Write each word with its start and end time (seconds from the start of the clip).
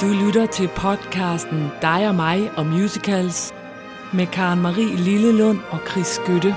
Du 0.00 0.06
lytter 0.06 0.46
til 0.46 0.68
podcasten 0.68 1.72
Dig 1.82 2.08
og 2.08 2.14
mig 2.14 2.50
og 2.56 2.66
musicals 2.66 3.52
med 4.12 4.26
Karen 4.26 4.60
Marie 4.60 4.96
Lillelund 4.96 5.60
og 5.70 5.80
Chris 5.90 6.06
Skytte. 6.06 6.56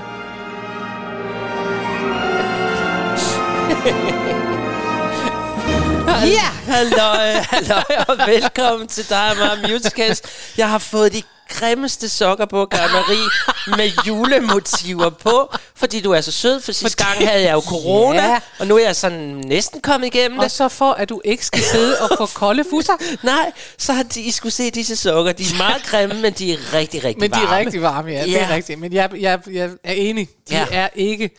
Ja! 6.24 6.72
Halløj, 6.72 7.32
halløj, 7.32 8.04
og 8.08 8.18
velkommen 8.26 8.88
til 8.88 9.08
dig 9.08 9.30
og 9.30 9.36
mig 9.36 9.70
musicals. 9.70 10.22
Jeg 10.58 10.70
har 10.70 10.78
fået 10.78 11.12
de 11.12 11.22
grimmeste 11.48 12.08
sokker 12.08 12.44
på, 12.46 12.66
Karen 12.66 12.92
Marie, 12.92 13.28
med 13.76 14.04
julemotiver 14.06 15.10
på, 15.10 15.54
fordi 15.76 16.00
du 16.00 16.10
er 16.12 16.20
så 16.20 16.32
sød, 16.32 16.60
for 16.60 16.72
sidste 16.72 17.04
gang 17.04 17.28
havde 17.28 17.42
jeg 17.42 17.52
jo 17.52 17.60
corona, 17.72 18.22
Ja. 18.26 18.38
og 18.58 18.66
nu 18.66 18.76
er 18.78 18.82
jeg 18.84 18.96
sådan 18.96 19.42
næsten 19.46 19.80
kommet 19.80 20.06
igennem 20.14 20.38
Og 20.38 20.44
det. 20.44 20.52
så 20.52 20.68
for, 20.68 20.92
at 20.92 21.08
du 21.08 21.20
ikke 21.24 21.46
skal 21.46 21.62
sidde 21.62 21.96
og 22.00 22.10
få 22.18 22.26
kolde 22.40 22.64
fusser. 22.70 22.92
Nej, 23.22 23.52
så 23.78 23.92
har 23.92 24.02
de, 24.02 24.20
I 24.20 24.30
skulle 24.30 24.52
se 24.52 24.70
disse 24.70 24.96
sokker. 24.96 25.32
De 25.32 25.42
er 25.42 25.56
meget 25.58 25.82
grimme, 25.82 26.14
men 26.22 26.32
de 26.32 26.52
er 26.52 26.56
rigtig, 26.74 27.04
rigtig 27.04 27.20
Men 27.20 27.30
de 27.30 27.36
er 27.36 27.40
varme. 27.46 27.56
rigtig 27.58 27.82
varme, 27.82 28.10
ja. 28.10 28.22
Det 28.24 28.32
Ja. 28.32 28.44
er 28.44 28.54
rigtigt. 28.54 28.78
Men 28.80 28.92
jeg, 28.92 29.10
jeg, 29.20 29.40
jeg 29.52 29.70
er 29.84 29.92
enig. 29.92 30.28
De 30.48 30.54
Ja. 30.54 30.66
er 30.70 30.88
ikke... 30.94 31.30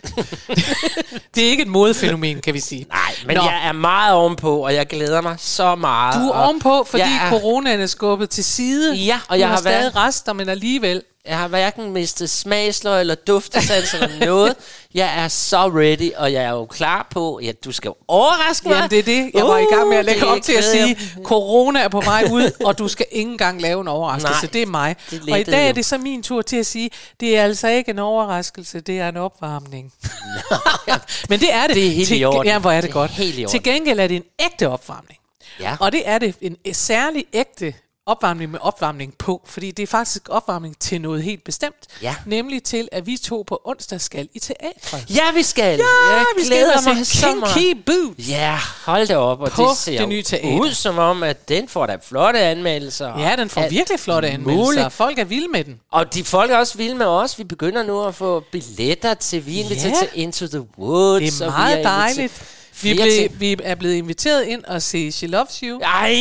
det 1.36 1.46
er 1.46 1.50
ikke 1.50 1.62
et 1.64 1.68
modefænomen, 1.70 2.42
kan 2.42 2.54
vi 2.54 2.60
sige. 2.60 2.86
Nej, 2.90 3.16
men 3.26 3.36
Nå. 3.38 3.44
jeg 3.44 3.68
er 3.68 3.72
meget 3.72 4.14
ovenpå, 4.16 4.66
og 4.66 4.74
jeg 4.74 4.88
glæder 4.88 5.22
mig 5.22 5.36
så 5.40 5.76
meget. 5.76 6.16
Du 6.22 6.30
er 6.30 6.34
og 6.34 6.44
ovenpå, 6.44 6.84
fordi 6.90 7.02
er- 7.04 7.30
coronaen 7.30 7.82
er 7.82 7.88
skubbet 7.88 8.30
til 8.30 8.44
side. 8.44 8.94
Ja, 8.96 9.20
og 9.28 9.36
du 9.36 9.40
jeg 9.40 9.48
har 9.48 9.56
har 9.56 9.62
stadig 9.62 9.80
været- 9.80 9.96
rester, 9.96 10.34
men 10.34 10.50
alligevel. 10.50 11.02
Jeg 11.28 11.38
har 11.38 11.48
hverken 11.48 11.92
mistet 11.94 12.30
smagsløg 12.30 13.00
eller 13.02 13.16
duftesans 13.16 13.94
eller 13.94 14.10
noget. 14.26 14.56
Jeg 14.94 15.24
er 15.24 15.28
så 15.28 15.68
ready, 15.68 16.14
og 16.18 16.34
jeg 16.34 16.44
er 16.44 16.50
jo 16.50 16.66
klar 16.66 17.08
på, 17.12 17.40
ja, 17.44 17.52
du 17.66 17.72
skal 17.72 17.92
overraske 18.08 18.68
mig. 18.68 18.76
Jamen, 18.76 18.90
det 18.90 19.00
er 19.00 19.04
det. 19.04 19.32
Jeg 19.34 19.46
var 19.46 19.58
i 19.58 19.66
gang 19.76 19.90
med 19.90 19.98
at 19.98 20.02
Uh, 20.02 20.06
lægge 20.06 20.22
det 20.22 20.30
op 20.30 20.42
til 20.42 20.54
at 20.54 20.64
sige, 20.64 20.98
corona 21.24 21.80
er 21.80 21.88
på 21.88 22.02
vej 22.02 22.28
ud, 22.32 22.52
og 22.66 22.78
du 22.78 22.88
skal 22.88 23.06
ikke 23.12 23.32
engang 23.32 23.62
lave 23.62 23.82
en 23.82 23.88
overraskelse. 23.88 24.42
Nej, 24.44 24.50
det 24.54 24.62
er 24.62 24.66
mig. 24.66 24.96
det 25.12 25.32
og 25.32 25.40
i 25.40 25.44
dag 25.44 25.68
er 25.70 25.72
det 25.72 25.86
så 25.86 25.98
min 25.98 26.24
tur 26.24 26.42
til 26.42 26.58
at 26.58 26.66
sige, 26.66 26.90
det 27.20 27.38
er 27.38 27.44
altså 27.44 27.68
ikke 27.68 27.92
en 27.92 28.00
overraskelse, 28.00 28.80
det 28.82 29.00
er 29.00 29.10
en 29.10 29.18
opvarmning. 29.18 29.94
Men 31.30 31.40
det 31.40 31.54
er 31.54 31.68
det. 31.68 31.76
Det 31.76 31.88
er 31.88 31.92
helt 31.92 32.08
til, 32.08 32.20
i 32.20 32.26
orden. 32.26 32.46
Ja, 32.46 32.60
hvor 32.60 32.72
er 32.72 32.76
det, 32.82 32.84
Det 32.84 32.90
er 32.90 32.94
godt. 32.94 33.12
helt 33.12 33.38
i 33.40 33.46
orden. 33.46 33.52
Til 33.52 33.64
gengæld 33.64 34.00
er 34.00 34.08
det 34.08 34.16
en 34.16 34.24
ægte 34.40 34.70
opvarmning. 34.70 35.20
Ja. 35.60 35.78
Og 35.80 35.92
det 35.92 36.02
er 36.06 36.18
det 36.18 36.36
en 36.42 36.58
særlig 36.74 37.26
ægte 37.34 37.74
opvarmning 38.08 38.52
med 38.52 38.60
opvarmning 38.62 39.14
på, 39.18 39.42
fordi 39.46 39.72
det 39.72 39.84
er 39.84 39.88
faktisk 39.88 40.22
opvarmning 40.30 40.80
til 40.80 41.02
noget 41.02 41.24
helt 41.24 41.44
bestemt. 41.44 41.76
Ja. 42.02 42.16
Nemlig 42.26 42.64
til, 42.64 42.88
at 42.92 43.06
vi 43.06 43.18
to 43.18 43.44
på 43.48 43.62
onsdag 43.66 44.02
skal 44.02 44.28
i 44.34 44.40
teatret. 44.40 45.06
Ja, 45.16 45.32
vi 45.34 45.44
skal. 45.44 45.64
Ja, 45.64 46.16
jeg 46.16 46.26
vi 46.38 46.46
skal 46.46 46.58
glæder 46.58 46.78
og 46.78 46.84
mig 46.86 46.94
meget. 47.40 47.54
Kinky 47.56 47.82
Boots. 47.86 48.30
Ja, 48.30 48.58
hold 48.86 49.08
da 49.08 49.18
op. 49.18 49.42
Og 49.42 49.52
På 49.52 49.64
det 49.70 49.78
ser 49.78 50.00
det 50.00 50.10
nye 50.10 50.24
teater. 50.24 50.60
ud 50.60 50.72
som 50.74 50.98
om, 50.98 51.24
at 51.24 51.50
den 51.50 51.68
får 51.68 51.86
da 51.86 51.98
flotte 52.04 52.40
anmeldelser. 52.40 53.20
Ja, 53.20 53.36
den 53.36 53.50
får 53.50 53.70
virkelig 53.70 54.00
flotte 54.00 54.30
anmeldelser. 54.30 54.66
muligt. 54.66 54.94
Folk 54.94 55.20
er 55.20 55.24
vilde 55.26 55.48
med 55.48 55.64
den. 55.64 55.80
Og 55.92 56.14
de 56.14 56.24
folk 56.24 56.52
er 56.52 56.58
også 56.58 56.78
vilde 56.78 56.96
med 56.96 57.06
os. 57.06 57.40
Vi 57.40 57.44
begynder 57.44 57.84
nu 57.84 58.04
at 58.04 58.16
få 58.16 58.44
billetter 58.52 59.14
til, 59.14 59.46
vi 59.46 59.62
er 59.62 59.66
Ja. 59.70 59.76
til 59.76 60.10
Into 60.14 60.48
the 60.48 60.66
Woods. 60.80 61.34
Det 61.34 61.42
er 61.42 61.46
og 61.46 61.52
vi 61.54 61.58
meget 61.58 61.78
inviteret- 61.78 62.16
dejligt. 62.16 62.44
Vi, 62.82 62.94
ting. 62.98 63.40
vi 63.40 63.58
er 63.64 63.76
blevet 63.76 63.94
inviteret 63.94 64.44
ind 64.46 64.64
og 64.64 64.82
se 64.82 65.12
She 65.12 65.28
Loves 65.28 65.60
You. 65.60 65.80
Ej, 65.80 66.12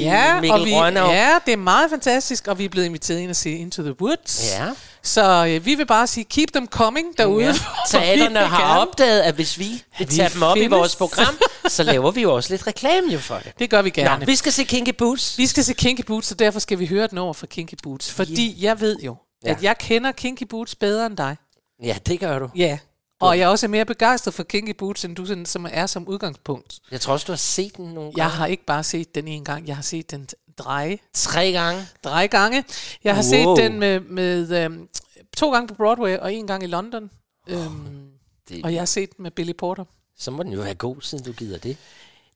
Ja, 0.00 0.40
Mikkel 0.40 0.60
og 0.60 0.64
vi, 0.66 0.70
ja, 0.70 1.38
det 1.46 1.52
er 1.52 1.56
meget 1.56 1.90
fantastisk, 1.90 2.48
og 2.48 2.58
vi 2.58 2.64
er 2.64 2.68
blevet 2.68 2.86
inviteret 2.86 3.18
ind 3.18 3.30
og 3.30 3.36
se 3.36 3.50
Into 3.50 3.82
the 3.82 4.00
Woods. 4.00 4.52
Ja. 4.58 4.66
Så 5.02 5.46
øh, 5.48 5.66
vi 5.66 5.74
vil 5.74 5.86
bare 5.86 6.06
sige, 6.06 6.24
keep 6.24 6.48
them 6.52 6.66
coming 6.66 7.18
derude. 7.18 7.46
Ja. 7.46 7.52
Teaterne 7.90 8.38
har 8.38 8.60
gerne- 8.68 8.80
opdaget, 8.80 9.20
at 9.20 9.34
hvis 9.34 9.58
vi 9.58 9.64
vil 9.64 9.82
vi 9.98 10.04
tage 10.16 10.28
dem 10.34 10.42
op 10.42 10.56
i 10.56 10.60
findes. 10.60 10.76
vores 10.78 10.96
program, 10.96 11.38
så 11.68 11.82
laver 11.82 12.10
vi 12.10 12.22
jo 12.22 12.34
også 12.34 12.52
lidt 12.52 12.66
reklame 12.66 13.12
jo 13.12 13.18
for 13.18 13.34
det. 13.44 13.52
Det 13.58 13.70
gør 13.70 13.82
vi 13.82 13.90
gerne. 13.90 14.18
Nå, 14.20 14.26
vi 14.26 14.36
skal 14.36 14.52
se 14.52 14.64
Kinky 14.64 14.94
Boots. 14.98 15.38
Vi 15.38 15.46
skal 15.46 15.64
se 15.64 15.74
Kinky 15.74 16.02
Boots, 16.06 16.32
og 16.32 16.38
derfor 16.38 16.58
skal 16.60 16.78
vi 16.78 16.86
høre 16.86 17.06
den 17.06 17.18
over 17.18 17.32
fra 17.32 17.46
Kinky 17.46 17.74
Boots. 17.82 18.10
Fordi 18.12 18.56
jeg 18.64 18.80
ved 18.80 18.96
jo, 19.04 19.16
Ja. 19.44 19.50
at 19.50 19.62
jeg 19.62 19.78
kender 19.78 20.12
Kinky 20.12 20.44
Boots 20.50 20.74
bedre 20.74 21.06
end 21.06 21.16
dig. 21.16 21.36
Ja, 21.82 21.96
det 22.06 22.20
gør 22.20 22.38
du. 22.38 22.48
Ja. 22.56 22.78
Og 23.22 23.38
jeg 23.38 23.44
er 23.44 23.48
også 23.48 23.68
mere 23.68 23.84
begejstret 23.84 24.34
for 24.34 24.42
Kinky 24.42 24.70
Boots, 24.78 25.04
end 25.04 25.16
du 25.16 25.26
sådan, 25.26 25.46
som 25.46 25.66
er 25.70 25.86
som 25.86 26.08
udgangspunkt. 26.08 26.80
Jeg 26.90 27.00
tror 27.00 27.12
også, 27.12 27.24
du 27.26 27.32
har 27.32 27.36
set 27.36 27.76
den 27.76 27.84
nogle 27.84 28.12
Jeg 28.16 28.22
gange. 28.24 28.36
har 28.36 28.46
ikke 28.46 28.64
bare 28.64 28.84
set 28.84 29.14
den 29.14 29.28
en 29.28 29.44
gang, 29.44 29.66
jeg 29.68 29.74
har 29.76 29.82
set 29.82 30.10
den 30.10 30.28
dreje, 30.58 30.98
Tre 31.14 31.52
gange. 31.52 31.86
dreje 32.04 32.26
gange. 32.26 32.64
Jeg 33.04 33.14
har 33.14 33.22
Wow. 33.22 33.56
set 33.56 33.62
den 33.64 33.78
med, 33.80 34.00
med 34.00 34.64
øhm, 34.64 34.88
to 35.36 35.52
gange 35.52 35.68
på 35.68 35.74
Broadway 35.74 36.16
og 36.18 36.34
en 36.34 36.46
gang 36.46 36.62
i 36.62 36.66
London. 36.66 37.10
Øhm, 37.48 38.08
Det, 38.48 38.64
og 38.64 38.72
jeg 38.72 38.80
har 38.80 38.86
set 38.86 39.16
den 39.16 39.22
med 39.22 39.30
Billy 39.30 39.52
Porter. 39.58 39.84
Så 40.18 40.30
må 40.30 40.42
den 40.42 40.52
jo 40.52 40.60
være 40.60 40.74
god, 40.74 40.96
siden 41.00 41.24
du 41.24 41.32
gider 41.32 41.58
det. 41.58 41.76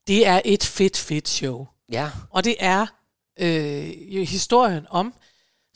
Det 0.07 0.27
er 0.27 0.41
et 0.45 0.65
fedt, 0.65 0.97
fedt 0.97 1.29
show. 1.29 1.67
Ja. 1.93 2.11
Og 2.31 2.45
det 2.45 2.57
er 2.59 2.87
øh, 3.41 4.27
historien 4.29 4.87
om, 4.91 5.15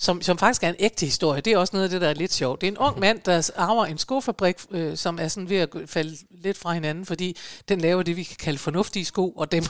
som, 0.00 0.22
som 0.22 0.38
faktisk 0.38 0.62
er 0.62 0.68
en 0.68 0.74
ægte 0.78 1.06
historie. 1.06 1.40
Det 1.40 1.52
er 1.52 1.58
også 1.58 1.70
noget 1.76 1.84
af 1.84 1.90
det, 1.90 2.00
der 2.00 2.08
er 2.08 2.14
lidt 2.14 2.32
sjovt. 2.32 2.60
Det 2.60 2.66
er 2.66 2.70
en 2.70 2.78
ung 2.78 3.00
mand, 3.00 3.20
der 3.24 3.50
arver 3.56 3.86
en 3.86 3.98
skofabrik, 3.98 4.56
øh, 4.70 4.96
som 4.96 5.18
er 5.20 5.28
sådan 5.28 5.48
ved 5.48 5.56
at 5.56 5.68
falde 5.86 6.16
lidt 6.30 6.58
fra 6.58 6.72
hinanden, 6.72 7.06
fordi 7.06 7.36
den 7.68 7.80
laver 7.80 8.02
det, 8.02 8.16
vi 8.16 8.22
kan 8.22 8.36
kalde 8.36 8.58
fornuftige 8.58 9.04
sko, 9.04 9.30
og 9.30 9.52
dem, 9.52 9.64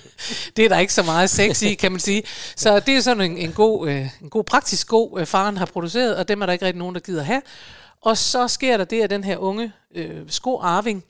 det 0.56 0.64
er 0.64 0.68
der 0.68 0.78
ikke 0.78 0.94
så 0.94 1.02
meget 1.02 1.30
sex 1.30 1.62
i, 1.62 1.74
kan 1.74 1.92
man 1.92 2.00
sige. 2.00 2.22
Så 2.56 2.80
det 2.80 2.96
er 2.96 3.00
sådan 3.00 3.30
en, 3.30 3.38
en, 3.38 3.52
god, 3.52 3.88
øh, 3.88 4.08
en 4.22 4.30
god 4.30 4.44
praktisk 4.44 4.82
sko, 4.82 5.18
øh, 5.18 5.26
faren 5.26 5.56
har 5.56 5.66
produceret, 5.66 6.16
og 6.16 6.28
dem 6.28 6.42
er 6.42 6.46
der 6.46 6.52
ikke 6.52 6.64
rigtig 6.64 6.78
nogen, 6.78 6.94
der 6.94 7.00
gider 7.00 7.22
have. 7.22 7.42
Og 8.00 8.18
så 8.18 8.48
sker 8.48 8.76
der 8.76 8.84
det, 8.84 9.02
at 9.02 9.10
den 9.10 9.24
her 9.24 9.36
unge 9.36 9.72
øh, 9.94 10.22
skoarving, 10.28 11.04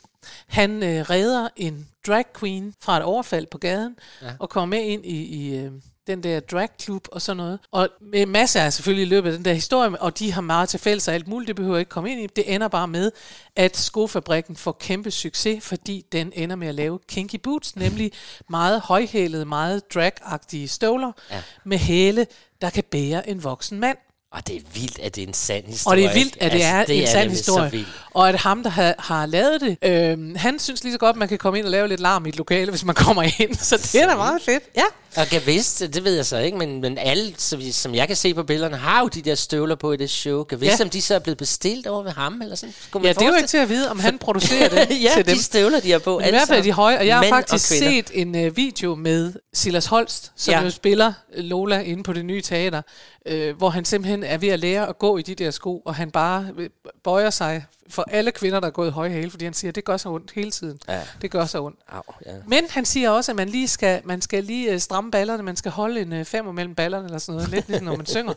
han 0.47 0.83
øh, 0.83 1.11
redder 1.11 1.49
en 1.57 1.89
drag 2.07 2.25
queen 2.41 2.75
fra 2.81 2.97
et 2.97 3.03
overfald 3.03 3.47
på 3.47 3.59
gaden, 3.59 3.97
ja. 4.23 4.33
og 4.39 4.49
kommer 4.49 4.77
med 4.77 4.85
ind 4.85 5.07
i, 5.07 5.25
i 5.25 5.57
øh, 5.57 5.73
den 6.07 6.23
der 6.23 6.41
dragklub 6.41 7.09
og 7.13 7.23
sådan 7.23 7.37
noget. 7.37 7.59
Og 7.73 7.89
med 8.01 8.27
masser 8.27 8.61
af 8.61 8.73
selvfølgelig 8.73 9.03
i 9.07 9.09
løbet 9.09 9.31
af 9.31 9.37
den 9.37 9.45
der 9.45 9.53
historie, 9.53 10.03
og 10.03 10.19
de 10.19 10.33
har 10.33 10.41
meget 10.41 10.69
til 10.69 10.81
fælles 10.81 11.09
og 11.09 11.15
alt 11.15 11.29
muligt, 11.29 11.47
det 11.49 11.57
behøver 11.57 11.77
jeg 11.77 11.81
ikke 11.81 11.89
komme 11.91 12.11
ind 12.13 12.21
i. 12.21 12.27
Det 12.27 12.55
ender 12.55 12.69
bare 12.69 12.89
med, 12.89 13.11
at 13.57 13.77
skofabrikken 13.77 14.57
får 14.57 14.73
kæmpe 14.81 15.11
succes, 15.11 15.65
fordi 15.65 16.05
den 16.13 16.33
ender 16.35 16.57
med 16.57 16.69
at 16.69 16.75
lave 16.75 16.99
kinky 17.09 17.37
boots, 17.43 17.77
nemlig 17.77 18.13
meget 18.51 18.81
højhælede, 18.81 19.45
meget 19.45 19.83
drag-agtige 19.95 20.69
støvler 20.69 21.13
Ja. 21.31 21.43
med 21.65 21.79
hæle, 21.79 22.27
der 22.61 22.71
kan 22.71 22.85
bære 22.91 23.29
en 23.29 23.45
voksen 23.45 23.81
mand. 23.81 23.97
Og 24.33 24.47
det 24.47 24.57
er 24.57 24.61
vildt, 24.75 24.99
at 24.99 25.15
det 25.15 25.23
er 25.23 25.27
en 25.29 25.35
sand 25.35 25.65
Og 25.65 25.71
historie. 25.71 26.03
det 26.03 26.09
er 26.11 26.15
vildt, 26.15 26.37
at 26.41 26.53
det 26.53 26.63
Altså, 26.63 26.93
er 26.93 26.97
en 27.01 27.07
sand 27.07 27.21
nemlig 27.29 27.45
så 27.45 27.53
historie. 27.69 27.87
Og 28.15 28.29
at 28.29 28.35
ham, 28.41 28.63
der 28.63 28.71
har, 28.71 28.95
har 28.99 29.27
lavet 29.27 29.61
det, 29.61 29.77
øh, 29.83 30.37
han 30.37 30.59
synes 30.59 30.83
lige 30.85 30.93
så 30.93 30.99
godt, 30.99 31.15
at 31.15 31.19
man 31.19 31.29
kan 31.29 31.39
komme 31.39 31.59
ind 31.59 31.67
og 31.67 31.71
lave 31.73 31.89
lidt 31.89 32.01
larm 32.01 32.27
i 32.27 32.29
et 32.29 32.37
lokale, 32.37 32.71
hvis 32.71 32.85
man 32.85 32.95
kommer 33.05 33.23
ind. 33.23 33.55
Så 33.55 33.77
det 33.77 33.95
er 34.03 34.07
da 34.07 34.17
meget 34.17 34.43
fedt. 34.43 34.63
Ja. 34.77 34.83
Og 35.17 35.27
kan 35.27 35.43
vidst, 35.47 35.81
det 35.81 36.05
ved 36.05 36.15
jeg 36.15 36.27
så 36.27 36.39
ikke, 36.39 36.59
men, 36.59 36.81
men 36.81 36.99
alle, 36.99 37.35
som, 37.39 37.61
som 37.73 37.95
jeg 37.95 38.07
kan 38.07 38.17
se 38.17 38.35
på 38.35 38.43
billederne, 38.43 38.77
har 38.77 39.01
jo 39.01 39.09
de 39.09 39.23
der 39.23 39.35
støvler 39.35 39.75
på 39.75 39.93
i 39.93 39.97
det 39.97 40.11
show. 40.11 40.45
Kan 40.45 40.61
vidst, 40.61 40.79
Ja. 40.81 40.85
om 40.85 40.91
de 40.91 41.03
så 41.03 41.15
er 41.15 41.19
blevet 41.19 41.39
bestilt 41.39 41.87
over 41.87 42.03
ved 42.03 42.11
ham, 42.13 42.43
eller 42.43 42.57
sådan? 42.57 42.75
Skulle 42.83 43.03
man 43.03 43.09
ja, 43.09 43.13
det 43.13 43.23
er 43.23 43.27
jo 43.29 43.35
ikke 43.35 43.49
til 43.49 43.59
at 43.59 43.69
vide, 43.69 43.91
om 43.91 44.01
han 44.01 44.19
producerer 44.19 44.69
det 44.69 44.79
ja, 45.03 45.11
til 45.15 45.27
dem. 45.27 45.37
de 45.37 45.43
støvler, 45.43 45.81
de 45.81 45.91
har 45.91 45.99
på. 45.99 46.19
Men 46.19 46.29
I 46.29 46.31
hvert 46.31 46.49
fald 46.49 46.65
de 46.65 46.73
høje, 46.73 46.99
og 46.99 47.07
jeg 47.07 47.17
har 47.17 47.25
faktisk 47.29 47.67
set 47.67 48.11
en 48.15 48.37
øh, 48.37 48.57
video 48.57 48.95
med 48.95 49.33
Silas 49.53 49.87
Holst, 49.87 50.33
som 50.37 50.53
Ja. 50.53 50.59
ja. 50.59 50.65
jo 50.65 50.71
spiller 50.71 51.13
øh, 51.35 51.45
Lola 51.45 51.81
inde 51.81 52.03
på 52.03 52.13
det 52.13 52.25
nye 52.25 52.43
teater, 52.43 52.83
øh, 53.27 53.57
hvor 53.57 53.71
han 53.71 53.85
simpelthen 53.85 54.25
er 54.25 54.39
ved 54.39 54.49
at 54.49 54.59
lære 54.61 54.89
at 54.89 54.99
gå 54.99 55.17
i 55.19 55.23
de 55.23 55.35
der 55.35 55.51
sko, 55.51 55.79
og 55.79 55.95
han 55.95 56.11
bare 56.11 56.47
øh, 56.59 56.69
bøjer 57.05 57.31
sig 57.31 57.65
for 57.91 58.04
alle 58.11 58.33
kvinder, 58.33 58.61
der 58.61 58.67
er 58.67 58.71
gået 58.71 58.89
i 58.89 58.91
høje 58.91 59.11
hæle, 59.11 59.31
fordi 59.31 59.45
han 59.45 59.55
siger, 59.55 59.71
at 59.71 59.75
det 59.75 59.85
gør 59.85 59.97
så 59.97 60.09
ondt 60.09 60.31
hele 60.35 60.51
tiden. 60.51 60.79
Ja. 60.89 61.01
Det 61.23 61.31
gør 61.31 61.47
så 61.47 61.63
ondt. 61.63 61.79
Au, 61.89 62.03
ja. 62.27 62.33
Men 62.47 62.65
han 62.71 62.85
siger 62.85 63.11
også, 63.11 63.33
at 63.33 63.37
man 63.37 63.49
lige 63.49 63.69
skal, 63.69 64.01
man 64.05 64.23
skal 64.23 64.45
lige 64.45 64.73
øh, 64.73 64.81
stramme 64.81 65.11
ballerne, 65.11 65.43
man 65.43 65.57
skal 65.57 65.71
holde 65.71 66.01
en 66.01 66.13
øh, 66.13 66.25
femmer 66.25 66.53
mellem 66.53 66.75
ballerne, 66.75 67.05
eller 67.05 67.19
sådan 67.19 67.35
noget, 67.35 67.51
lidt 67.51 67.69
ligesom 67.69 67.87
når 67.87 67.97
man 67.97 68.07
synger. 68.07 68.35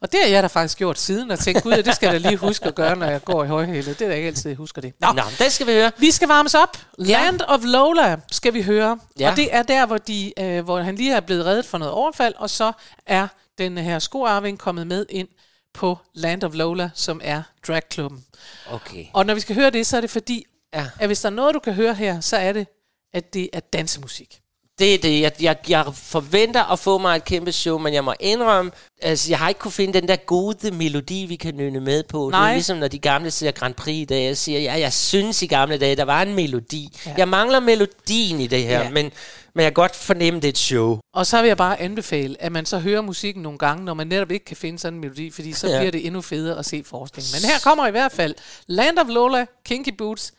Og 0.00 0.12
det 0.12 0.20
har 0.22 0.28
jeg 0.30 0.42
da 0.42 0.46
faktisk 0.46 0.78
gjort 0.78 0.98
siden, 0.98 1.30
og 1.30 1.38
tænkt, 1.38 1.62
gud, 1.62 1.72
det 1.72 1.94
skal 1.94 2.12
jeg 2.12 2.22
da 2.22 2.28
lige 2.28 2.38
huske 2.38 2.66
at 2.66 2.74
gøre, 2.74 2.96
når 2.96 3.06
jeg 3.06 3.24
går 3.24 3.44
i 3.44 3.46
højhælet. 3.46 3.98
Det 3.98 4.04
er 4.04 4.08
da 4.08 4.14
ikke 4.14 4.26
altid, 4.26 4.50
jeg 4.50 4.56
husker 4.56 4.80
det. 4.80 4.92
Nå, 5.00 5.08
Nå, 5.12 5.22
det 5.38 5.52
skal 5.52 5.66
vi 5.66 5.72
høre. 5.72 5.92
vi 5.98 6.10
skal 6.10 6.28
varmes 6.28 6.54
op. 6.54 6.76
Ja. 6.98 7.04
Land 7.04 7.40
of 7.48 7.60
Lola 7.64 8.16
skal 8.30 8.54
vi 8.54 8.62
høre. 8.62 8.98
Ja. 9.18 9.30
Og 9.30 9.36
det 9.36 9.54
er 9.54 9.62
der, 9.62 9.86
hvor, 9.86 9.98
de, 9.98 10.32
øh, 10.38 10.64
hvor 10.64 10.80
han 10.80 10.94
lige 10.96 11.14
er 11.14 11.20
blevet 11.20 11.44
reddet 11.46 11.66
for 11.66 11.78
noget 11.78 11.94
overfald, 11.94 12.34
og 12.36 12.50
så 12.50 12.72
er 13.06 13.28
den 13.58 13.78
her 13.78 13.98
skoarving 13.98 14.58
kommet 14.58 14.86
med 14.86 15.06
ind 15.08 15.28
på 15.72 15.98
Land 16.14 16.44
of 16.44 16.54
Lola, 16.54 16.90
som 16.94 17.20
er 17.24 17.42
dragklubben. 17.66 18.24
Okay. 18.70 19.06
Og 19.12 19.26
når 19.26 19.34
vi 19.34 19.40
skal 19.40 19.54
høre 19.54 19.70
det, 19.70 19.86
så 19.86 19.96
er 19.96 20.00
det 20.00 20.10
fordi, 20.10 20.46
Ja. 20.74 20.86
at 21.00 21.06
hvis 21.08 21.20
der 21.20 21.28
er 21.28 21.34
noget, 21.34 21.54
du 21.54 21.58
kan 21.60 21.72
høre 21.74 21.94
her, 21.94 22.20
så 22.20 22.36
er 22.36 22.52
det, 22.52 22.66
at 23.12 23.34
det 23.34 23.50
er 23.52 23.60
dansemusik. 23.60 24.40
Det 24.80 24.94
er 24.94 24.98
det. 24.98 25.20
Jeg, 25.20 25.32
jeg, 25.42 25.56
jeg 25.68 25.86
forventer 25.94 26.64
at 26.72 26.78
få 26.78 26.98
mig 26.98 27.16
et 27.16 27.24
kæmpe 27.24 27.52
show, 27.52 27.78
men 27.78 27.94
jeg 27.94 28.04
må 28.04 28.14
indrømme, 28.20 28.70
altså 29.02 29.30
jeg 29.30 29.38
har 29.38 29.48
ikke 29.48 29.58
kunne 29.58 29.72
finde 29.72 30.00
den 30.00 30.08
der 30.08 30.16
gode 30.16 30.70
melodi, 30.70 31.24
vi 31.28 31.36
kan 31.36 31.54
nynne 31.56 31.80
med 31.80 32.02
på. 32.02 32.18
Det 32.30 32.34
er 32.34 32.40
Nej. 32.40 32.52
ligesom, 32.54 32.78
når 32.78 32.88
de 32.88 32.98
gamle 32.98 33.30
ser 33.30 33.50
Grand 33.50 33.74
Prix 33.74 33.94
i 33.96 34.04
dag. 34.04 34.24
Jeg 34.26 34.36
siger, 34.36 34.60
ja, 34.60 34.78
jeg 34.78 34.92
synes 34.92 35.42
i 35.42 35.46
gamle 35.46 35.78
dage, 35.78 35.96
der 35.96 36.04
var 36.04 36.22
en 36.22 36.34
melodi. 36.34 36.98
Ja. 37.06 37.14
Jeg 37.18 37.28
mangler 37.28 37.60
melodien 37.60 38.40
i 38.40 38.46
det 38.46 38.62
her, 38.62 38.80
Ja. 38.82 38.90
men, 38.90 39.12
men 39.54 39.62
jeg 39.62 39.64
kan 39.64 39.72
godt 39.72 39.96
fornemme, 39.96 40.40
det 40.40 40.44
er 40.44 40.52
et 40.52 40.58
show. 40.58 40.98
Og 41.14 41.26
så 41.26 41.40
vil 41.40 41.48
jeg 41.48 41.56
bare 41.56 41.80
anbefale, 41.80 42.36
at 42.42 42.52
man 42.52 42.66
så 42.66 42.78
hører 42.78 43.00
musikken 43.00 43.42
nogle 43.42 43.58
gange, 43.58 43.84
når 43.84 43.94
man 43.94 44.06
netop 44.06 44.30
ikke 44.30 44.44
kan 44.44 44.56
finde 44.56 44.78
sådan 44.78 44.94
en 44.94 45.00
melodi, 45.00 45.30
fordi 45.30 45.52
så 45.52 45.66
Ja. 45.66 45.72
ja. 45.72 45.78
bliver 45.80 45.90
det 45.92 46.06
endnu 46.06 46.20
federe 46.20 46.58
at 46.58 46.66
se 46.66 46.82
forestillingen. 46.86 47.42
Men 47.42 47.50
her 47.50 47.58
kommer 47.60 47.86
i 47.86 47.90
hvert 47.90 48.12
fald 48.12 48.34
Land 48.66 48.98
of 48.98 49.06
Lola, 49.08 49.46
Kinky 49.64 49.92
Boots, 49.98 50.32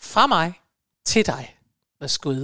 fra 0.00 0.26
mig 0.26 0.52
til 1.06 1.26
dig. 1.26 1.54
Værsgo. 2.00 2.34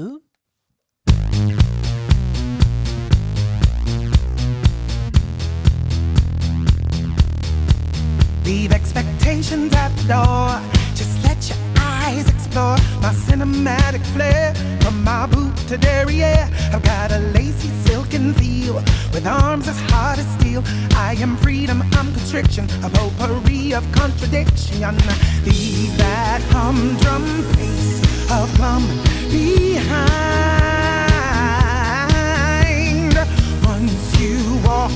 Leave 8.47 8.71
expectations 8.71 9.75
at 9.75 9.89
the 9.97 10.05
door. 10.15 10.61
Just 10.95 11.21
let 11.25 11.49
your 11.49 11.59
eyes 11.81 12.29
explore 12.29 12.77
my 13.03 13.13
cinematic 13.27 14.07
flair. 14.15 14.55
From 14.83 15.03
my 15.03 15.27
boot 15.27 15.57
to 15.67 15.77
derriere, 15.77 16.49
I've 16.73 16.85
got 16.85 17.11
a 17.11 17.19
lacy 17.35 17.71
silken 17.85 18.35
feel 18.35 18.75
with 19.13 19.27
arms 19.27 19.67
as 19.67 19.81
hard 19.91 20.21
as 20.21 20.27
steel. 20.39 20.63
I 20.95 21.17
am 21.19 21.37
freedom, 21.39 21.83
I'm 21.95 22.13
constriction, 22.13 22.69
a 22.85 22.89
potpourri 22.89 23.75
of 23.75 23.85
contradiction. 23.91 24.97
Leave 25.45 25.97
that 25.99 26.41
humdrum 26.53 27.25
pace 27.57 27.99
of 28.31 28.49
come 28.59 28.87
behind. 29.29 30.07
Once 33.67 34.21
you 34.21 34.39
walk 34.65 34.93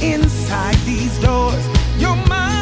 inside 0.00 0.78
these 0.86 1.18
doors, 1.18 1.66
you're 1.98 2.14
mine. 2.28 2.61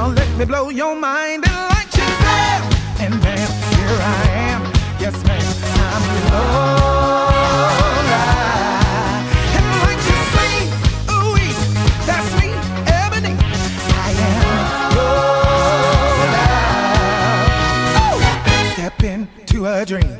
Now 0.00 0.08
let 0.08 0.30
me 0.38 0.46
blow 0.46 0.70
your 0.70 0.96
mind 0.96 1.44
and 1.46 1.54
light 1.68 1.90
Shazam! 1.90 2.62
And 3.00 3.20
bam, 3.20 3.50
here 3.76 4.00
I 4.00 4.30
am. 4.48 4.62
Yes, 4.98 5.22
ma'am, 5.26 5.54
I'm 5.92 6.04
Lola. 6.32 8.22
And 9.56 9.66
you 9.76 10.16
ooh, 11.12 11.36
that's 12.06 12.30
me, 12.40 12.48
Ebony. 12.86 13.34
I 13.92 14.10
am 14.28 14.96
Lola. 14.96 16.48
Step 18.72 18.98
into 19.04 19.58
a 19.66 19.84
dream 19.84 20.18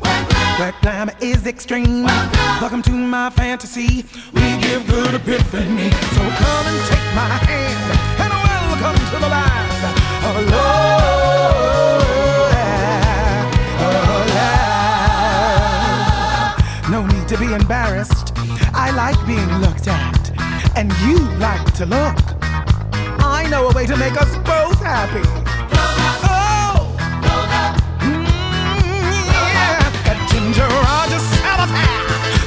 where 0.59 0.75
glamour 0.83 1.15
is 1.23 1.47
extreme. 1.47 2.05
Welcome 2.61 2.83
to 2.83 2.93
my 2.93 3.31
fantasy. 3.31 4.05
We 4.35 4.59
give 4.59 4.87
good 4.87 5.15
epiphany. 5.15 5.90
To 21.81 21.87
look. 21.87 22.21
I 23.25 23.49
know 23.49 23.69
a 23.69 23.73
way 23.73 23.87
to 23.87 23.97
make 23.97 24.13
us 24.21 24.37
both 24.45 24.77
happy. 24.85 25.25
Oh! 26.29 26.93
Mm, 28.05 28.21
yeah. 29.33 29.81
Got 30.05 30.19
Ginger 30.29 30.69
Rogers 30.69 31.25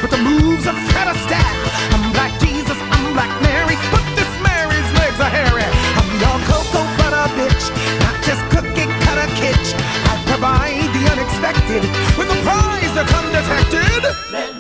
with 0.06 0.12
the 0.14 0.22
moves 0.22 0.70
of 0.70 0.78
Fred 0.94 1.10
Astaire. 1.10 1.58
I'm 1.98 2.14
Jesus, 2.46 2.78
I'm 2.94 3.18
Mary, 3.42 3.74
but 3.90 4.06
this 4.14 4.30
Mary's 4.46 4.90
legs 5.02 5.18
are 5.18 5.34
hairy. 5.34 5.66
I'm 5.98 6.10
your 6.22 6.38
cocoa 6.46 6.86
butter 7.02 7.26
bitch, 7.34 7.74
not 8.06 8.14
just 8.22 8.42
cookie 8.54 8.86
cutter. 9.02 9.26
I 10.10 10.14
provide 10.30 10.94
the 10.94 11.10
unexpected 11.10 11.82
with 12.22 12.30
a 12.30 12.38
prize 12.46 12.94
that's 12.94 13.10
undetected. 13.10 14.04
Lift 14.30 14.53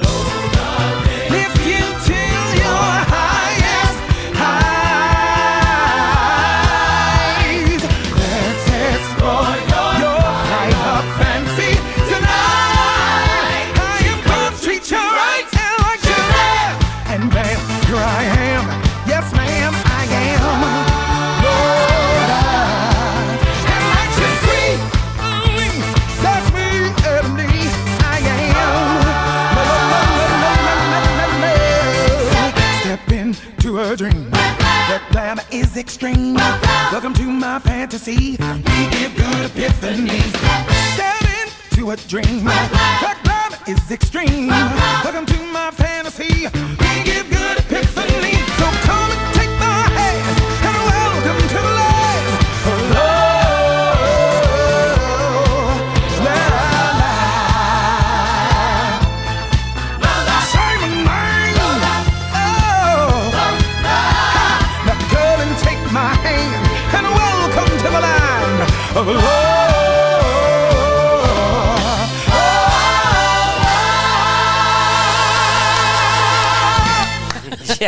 is. 36.03 36.33
Welcome 36.91 37.13
to 37.13 37.23
my 37.23 37.59
fantasy. 37.59 38.31
We 38.31 38.89
give 38.91 39.15
good 39.15 39.45
epiphany. 39.45 40.19
Step 40.95 41.23
into 41.71 41.91
a 41.91 41.95
dream. 41.95 42.43
Glamour 42.43 43.57
is 43.67 43.89
extreme. 43.89 44.47
Welcome 44.47 45.25
to 45.25 45.32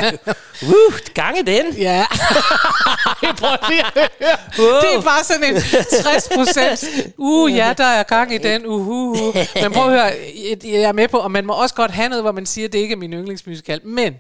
ja. 0.04 0.12
Woo, 0.64 0.92
gang 1.14 1.38
i 1.38 1.42
den. 1.42 1.74
Ja. 1.74 2.06
Prøv 3.40 3.58
lige 3.70 3.86
at 3.86 3.92
høre. 3.94 4.82
Det 4.82 4.96
er 4.96 5.02
bare 5.02 5.24
sådan 5.24 5.56
en 5.56 5.62
60 6.04 6.30
procent. 6.36 7.14
Uh, 7.18 7.56
ja, 7.56 7.74
der 7.78 7.84
er 7.84 8.04
gang 8.04 8.34
i 8.34 8.38
den. 8.38 8.66
Uh, 8.66 8.88
uh, 8.88 9.28
uh. 9.28 9.36
Men 9.62 9.72
prøv 9.72 9.94
at 9.94 10.00
høre, 10.00 10.12
jeg 10.64 10.82
er 10.82 10.92
med 10.92 11.08
på, 11.08 11.18
og 11.18 11.32
man 11.32 11.46
må 11.46 11.54
også 11.54 11.76
godt 11.76 11.92
have 11.92 12.10
noget, 12.10 12.24
hvor 12.24 12.32
man 12.32 12.46
siger, 12.46 12.68
at 12.68 12.74
det 12.74 12.80
ikke 12.80 12.94
er 12.94 12.98
min 12.98 13.14
yndlingsmusikal. 13.14 13.88
Men 13.88 14.16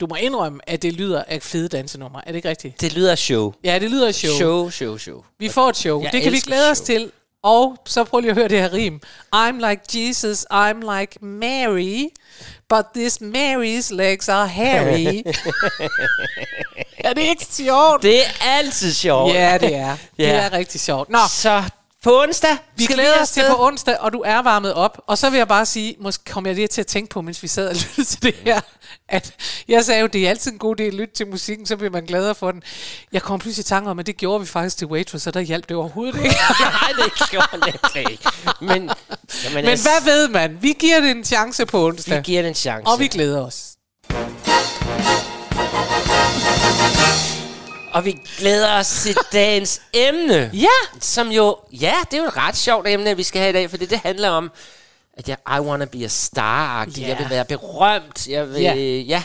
du 0.00 0.06
må 0.06 0.14
indrømme, 0.14 0.60
at 0.66 0.82
det 0.82 0.92
lyder 0.92 1.24
af 1.28 1.42
fede 1.42 1.68
dansenummer. 1.68 2.18
Er 2.18 2.26
det 2.26 2.36
ikke 2.36 2.48
rigtigt? 2.48 2.80
Det 2.80 2.92
lyder 2.94 3.14
show. 3.14 3.52
Ja, 3.64 3.78
det 3.78 3.90
lyder 3.90 4.12
show. 4.12 4.32
Show, 4.32 4.70
show, 4.70 4.96
show. 4.96 5.22
Vi 5.38 5.48
får 5.48 5.68
et 5.68 5.76
show. 5.76 6.02
Jeg 6.02 6.12
det 6.12 6.22
kan 6.22 6.32
vi 6.32 6.38
glæde 6.38 6.70
os 6.70 6.78
show. 6.78 6.86
til. 6.86 7.10
Og 7.42 7.76
så 7.86 8.04
prøv 8.04 8.20
lige 8.20 8.30
at 8.30 8.36
høre 8.36 8.48
det 8.48 8.60
her 8.60 8.72
rim. 8.72 9.00
I'm 9.36 9.68
like 9.68 9.82
Jesus, 9.94 10.46
I'm 10.52 10.98
like 10.98 11.24
Mary, 11.24 12.08
but 12.70 12.84
this 12.94 13.20
Mary's 13.20 13.90
legs 13.94 14.28
are 14.28 14.46
hairy. 14.48 15.22
er 17.04 17.12
det 17.12 17.22
ikke 17.22 17.44
sjovt? 17.50 18.02
Det 18.02 18.18
er 18.20 18.30
altid 18.58 18.92
sjovt. 18.94 19.34
Ja, 19.34 19.58
det 19.60 19.74
er. 19.74 19.96
Det 20.16 20.24
Ja. 20.26 20.28
er 20.32 20.52
rigtig 20.52 20.80
sjovt. 20.80 21.10
Nå, 21.10 21.18
Så 21.28 21.62
på 22.04 22.22
onsdag 22.22 22.56
vi 22.76 22.84
skal 22.84 22.96
glæder 22.96 23.22
os 23.22 23.30
til 23.30 23.42
på 23.48 23.66
onsdag, 23.66 23.98
og 24.00 24.12
du 24.12 24.22
er 24.26 24.42
varmet 24.42 24.74
op. 24.74 25.00
Og 25.06 25.18
så 25.18 25.30
vil 25.30 25.36
jeg 25.38 25.48
bare 25.48 25.66
sige, 25.66 25.96
måske 26.00 26.24
kom 26.24 26.46
jeg 26.46 26.54
lige 26.54 26.66
til 26.68 26.80
at 26.80 26.86
tænke 26.86 27.10
på, 27.10 27.20
mens 27.20 27.42
vi 27.42 27.48
sad 27.48 27.68
og 27.68 27.74
lyttede 27.82 28.04
til 28.04 28.22
det 28.22 28.34
her, 28.34 28.60
at 29.08 29.34
jeg 29.68 29.84
sagde 29.84 30.00
jo, 30.00 30.06
det 30.06 30.26
er 30.26 30.30
altid 30.30 30.52
en 30.52 30.58
god 30.58 30.80
idé 30.80 30.82
at 30.82 30.94
lytte 30.94 31.14
til 31.14 31.26
musikken, 31.26 31.66
så 31.66 31.76
bliver 31.76 31.90
man 31.90 32.04
gladere 32.04 32.34
for 32.34 32.50
den. 32.52 32.62
Jeg 33.12 33.22
kom 33.22 33.38
pludselig 33.38 33.62
i 33.62 33.68
tanke 33.68 33.90
om, 33.90 33.98
at 33.98 34.06
det 34.06 34.16
gjorde 34.16 34.40
vi 34.40 34.46
faktisk 34.46 34.76
til 34.76 34.86
Waitress, 34.86 35.24
så 35.24 35.30
der 35.30 35.40
hjalp 35.40 35.68
det 35.68 35.76
overhovedet 35.76 36.24
ikke. 36.24 36.28
Nej, 36.60 36.92
det 36.98 37.30
gjorde 37.30 37.78
det 37.94 38.10
ikke. 38.10 38.28
Men, 38.60 38.68
jamen, 38.68 39.54
Men 39.54 39.64
altså, 39.64 39.88
hvad 39.88 40.12
ved 40.12 40.28
man? 40.28 40.58
Vi 40.60 40.76
giver 40.78 41.00
det 41.00 41.10
en 41.10 41.24
chance 41.24 41.66
på 41.66 41.86
onsdag. 41.86 42.16
Vi 42.16 42.22
giver 42.22 42.42
det 42.42 42.48
en 42.48 42.54
chance. 42.54 42.86
Og 42.86 42.98
vi 42.98 43.08
glæder 43.08 43.46
os. 43.46 43.66
Og 47.92 48.04
vi 48.04 48.16
glæder 48.38 48.78
os 48.78 48.88
til 49.02 49.16
dagens 49.32 49.82
emne. 49.92 50.50
Ja. 50.54 51.00
Som 51.00 51.28
jo, 51.32 51.56
ja, 51.72 51.94
det 52.10 52.16
er 52.16 52.22
jo 52.22 52.28
et 52.28 52.36
ret 52.36 52.56
sjovt 52.56 52.88
emne, 52.88 53.16
vi 53.16 53.22
skal 53.22 53.40
have 53.40 53.50
i 53.50 53.52
dag, 53.52 53.70
fordi 53.70 53.86
det 53.86 53.98
handler 53.98 54.28
om, 54.28 54.50
at 55.18 55.28
jeg, 55.28 55.36
I 55.56 55.60
wanna 55.60 55.84
be 55.84 56.04
a 56.04 56.08
star 56.08 56.86
yeah. 56.86 57.08
Jeg 57.08 57.18
vil 57.18 57.30
være 57.30 57.44
berømt. 57.44 58.28
Jeg 58.28 58.48
vil, 58.48 58.62
Ja. 58.62 58.74
ja. 58.74 59.22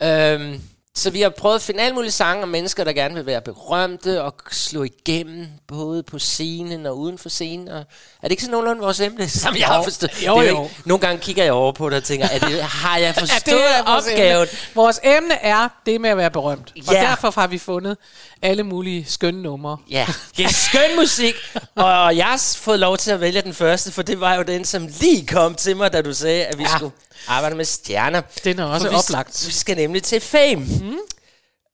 ja. 0.00 0.32
Øhm, 0.34 0.60
så 0.94 1.10
vi 1.10 1.20
har 1.20 1.28
prøvet 1.28 1.54
at 1.54 1.62
finde 1.62 1.80
alle 1.82 1.94
mulige 1.94 2.10
sange 2.10 2.42
om 2.42 2.48
mennesker, 2.48 2.84
der 2.84 2.92
gerne 2.92 3.14
vil 3.14 3.26
være 3.26 3.40
berømte 3.40 4.22
og 4.22 4.34
slå 4.50 4.82
igennem, 4.82 5.46
både 5.68 6.02
på 6.02 6.18
scenen 6.18 6.86
og 6.86 6.98
uden 6.98 7.18
for 7.18 7.28
scenen. 7.28 7.68
Og 7.68 7.78
er 7.78 7.84
det 8.22 8.30
ikke 8.30 8.42
sådan 8.42 8.50
nogenlunde 8.52 8.82
vores 8.82 9.00
emne, 9.00 9.28
som 9.44 9.56
jeg 9.56 9.66
har 9.66 9.82
forstået? 9.82 10.26
Jo, 10.26 10.40
Det 10.40 10.48
jo. 10.50 10.62
Ikke, 10.64 10.74
nogle 10.84 11.00
gange 11.06 11.20
kigger 11.22 11.44
jeg 11.44 11.52
over 11.52 11.72
på 11.72 11.90
det 11.90 11.96
og 11.96 12.04
tænker, 12.04 12.28
er 12.28 12.38
det, 12.38 12.62
har 12.62 12.96
jeg 12.98 13.14
Ja, 13.16 13.22
forstået 13.22 13.44
det 13.46 13.54
er 13.78 13.92
vores 13.92 14.06
opgaven? 14.06 14.42
Emne. 14.42 14.58
Vores 14.74 15.00
emne 15.02 15.34
er 15.34 15.68
det 15.86 16.00
med 16.00 16.10
at 16.10 16.16
være 16.16 16.30
berømt. 16.30 16.72
Og 16.88 16.94
Ja. 16.94 17.00
derfor 17.00 17.40
har 17.40 17.46
vi 17.46 17.58
fundet 17.58 17.96
alle 18.42 18.62
mulige 18.62 19.04
skønne 19.08 19.42
numre. 19.42 19.76
Ja, 19.90 20.06
det 20.36 20.44
er 20.44 20.48
skøn 20.48 20.96
musik, 20.96 21.34
og 21.74 22.16
jeg 22.16 22.26
har 22.26 22.54
fået 22.56 22.78
lov 22.78 22.96
til 22.98 23.10
at 23.10 23.20
vælge 23.20 23.42
den 23.42 23.54
første, 23.54 23.92
for 23.92 24.02
det 24.02 24.20
var 24.20 24.34
jo 24.34 24.42
den, 24.42 24.64
som 24.64 24.88
lige 25.00 25.26
kom 25.26 25.54
til 25.54 25.76
mig, 25.76 25.92
da 25.92 26.02
du 26.02 26.14
sagde, 26.14 26.44
at 26.44 26.58
vi 26.58 26.62
Ja. 26.62 26.76
skulle 26.76 26.92
arbejde 27.28 27.56
med 27.56 27.64
stjerner. 27.64 28.22
Den 28.44 28.58
er 28.58 28.64
også 28.64 28.86
For 28.86 28.90
vi, 28.90 28.96
oplagt. 28.96 29.44
Vi 29.46 29.52
skal 29.52 29.76
nemlig 29.76 30.02
til 30.02 30.20
Fame. 30.20 30.56
Mm. 30.80 30.98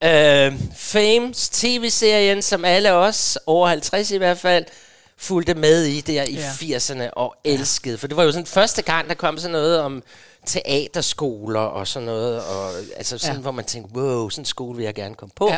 Øh, 0.08 0.52
Fames 0.76 1.48
tv-serien, 1.48 2.42
som 2.42 2.64
alle 2.64 2.92
os, 2.92 3.38
over 3.46 3.68
50 3.68 4.10
i 4.10 4.16
hvert 4.16 4.38
fald, 4.38 4.64
fulgte 5.18 5.54
med 5.54 5.84
i 5.84 6.00
der 6.00 6.22
i 6.22 6.34
Ja. 6.34 6.52
ja. 6.62 6.78
80'erne 6.78 7.10
og 7.12 7.34
elskede. 7.44 7.98
For 7.98 8.06
det 8.06 8.16
var 8.16 8.22
jo 8.22 8.32
sådan 8.32 8.46
første 8.46 8.82
gang, 8.82 9.08
der 9.08 9.14
kom 9.14 9.38
sådan 9.38 9.52
noget 9.52 9.80
om 9.80 10.02
teaterskoler 10.46 11.60
og 11.60 11.86
sådan 11.86 12.06
noget, 12.06 12.42
og 12.44 12.70
altså 12.96 13.18
sådan, 13.18 13.34
ja. 13.36 13.40
hvor 13.42 13.50
man 13.50 13.64
tænkte, 13.64 13.98
wow, 13.98 14.28
sådan 14.28 14.40
en 14.42 14.46
skole 14.46 14.76
vil 14.76 14.84
jeg 14.84 14.94
gerne 14.94 15.14
komme 15.14 15.32
på. 15.36 15.48
Ja. 15.50 15.56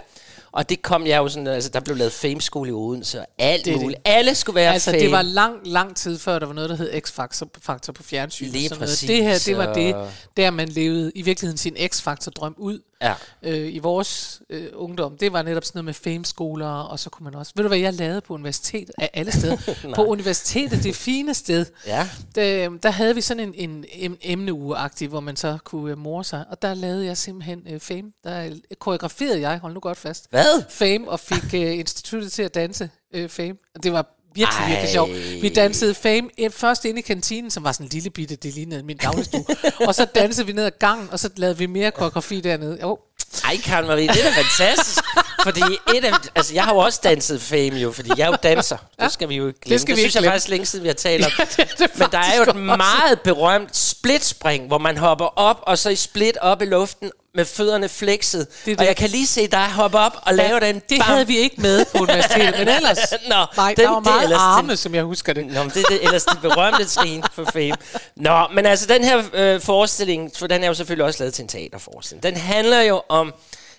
Og 0.59 0.69
det 0.69 0.83
kom 0.83 1.07
jeg 1.07 1.19
jo 1.19 1.29
sådan, 1.29 1.47
altså 1.47 1.71
der 1.71 1.81
blev 1.81 1.97
lavet 1.97 2.13
Fame-skole 2.13 2.71
i 2.71 2.73
Odense, 2.73 3.21
og 3.21 3.27
alt 3.39 3.65
Det 3.65 3.71
er 3.71 3.75
det. 3.75 3.83
muligt. 3.83 4.01
Alle 4.05 4.35
skulle 4.35 4.57
være 4.57 4.73
Altså, 4.73 4.91
fame. 4.91 5.03
det 5.03 5.11
var 5.11 5.23
lang, 5.23 5.55
lang 5.65 5.97
tid 5.97 6.19
før, 6.19 6.39
der 6.39 6.47
var 6.47 6.55
noget, 6.55 6.71
der 6.71 6.77
hed 6.77 6.91
X-Factor 6.95 7.93
på 7.93 8.03
fjernsyn. 8.03 8.47
Lige 8.47 8.69
sådan 8.69 8.79
noget. 8.81 8.91
præcis, 8.91 9.07
Det 9.07 9.23
her, 9.25 9.39
det 9.47 9.57
var 9.59 9.75
det, 9.75 9.97
der 10.37 10.51
man 10.51 10.69
levede 10.69 11.13
i 11.15 11.23
virkeligheden 11.23 11.59
sin 11.59 11.77
X-Factor-drøm 11.77 12.55
ud. 12.59 12.79
Ja. 13.03 13.15
øh, 13.43 13.75
i 13.75 13.79
vores 13.79 14.43
øh, 14.51 14.67
ungdom, 14.75 15.17
det 15.19 15.33
var 15.33 15.43
netop 15.43 15.65
sådan 15.65 15.79
noget 15.79 15.85
med 15.85 15.95
fame-skoler, 15.95 16.67
og 16.67 16.99
så 16.99 17.11
kunne 17.11 17.25
man 17.25 17.35
også... 17.35 17.53
Ved 17.57 17.65
du, 17.65 17.69
hvad 17.69 17.79
jeg 17.79 17.93
lavede 17.95 18.21
på 18.21 18.35
universitetet 18.35 18.95
af 18.99 19.11
alle 19.15 19.33
steder? 19.33 19.57
på 19.97 20.05
universitetet, 20.05 20.83
det 20.85 20.97
fine 20.97 21.35
sted, 21.35 21.67
Ja. 21.87 22.09
der, 22.35 22.69
der 22.83 22.91
havde 22.91 23.15
vi 23.15 23.21
sådan 23.21 23.55
en, 23.55 23.85
en 23.95 24.13
em- 24.13 24.17
emneuge 24.23 24.77
hvor 25.09 25.21
man 25.21 25.37
så 25.37 25.59
kunne 25.65 25.93
uh, 25.93 25.99
more 25.99 26.25
sig, 26.25 26.45
og 26.51 26.63
der 26.63 26.75
lavede 26.75 27.05
jeg 27.07 27.17
simpelthen 27.17 27.63
uh, 27.75 27.81
fame. 27.81 28.13
Der 28.25 28.45
øh, 28.47 28.53
koreograferede 28.79 29.41
jeg, 29.41 29.59
hold 29.59 29.75
nu 29.75 29.81
godt 29.81 29.99
fast, 29.99 30.31
Hvad? 30.31 30.63
fame, 30.69 31.09
og 31.11 31.21
fik 31.21 31.45
uh, 31.45 31.79
instituttet 31.79 32.33
til 32.33 32.43
at 32.43 32.55
danse 32.55 32.91
uh, 33.17 33.29
fame. 33.29 33.57
Og 33.75 33.83
det 33.83 33.93
var 33.93 34.07
virkelig, 34.35 34.67
virkelig 34.69 34.87
Ej. 34.87 34.93
sjovt. 34.93 35.43
Vi 35.43 35.49
dansede 35.49 35.95
fame 35.95 36.29
først 36.51 36.85
inde 36.85 36.99
i 36.99 37.03
kantinen, 37.03 37.51
som 37.51 37.65
var 37.65 37.73
sådan 37.73 37.87
en 37.87 37.91
lille 37.93 38.11
bitte, 38.11 38.37
det 38.37 38.55
lignede 38.55 38.83
min 38.83 38.97
dagligstue. 38.97 39.45
og 39.87 39.95
så 39.95 40.05
dansede 40.05 40.47
vi 40.47 40.53
ned 40.53 40.65
ad 40.65 40.71
gangen, 40.79 41.09
og 41.13 41.19
så 41.19 41.31
lavede 41.37 41.59
vi 41.59 41.67
mere 41.67 41.91
koreografi 41.91 42.41
dernede. 42.41 42.79
Jo, 42.83 42.99
Ej, 43.45 43.57
Karen 43.65 43.87
Marie, 43.87 44.09
det 44.09 44.21
er 44.27 44.31
da 44.31 44.41
fantastisk. 44.43 45.05
fordi 45.43 45.61
et 45.95 46.05
af, 46.05 46.13
altså, 46.35 46.55
jeg 46.55 46.65
har 46.65 46.73
jo 46.75 46.79
også 46.79 47.01
danset 47.05 47.43
fame 47.43 47.77
jo, 47.79 47.93
fordi 47.93 48.11
jeg 48.17 48.25
er 48.25 48.31
jo 48.31 48.37
danser. 48.43 48.77
Det 49.01 49.13
skal 49.13 49.29
vi 49.29 49.35
jo 49.37 49.47
ikke 49.47 49.61
glemme. 49.61 49.75
Det, 49.75 49.81
skal 49.81 49.97
det 49.97 49.97
vi 49.97 50.03
synes 50.03 50.15
ikke 50.15 50.17
jeg 50.17 50.23
glemme. 50.23 50.33
faktisk 50.33 50.49
længe 50.49 50.67
siden, 50.67 50.83
vi 50.83 50.89
har 50.89 50.95
talt 50.95 51.25
om. 51.27 51.31
det 51.57 51.59
er 51.59 51.65
det 51.87 51.99
Men 51.99 52.09
der 52.13 52.19
er 52.19 52.37
jo 52.37 52.43
et 52.43 52.49
også. 52.49 52.59
meget 52.61 53.21
berømt 53.21 53.77
splitspring, 53.77 54.67
hvor 54.67 54.79
man 54.79 54.97
hopper 54.97 55.39
op, 55.39 55.61
og 55.63 55.79
så 55.79 55.91
i 55.91 55.97
split 55.97 56.37
op 56.37 56.63
i 56.63 56.65
luften 56.65 57.11
med 57.35 57.45
fødderne 57.45 57.89
flexet. 57.89 58.47
Det 58.65 58.71
er 58.73 58.75
Og 58.77 58.81
det. 58.81 58.87
jeg 58.87 58.97
kan 58.97 59.11
lige 59.11 59.27
se 59.27 59.47
dig 59.47 59.67
hoppe 59.71 59.99
op 59.99 60.13
og 60.23 60.35
lave 60.35 60.61
den. 60.61 60.75
Det 60.75 60.83
bam. 60.89 61.01
havde 61.01 61.27
vi 61.27 61.39
ikke 61.39 61.61
med 61.61 61.85
på 61.85 61.99
universitetet, 62.03 62.59
men 62.59 62.69
ellers... 62.69 62.99
Nå, 63.29 63.47
nej, 63.57 63.75
den- 63.75 63.85
der 63.85 63.91
var 63.91 63.97
det 63.97 64.05
meget 64.05 64.23
ellers 64.23 64.39
arme, 64.41 64.69
den- 64.69 64.77
som 64.77 64.95
jeg 64.95 65.03
husker 65.05 65.33
det. 65.33 65.47
Nå, 65.47 65.63
men 65.63 65.71
det 65.71 65.77
er 65.85 65.89
det, 65.89 66.05
ellers 66.05 66.25
det 66.25 66.39
berømte 66.43 66.85
trin 66.85 67.25
for 67.33 67.45
fame. 67.53 67.75
Nå, 68.17 68.47
men 68.55 68.67
altså 68.67 68.87
den 68.87 69.05
her 69.05 69.23
øh, 69.33 69.61
forestilling, 69.61 70.31
for 70.37 70.47
den 70.47 70.63
er 70.65 70.69
jo 70.69 70.75
selvfølgelig 70.75 71.05
også 71.05 71.23
lavet 71.23 71.35
til 71.35 71.43
en 71.43 71.49
teaterforestilling. 71.49 72.23
Den 72.23 72.37
handler 72.37 72.81
jo 72.81 73.03
om 73.09 73.35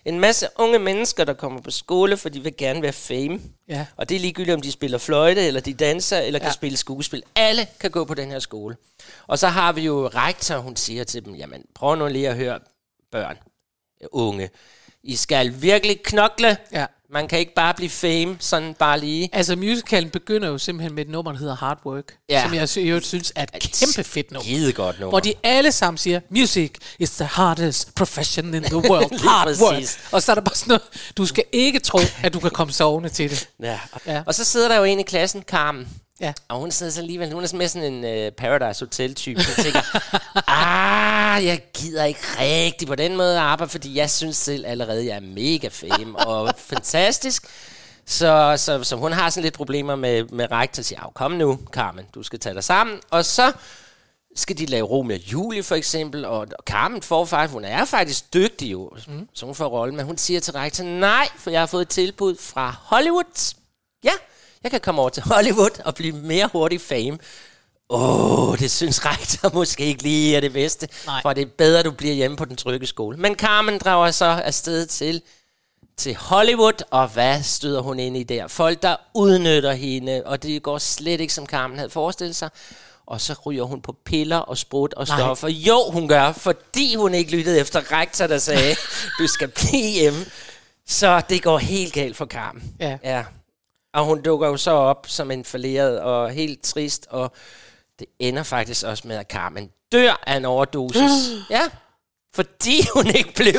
en 0.05 0.19
masse 0.19 0.47
unge 0.55 0.79
mennesker, 0.79 1.23
der 1.23 1.33
kommer 1.33 1.61
på 1.61 1.71
skole, 1.71 2.17
for 2.17 2.29
de 2.29 2.39
vil 2.39 2.53
gerne 2.57 2.81
være 2.81 2.93
fame. 2.93 3.39
Ja. 3.69 3.85
Og 3.97 4.09
det 4.09 4.15
er 4.15 4.19
ligegyldigt, 4.19 4.55
om 4.55 4.61
de 4.61 4.71
spiller 4.71 4.97
fløjte, 4.97 5.47
eller 5.47 5.61
de 5.61 5.73
danser, 5.73 6.19
eller 6.19 6.39
kan 6.39 6.47
Ja. 6.47 6.53
spille 6.53 6.77
skuespil. 6.77 7.23
Alle 7.35 7.67
kan 7.79 7.91
gå 7.91 8.05
på 8.05 8.13
den 8.13 8.31
her 8.31 8.39
skole. 8.39 8.75
Og 9.27 9.39
så 9.39 9.47
har 9.47 9.71
vi 9.71 9.81
jo 9.81 10.07
rektor, 10.07 10.57
hun 10.57 10.75
siger 10.75 11.03
til 11.03 11.25
dem, 11.25 11.35
jamen 11.35 11.61
prøv 11.75 11.95
nu 11.95 12.07
lige 12.07 12.29
at 12.29 12.35
høre 12.35 12.59
børn, 13.11 13.37
øh, 14.01 14.07
unge. 14.11 14.49
I 15.03 15.15
skal 15.15 15.61
virkelig 15.61 16.03
knokle. 16.03 16.57
Ja. 16.73 16.85
Man 17.11 17.27
kan 17.27 17.39
ikke 17.39 17.53
bare 17.53 17.73
blive 17.73 17.89
fame, 17.89 18.37
sådan 18.39 18.73
bare 18.73 18.99
lige. 18.99 19.29
Altså, 19.33 19.55
musicalen 19.55 20.09
begynder 20.09 20.47
jo 20.47 20.57
simpelthen 20.57 20.95
med 20.95 21.05
et 21.05 21.09
nummer, 21.09 21.31
der 21.31 21.39
hedder 21.39 21.55
Hard 21.55 21.79
Work, 21.85 22.17
Ja. 22.29 22.43
som 22.43 22.53
jeg 22.53 22.77
øvrigt 22.77 23.05
synes 23.05 23.33
er 23.35 23.43
et 23.43 23.51
kæmpe 23.79 24.03
fedt 24.09 24.31
nummer. 24.31 24.43
Skide 24.43 24.73
godt 24.73 24.99
nummer. 24.99 25.09
Hvor 25.09 25.19
de 25.19 25.33
alle 25.43 25.71
sammen 25.71 25.97
siger, 25.97 26.19
music 26.29 26.71
is 26.99 27.11
the 27.11 27.25
hardest 27.25 27.95
profession 27.95 28.53
in 28.53 28.63
the 28.63 28.75
world. 28.77 29.19
Hard 29.29 29.47
work. 29.61 29.83
Og 30.11 30.21
så 30.23 30.31
er 30.31 30.35
der 30.35 30.41
bare 30.41 30.55
sådan 30.55 30.69
noget, 30.69 31.11
du 31.17 31.25
skal 31.25 31.43
ikke 31.51 31.79
tro, 31.79 31.99
at 32.23 32.33
du 32.33 32.39
kan 32.39 32.51
komme 32.51 32.73
sovende 32.73 33.09
til 33.09 33.29
det. 33.29 33.49
Ja. 33.59 33.79
ja. 34.05 34.23
Og 34.25 34.35
så 34.35 34.43
sidder 34.43 34.67
der 34.67 34.77
jo 34.77 34.83
en 34.83 34.99
i 34.99 35.03
klassen, 35.03 35.41
Carmen. 35.43 35.87
Ja. 36.21 36.33
Og 36.47 36.59
hun 36.59 36.71
sidder 36.71 36.91
så 36.91 36.99
alligevel, 36.99 37.33
hun 37.33 37.43
er 37.43 37.47
sådan 37.47 37.57
mere 37.57 37.69
sådan 37.69 37.93
en 37.93 38.27
uh, 38.27 38.33
Paradise 38.33 38.85
Hotel-type. 38.85 39.41
Hun 39.45 39.63
tænker, 39.63 39.81
ah, 40.47 41.45
jeg 41.45 41.61
gider 41.73 42.03
ikke 42.05 42.19
rigtig 42.39 42.87
på 42.87 42.95
den 42.95 43.17
måde 43.17 43.33
at 43.33 43.41
arbejde, 43.41 43.71
fordi 43.71 43.95
jeg 43.97 44.09
synes 44.09 44.37
selv 44.37 44.65
allerede, 44.67 45.05
jeg 45.05 45.15
er 45.15 45.19
mega 45.19 45.67
fame 45.67 46.19
og 46.19 46.53
fantastisk. 46.57 47.43
Så, 48.05 48.53
så, 48.57 48.83
så 48.83 48.95
hun 48.95 49.11
har 49.11 49.29
sådan 49.29 49.43
lidt 49.43 49.53
problemer 49.53 49.95
med, 49.95 50.23
med 50.23 50.51
rektor 50.51 50.81
og 50.81 50.85
siger, 50.85 51.01
"Au, 51.01 51.09
kom 51.11 51.31
nu, 51.31 51.59
Carmen, 51.71 52.05
du 52.15 52.23
skal 52.23 52.39
tage 52.39 52.55
dig 52.55 52.63
sammen. 52.63 52.99
Og 53.11 53.25
så 53.25 53.51
skal 54.35 54.57
de 54.57 54.65
lave 54.65 54.87
Romeo 54.87 55.15
og 55.15 55.31
Julie 55.33 55.63
for 55.63 55.75
eksempel, 55.75 56.25
og, 56.25 56.39
og 56.39 56.63
Carmen 56.65 57.01
får 57.01 57.25
faktisk, 57.25 57.53
hun 57.53 57.65
er 57.65 57.85
faktisk 57.85 58.33
dygtig 58.33 58.71
jo, 58.71 58.91
mm. 59.07 59.27
så 59.33 59.45
hun 59.45 59.55
får 59.55 59.67
rolle, 59.67 59.95
men 59.95 60.05
hun 60.05 60.17
siger 60.17 60.39
til 60.39 60.53
rektor, 60.53 60.83
nej, 60.83 61.27
for 61.37 61.49
jeg 61.49 61.61
har 61.61 61.65
fået 61.65 61.81
et 61.81 61.89
tilbud 61.89 62.35
fra 62.39 62.75
Hollywood. 62.81 63.53
Ja, 64.03 64.11
jeg 64.63 64.71
kan 64.71 64.81
komme 64.81 65.01
over 65.01 65.09
til 65.09 65.23
Hollywood 65.23 65.81
og 65.85 65.95
blive 65.95 66.15
mere 66.15 66.49
hurtig 66.51 66.81
fame. 66.81 67.17
Åh, 67.89 68.49
oh, 68.49 68.57
det 68.59 68.71
synes 68.71 69.05
rektor 69.05 69.53
måske 69.59 69.85
ikke 69.85 70.03
lige 70.03 70.35
er 70.35 70.41
det 70.41 70.53
bedste, 70.53 70.87
Nej. 71.05 71.21
for 71.21 71.33
det 71.33 71.41
er 71.41 71.49
bedre, 71.57 71.83
du 71.83 71.91
bliver 71.91 72.13
hjemme 72.13 72.37
på 72.37 72.45
den 72.45 72.55
trygge 72.55 72.87
skole. 72.87 73.17
Men 73.17 73.35
Carmen 73.35 73.77
drager 73.77 74.11
så 74.11 74.25
afsted 74.25 74.85
til 74.85 75.21
til 75.97 76.15
Hollywood, 76.15 76.83
og 76.91 77.07
hvad 77.07 77.43
støder 77.43 77.81
hun 77.81 77.99
ind 77.99 78.17
i 78.17 78.23
der? 78.23 78.47
Folk, 78.47 78.81
der 78.81 78.95
udnytter 79.15 79.73
hende, 79.73 80.21
og 80.25 80.43
det 80.43 80.63
går 80.63 80.77
slet 80.77 81.21
ikke, 81.21 81.33
som 81.33 81.45
Carmen 81.45 81.77
havde 81.77 81.89
forestillet 81.89 82.35
sig. 82.35 82.49
Og 83.05 83.21
så 83.21 83.35
ryger 83.45 83.63
hun 83.63 83.81
på 83.81 83.95
piller 84.05 84.37
og 84.37 84.57
sprut 84.57 84.93
og 84.93 85.07
Nej. 85.07 85.17
stoffer. 85.17 85.47
Jo, 85.47 85.89
hun 85.91 86.07
gør, 86.07 86.31
fordi 86.31 86.95
hun 86.95 87.13
ikke 87.13 87.31
lyttede 87.31 87.59
efter 87.59 87.91
rektor, 87.91 88.27
der 88.27 88.37
sagde, 88.37 88.75
du 89.19 89.27
skal 89.27 89.47
blive 89.47 89.91
hjemme. 89.91 90.25
Så 90.87 91.21
det 91.29 91.43
går 91.43 91.57
helt 91.57 91.93
galt 91.93 92.17
for 92.17 92.25
Carmen. 92.25 92.73
Ja. 92.79 92.97
ja. 93.03 93.23
Og 93.93 94.05
hun 94.05 94.21
dukker 94.21 94.47
jo 94.47 94.57
så 94.57 94.71
op 94.71 95.05
som 95.09 95.31
en 95.31 95.45
falderet 95.45 95.99
og 95.99 96.29
helt 96.29 96.63
trist, 96.63 97.07
og 97.09 97.31
det 97.99 98.07
ender 98.19 98.43
faktisk 98.43 98.85
også 98.85 99.07
med, 99.07 99.15
at 99.15 99.27
Carmen 99.29 99.69
dør 99.91 100.23
af 100.27 100.37
en 100.37 100.45
overdosis. 100.45 101.31
ja, 101.49 101.61
fordi 102.35 102.87
hun 102.93 103.07
ikke 103.07 103.33
blev 103.33 103.55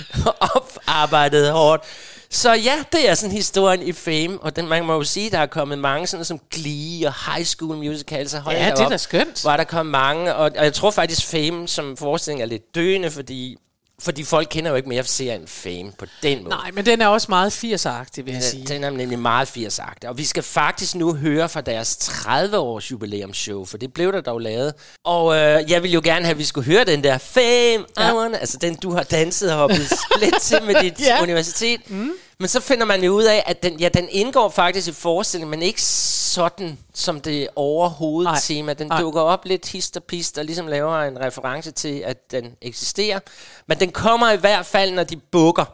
oparbejdet 0.56 1.52
hårdt. 1.52 1.84
Så 2.30 2.52
ja, 2.52 2.84
det 2.92 3.08
er 3.08 3.14
sådan 3.14 3.36
historien 3.36 3.82
i 3.82 3.92
Fame, 3.92 4.38
og 4.40 4.56
den, 4.56 4.68
man 4.68 4.84
må 4.84 4.94
jo 4.94 5.04
sige, 5.04 5.30
der 5.30 5.38
er 5.38 5.46
kommet 5.46 5.78
mange 5.78 6.06
sådan 6.06 6.24
som 6.24 6.40
Glee 6.50 7.06
og 7.06 7.14
High 7.26 7.46
School 7.46 7.76
Musical, 7.76 8.28
så 8.28 8.38
hold 8.38 8.56
Ja, 8.56 8.70
det 8.70 8.80
er 8.80 8.84
op, 8.84 8.90
da 8.90 8.96
skønt. 8.96 9.44
Er 9.44 9.56
der 9.56 9.64
kommet 9.64 9.90
mange, 9.90 10.34
og, 10.34 10.50
og 10.56 10.64
jeg 10.64 10.74
tror 10.74 10.90
faktisk 10.90 11.26
Fame 11.26 11.68
som 11.68 11.96
forestilling 11.96 12.42
er 12.42 12.46
lidt 12.46 12.74
døende, 12.74 13.10
fordi, 13.10 13.56
fordi 14.02 14.24
folk 14.24 14.48
kender 14.50 14.70
jo 14.70 14.76
ikke 14.76 14.88
mere 14.88 15.04
serien 15.04 15.46
Fame 15.46 15.92
på 15.98 16.06
den 16.22 16.38
måde. 16.38 16.48
Nej, 16.48 16.70
men 16.70 16.86
den 16.86 17.00
er 17.00 17.06
også 17.06 17.26
meget 17.28 17.64
80'er-agtig, 17.64 18.24
vil 18.24 18.34
jeg 18.34 18.42
sige. 18.42 18.66
Den, 18.66 18.84
er 18.84 18.90
nemlig 18.90 19.18
meget 19.18 19.48
80 19.48 19.80
Og 20.06 20.18
vi 20.18 20.24
skal 20.24 20.42
faktisk 20.42 20.94
nu 20.94 21.14
høre 21.14 21.48
fra 21.48 21.60
deres 21.60 21.96
30-års 21.96 22.90
jubilæumsshow, 22.90 23.64
for 23.64 23.78
det 23.78 23.92
blev 23.92 24.12
der 24.12 24.20
dog 24.20 24.40
lavet. 24.40 24.74
Og 25.04 25.36
øh, 25.36 25.70
jeg 25.70 25.82
vil 25.82 25.92
jo 25.92 26.00
gerne 26.04 26.24
have, 26.24 26.32
at 26.32 26.38
vi 26.38 26.44
skulle 26.44 26.72
høre 26.72 26.84
den 26.84 27.04
der 27.04 27.18
Fame, 27.18 27.84
ja. 27.98 28.10
I 28.10 28.14
wanna, 28.16 28.38
altså 28.38 28.58
den 28.60 28.74
du 28.74 28.90
har 28.90 29.02
danset 29.02 29.52
og 29.52 29.58
hoppet 29.58 29.90
split 30.04 30.34
til 30.42 30.62
med 30.62 30.74
dit 30.82 31.00
ja. 31.00 31.22
universitet. 31.22 31.90
Mm. 31.90 32.12
Men 32.40 32.48
så 32.48 32.60
finder 32.60 32.86
man 32.86 33.04
jo 33.04 33.12
ud 33.12 33.24
af, 33.24 33.42
at 33.46 33.62
den, 33.62 33.80
ja, 33.80 33.88
den 33.88 34.08
indgår 34.10 34.48
faktisk 34.48 34.88
i 34.88 34.92
forestillingen, 34.92 35.50
men 35.50 35.62
ikke 35.62 35.82
sådan 35.82 36.78
som 36.94 37.20
det 37.20 37.48
overhovedtema. 37.56 38.72
Den 38.72 38.86
Nej. 38.86 39.00
dukker 39.00 39.20
op 39.20 39.44
lidt 39.44 39.68
hist 39.68 39.96
og 39.96 40.04
pist 40.04 40.38
og 40.38 40.44
ligesom 40.44 40.66
laver 40.66 41.02
en 41.02 41.20
reference 41.20 41.70
til, 41.70 41.98
at 42.00 42.30
den 42.30 42.56
eksisterer. 42.62 43.20
Men 43.66 43.80
den 43.80 43.92
kommer 43.92 44.30
i 44.30 44.36
hvert 44.36 44.66
fald, 44.66 44.92
når 44.92 45.04
de 45.04 45.16
bukker. 45.16 45.64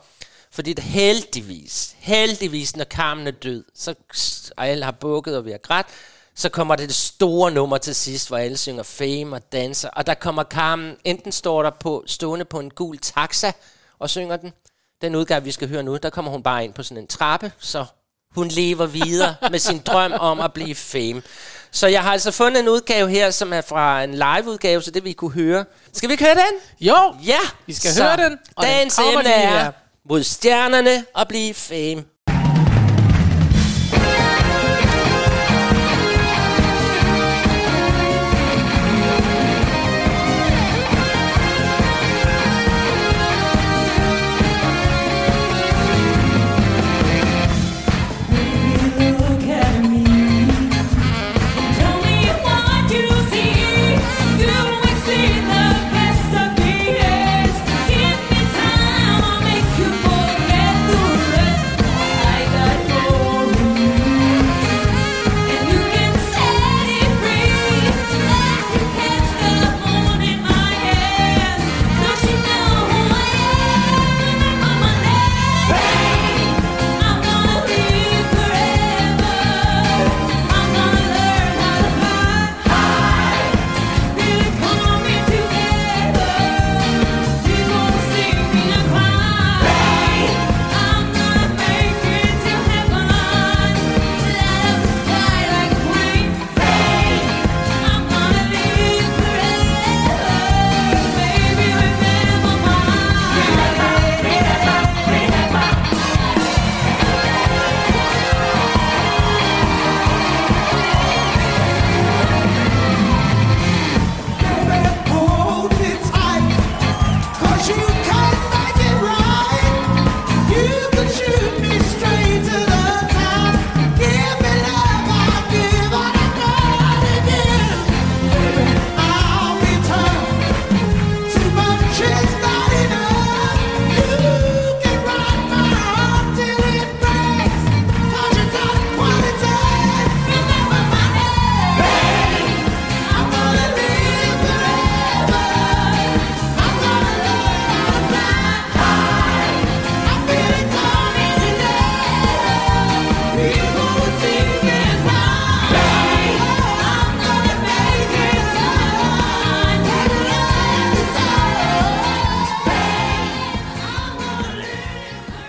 Fordi 0.51 0.73
det 0.73 0.85
heldigvis, 0.85 1.97
heldigvis, 1.99 2.77
når 2.77 2.85
Carmen 2.85 3.27
er 3.27 3.31
død, 3.31 3.65
så 3.75 3.95
og 4.57 4.69
alle 4.69 4.85
har 4.85 4.93
bukket 4.93 5.37
og 5.37 5.45
vi 5.45 5.51
har 5.51 5.59
grædt, 5.59 5.87
så 6.35 6.49
kommer 6.49 6.77
det 6.77 6.89
det 6.89 6.97
store 6.97 7.51
nummer 7.51 7.79
til 7.79 7.95
sidst, 7.95 8.29
hvor 8.29 8.37
alle 8.37 8.57
synger 8.57 8.83
fame 8.83 9.37
og 9.37 9.53
danser. 9.53 9.89
Og 9.89 10.07
der 10.07 10.15
kommer 10.15 10.45
Carmen, 10.45 10.97
enten 11.05 11.33
står 11.33 11.63
der 11.63 11.71
på, 11.71 12.05
stående 12.07 12.45
på 12.45 12.61
en 12.61 12.71
gul 12.71 12.99
taxa 12.99 13.53
og 13.99 14.11
synger 14.11 14.37
den. 14.37 14.53
Den 15.05 15.15
udgave, 15.15 15.43
vi 15.45 15.53
skal 15.53 15.69
høre 15.69 15.83
nu, 15.83 15.97
der 15.97 16.11
kommer 16.11 16.31
hun 16.31 16.43
bare 16.43 16.65
ind 16.65 16.73
på 16.75 16.83
sådan 16.83 17.03
en 17.03 17.07
trappe, 17.07 17.53
så 17.59 17.85
hun 18.35 18.49
lever 18.49 18.87
videre 18.87 19.35
med 19.51 19.59
sin 19.59 19.79
drøm 19.79 20.13
om 20.13 20.41
at 20.41 20.53
blive 20.53 20.75
fame. 20.75 21.23
Så 21.71 21.87
jeg 21.87 22.03
har 22.03 22.13
altså 22.13 22.31
fundet 22.31 22.61
en 22.61 22.69
udgave 22.69 23.11
her, 23.11 23.31
som 23.31 23.53
er 23.53 23.61
fra 23.61 24.03
en 24.05 24.15
live-udgave, 24.15 24.83
så 24.83 24.91
det 24.91 25.05
vi 25.05 25.13
kunne 25.13 25.33
høre. 25.33 25.65
Skal 25.93 26.09
vi 26.09 26.13
ikke 26.13 26.25
høre 26.25 26.35
den? 26.35 26.61
Jo, 26.81 27.15
Ja, 27.25 27.39
Vi 27.67 27.73
skal 27.75 27.91
høre 28.03 28.17
den, 28.17 28.39
og 28.57 28.65
den 28.65 28.73
dagens 28.73 28.97
kommer 28.97 29.21
emne 29.21 29.33
er 29.33 29.73
mod 30.09 30.23
stjernerne 30.23 31.05
og 31.15 31.29
blive 31.29 31.55
fame. 31.55 32.05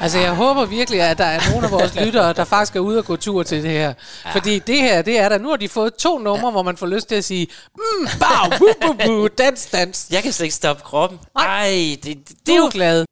Altså, 0.06 0.20
jeg 0.20 0.34
håber 0.34 0.66
virkelig, 0.66 1.02
at 1.02 1.18
der 1.18 1.26
er 1.26 1.52
nogle 1.52 1.66
af 1.66 1.72
vores 1.72 1.96
lyttere, 1.96 2.34
der 2.34 2.44
faktisk 2.44 2.76
er 2.76 2.80
ude 2.80 2.98
og 2.98 3.06
gå 3.06 3.16
tur 3.16 3.44
til 3.44 3.64
det 3.64 3.72
her. 3.72 3.94
Fordi 4.32 4.60
det 4.60 4.78
her, 4.78 5.02
det 5.02 5.20
er 5.20 5.30
der. 5.30 5.38
Nu 5.38 5.50
har 5.50 5.56
de 5.56 5.70
fået 5.70 5.94
to 5.96 6.18
numre, 6.20 6.52
hvor 6.52 6.62
man 6.64 6.78
får 6.78 6.88
lyst 6.88 7.08
til 7.08 7.16
at 7.16 7.24
sige, 7.24 7.48
mm, 7.76 8.08
bau, 8.20 8.60
bu, 8.60 8.66
bu, 8.82 8.94
bu, 9.06 9.28
dans, 9.38 9.66
dans. 9.66 10.08
Jeg 10.12 10.24
kan 10.24 10.32
slet 10.34 10.46
ikke 10.46 10.56
stoppe 10.56 10.84
kroppen. 10.84 11.20
Nej. 11.36 11.46
Ej, 11.46 11.98
det, 12.04 12.30
det, 12.30 12.38
Det 12.46 12.54
er 12.54 12.58
jo 12.58 12.70
glad. 12.74 13.06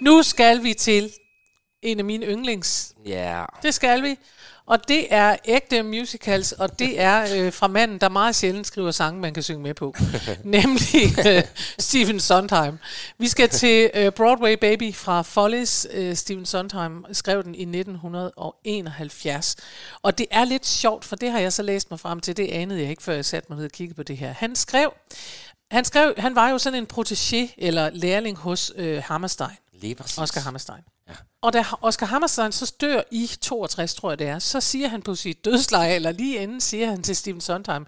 Nu 0.00 0.22
skal 0.22 0.62
vi 0.62 0.74
til 0.74 1.10
en 1.82 1.98
af 1.98 2.04
mine 2.04 2.26
yndlings. 2.26 2.92
Ja. 3.06 3.42
Det 3.62 3.74
skal 3.74 4.02
vi. 4.02 4.16
Og 4.66 4.88
det 4.88 5.06
er 5.10 5.36
ægte 5.44 5.82
musicals, 5.82 6.52
og 6.52 6.78
det 6.78 7.00
er 7.00 7.26
øh, 7.36 7.52
fra 7.52 7.66
manden, 7.66 7.98
der 7.98 8.08
meget 8.08 8.36
sjældent 8.36 8.66
skriver 8.66 8.90
sange, 8.90 9.20
man 9.20 9.34
kan 9.34 9.42
synge 9.42 9.62
med 9.62 9.74
på. 9.74 9.94
Nemlig 10.44 11.26
øh, 11.26 11.42
Stephen 11.78 12.20
Sondheim. 12.20 12.78
Vi 13.18 13.28
skal 13.28 13.48
til 13.48 13.90
øh, 13.94 14.12
Broadway 14.12 14.56
Baby 14.60 14.94
fra 14.94 15.22
Follies. 15.22 15.86
Øh, 15.92 16.16
Stephen 16.16 16.46
Sondheim 16.46 17.04
skrev 17.12 17.44
den 17.44 17.54
i 17.54 17.62
1971. 17.62 19.56
Og 20.02 20.18
det 20.18 20.26
er 20.30 20.44
lidt 20.44 20.66
sjovt, 20.66 21.04
for 21.04 21.16
det 21.16 21.30
har 21.30 21.38
jeg 21.38 21.52
så 21.52 21.62
læst 21.62 21.90
mig 21.90 22.00
frem 22.00 22.20
til. 22.20 22.36
Det 22.36 22.48
anede 22.48 22.80
jeg 22.80 22.90
ikke, 22.90 23.02
før 23.02 23.14
jeg 23.14 23.24
satte 23.24 23.46
mig 23.48 23.56
ned 23.56 23.64
og 23.64 23.72
kiggede 23.72 23.96
på 23.96 24.02
det 24.02 24.16
her. 24.16 24.32
Han 24.32 24.56
skrev, 24.56 24.92
han 25.70 25.84
skrev, 25.84 26.14
han 26.18 26.34
var 26.34 26.48
jo 26.48 26.58
sådan 26.58 26.78
en 26.78 26.86
protégé 26.92 27.54
eller 27.58 27.90
lærling 27.92 28.36
hos 28.36 28.72
øh, 28.76 29.02
Hammerstein. 29.02 29.56
Lige 29.80 29.94
præcis. 29.94 30.18
Oscar 30.18 30.40
Hammerstein. 30.40 30.82
Og 31.46 31.52
da 31.52 31.64
Oscar 31.82 32.06
Hammerstein 32.06 32.52
så 32.52 32.74
dør 32.80 33.02
i 33.10 33.30
62, 33.40 33.94
tror 33.94 34.10
jeg 34.10 34.18
det 34.18 34.26
er, 34.26 34.38
så 34.38 34.60
siger 34.60 34.88
han 34.88 35.02
på 35.02 35.14
sit 35.14 35.44
dødsleje, 35.44 35.94
eller 35.94 36.12
lige 36.12 36.42
inden 36.42 36.60
siger 36.60 36.90
han 36.90 37.02
til 37.02 37.16
Stephen 37.16 37.40
Sondheim, 37.40 37.86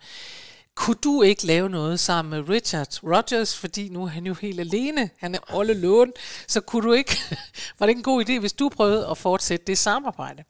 kunne 0.75 0.97
du 1.05 1.23
ikke 1.23 1.47
lave 1.47 1.68
noget 1.68 2.01
sammen 2.01 2.31
med 2.31 2.49
Richard 2.49 2.88
Rogers, 3.05 3.57
fordi 3.57 3.88
nu 3.88 4.03
er 4.03 4.09
han 4.09 4.27
jo 4.27 4.35
helt 4.35 4.61
alene, 4.61 5.11
han 5.18 5.35
er 5.35 5.59
all 5.59 5.77
Lån, 5.77 6.12
så 6.47 6.61
kunne 6.61 6.88
du 6.88 6.92
ikke, 6.92 7.18
var 7.79 7.87
det 7.87 7.88
ikke 7.88 7.99
en 7.99 8.03
god 8.03 8.29
idé, 8.29 8.38
hvis 8.38 8.53
du 8.53 8.68
prøvede 8.68 9.07
at 9.11 9.18
fortsætte 9.18 9.66
det 9.66 9.79
samarbejde? 9.79 10.44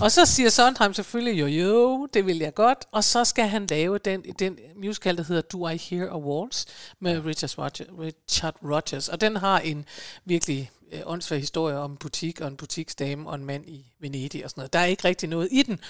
Og 0.00 0.12
så 0.12 0.26
siger 0.26 0.50
Sondheim 0.50 0.94
selvfølgelig, 0.94 1.40
jo 1.40 1.46
jo, 1.46 2.06
det 2.14 2.26
vil 2.26 2.38
jeg 2.38 2.54
godt, 2.54 2.84
og 2.92 3.04
så 3.04 3.24
skal 3.24 3.48
han 3.48 3.66
lave 3.66 3.98
den, 3.98 4.22
den 4.22 4.58
musical, 4.76 5.16
der 5.16 5.24
hedder 5.24 5.42
Do 5.42 5.68
I 5.68 5.76
Hear 5.76 6.10
a 6.10 6.18
Waltz, 6.18 6.64
med 7.00 7.24
Richard, 7.24 7.58
Roger, 7.58 7.84
Richard 8.00 8.54
Rogers, 8.62 9.08
og 9.08 9.20
den 9.20 9.36
har 9.36 9.58
en 9.58 9.84
virkelig 10.24 10.70
øh, 10.92 11.00
åndssvær 11.06 11.38
historie 11.38 11.76
om 11.76 11.90
en 11.90 11.96
butik 11.96 12.40
og 12.40 12.48
en 12.48 12.56
butiksdame 12.56 13.28
og 13.28 13.34
en 13.34 13.44
mand 13.44 13.68
i 13.68 13.86
Venedig 14.00 14.44
og 14.44 14.50
sådan 14.50 14.60
noget. 14.60 14.72
Der 14.72 14.78
er 14.78 14.84
ikke 14.84 15.04
rigtig 15.04 15.28
noget 15.28 15.48
i 15.52 15.62
den, 15.62 15.80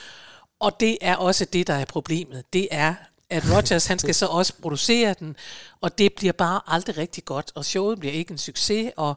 og 0.60 0.80
det 0.80 0.98
er 1.00 1.16
også 1.16 1.44
det, 1.44 1.66
der 1.66 1.74
er 1.74 1.84
problemet. 1.84 2.44
Det 2.52 2.68
er, 2.70 2.94
at 3.30 3.42
Rogers 3.52 3.86
han 3.86 3.98
skal 3.98 4.14
så 4.14 4.26
også 4.26 4.52
producere 4.62 5.14
den, 5.18 5.36
og 5.80 5.98
det 5.98 6.12
bliver 6.12 6.32
bare 6.32 6.60
aldrig 6.66 6.96
rigtig 6.96 7.24
godt, 7.24 7.52
og 7.54 7.64
showet 7.64 8.00
bliver 8.00 8.14
ikke 8.14 8.32
en 8.32 8.38
succes, 8.38 8.92
og 8.96 9.16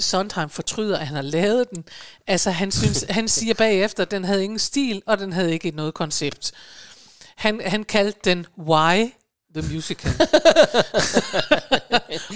Sondheim 0.00 0.48
fortryder, 0.48 0.98
at 0.98 1.06
han 1.06 1.16
har 1.16 1.22
lavet 1.22 1.70
den. 1.70 1.84
Altså, 2.26 2.50
han, 2.50 2.72
synes, 2.72 3.04
han 3.18 3.28
siger 3.28 3.54
bagefter, 3.54 4.02
at 4.02 4.10
den 4.10 4.24
havde 4.24 4.44
ingen 4.44 4.58
stil, 4.58 5.02
og 5.06 5.18
den 5.18 5.32
havde 5.32 5.52
ikke 5.52 5.70
noget 5.70 5.94
koncept. 5.94 6.52
Han, 7.36 7.60
han 7.66 7.84
kaldte 7.84 8.20
den 8.24 8.46
Why 8.58 9.12
the 9.54 9.74
Musical. 9.74 10.10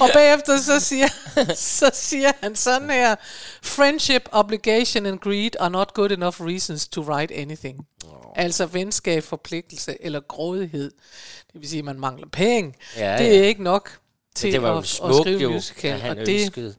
og 0.03 0.09
bagefter 0.15 0.59
så 0.59 0.81
siger, 0.81 1.09
så 1.55 1.91
siger 1.95 2.33
han 2.43 2.57
sådan 2.57 2.91
her, 2.91 3.17
Friendship, 3.63 4.29
obligation 4.33 5.07
and 5.07 5.19
greed 5.19 5.51
are 5.61 5.71
not 5.71 5.95
good 5.95 6.11
enough 6.11 6.41
reasons 6.41 6.89
to 6.89 7.01
write 7.01 7.35
anything. 7.35 7.87
Oh. 8.05 8.11
Altså 8.37 8.67
venskab, 8.67 9.23
forpligtelse 9.23 9.97
eller 10.01 10.21
grådighed. 10.21 10.91
Det 11.53 11.61
vil 11.61 11.69
sige, 11.69 11.79
at 11.79 11.85
man 11.85 12.01
mangler 12.01 12.27
penge. 12.33 12.75
Ja, 12.97 13.17
det 13.19 13.25
ja. 13.25 13.39
er 13.39 13.43
ikke 13.45 13.63
nok 13.63 13.91
til 14.35 14.53
det 14.53 14.63
var 14.63 14.79
at, 14.79 15.01
jo 15.01 15.07
at 15.09 15.15
skrive 15.23 15.41
jo, 15.41 15.51
musical. 15.51 15.93
at 15.93 16.01
han 16.01 16.19
og 16.19 16.27
det, 16.27 16.43
ønskede 16.45 16.75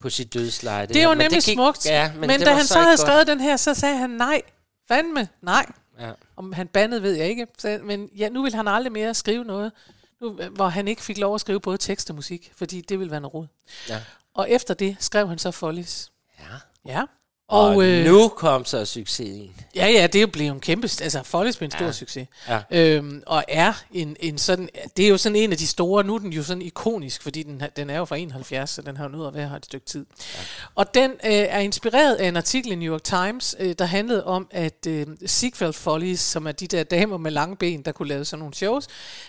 på 0.00 0.10
sit 0.10 0.34
dødsleje. 0.34 0.86
det 0.86 0.96
er 0.96 1.00
her. 1.00 1.08
jo 1.08 1.14
Men 1.14 1.18
nemlig 1.18 1.42
gik- 1.42 1.54
smukt. 1.54 1.86
Ja, 1.86 2.10
men, 2.12 2.20
men 2.20 2.30
det 2.38 2.46
da 2.46 2.52
han 2.52 2.66
så 2.66 2.78
havde 2.78 2.96
skrevet 2.96 3.26
den 3.26 3.40
her, 3.40 3.56
så 3.56 3.74
sagde 3.74 3.96
han 3.96 4.10
nej. 4.10 4.42
Fandme, 4.88 5.28
nej. 5.42 5.66
Ja. 6.00 6.12
Om 6.36 6.52
han 6.52 6.68
bandede, 6.68 7.02
ved 7.02 7.12
jeg 7.12 7.28
ikke. 7.28 7.46
Så, 7.58 7.80
men 7.82 8.10
ja, 8.16 8.28
nu 8.28 8.42
vil 8.42 8.54
han 8.54 8.68
aldrig 8.68 8.92
mere 8.92 9.14
skrive 9.14 9.44
noget, 9.44 9.72
nu, 10.20 10.32
hvor 10.32 10.68
han 10.68 10.88
ikke 10.88 11.02
fik 11.02 11.18
lov 11.18 11.34
at 11.34 11.40
skrive 11.40 11.60
både 11.60 11.78
tekst 11.78 12.10
og 12.10 12.16
musik, 12.16 12.52
fordi 12.56 12.80
det 12.80 12.98
ville 12.98 13.10
være 13.10 13.20
noget 13.20 13.34
rod. 13.34 13.46
Ja. 13.88 14.02
Og 14.34 14.50
efter 14.50 14.74
det 14.74 14.96
skrev 15.00 15.28
han 15.28 15.38
så 15.38 15.50
Follies. 15.50 16.12
Ja. 16.38 16.44
Ja. 16.92 17.04
Og, 17.50 17.68
Og, 17.68 17.84
øh, 17.84 18.04
nu 18.04 18.28
kom 18.28 18.64
så 18.64 18.84
succesen. 18.84 19.54
Ja, 19.76 19.86
ja, 19.86 20.06
det 20.06 20.14
er 20.14 20.20
jo 20.20 20.26
blevet 20.26 20.50
en 20.52 20.60
kæmpe... 20.60 20.84
Altså, 21.02 21.22
Follies 21.24 21.56
blev 21.56 21.64
en 21.66 21.70
stor 21.70 21.84
Ja. 21.84 21.92
succes. 21.92 22.28
Ja. 22.48 22.60
Øhm, 22.70 23.22
og 23.26 23.44
er 23.48 23.72
en, 23.92 24.16
en 24.20 24.38
sådan... 24.38 24.68
Det 24.96 25.04
er 25.04 25.08
jo 25.08 25.16
sådan 25.18 25.36
en 25.36 25.52
af 25.52 25.58
de 25.58 25.66
store... 25.66 26.04
Nu 26.04 26.14
er 26.14 26.18
den 26.18 26.32
jo 26.32 26.42
sådan 26.42 26.62
ikonisk, 26.62 27.22
fordi 27.22 27.42
den, 27.42 27.62
den 27.76 27.90
er 27.90 27.98
jo 27.98 28.04
fra 28.04 28.16
71, 28.16 28.70
så 28.70 28.82
den 28.82 28.96
har 28.96 29.04
jo 29.04 29.10
nået 29.10 29.28
at 29.28 29.34
være 29.34 29.48
her 29.48 29.56
et 29.56 29.64
stykke 29.64 29.86
tid. 29.86 30.06
Ja. 30.34 30.40
Og 30.74 30.94
den 30.94 31.10
øh, 31.10 31.18
er 31.32 31.58
inspireret 31.58 32.14
af 32.14 32.28
en 32.28 32.36
artikel 32.36 32.72
i 32.72 32.74
New 32.74 32.92
York 32.94 33.02
Times, 33.04 33.56
øh, 33.58 33.74
der 33.78 33.84
handlede 33.84 34.24
om, 34.24 34.48
at 34.50 34.86
øh, 34.88 35.06
Ziegfeld 35.26 35.72
Follies, 35.72 36.20
som 36.20 36.46
er 36.46 36.52
de 36.52 36.66
der 36.66 36.82
damer 36.82 37.16
med 37.18 37.30
lange 37.30 37.56
ben, 37.56 37.82
der 37.82 37.92
kunne 37.92 38.08
lave 38.08 38.24
sådan 38.24 38.38
nogle 38.38 38.54
shows, 38.54 38.86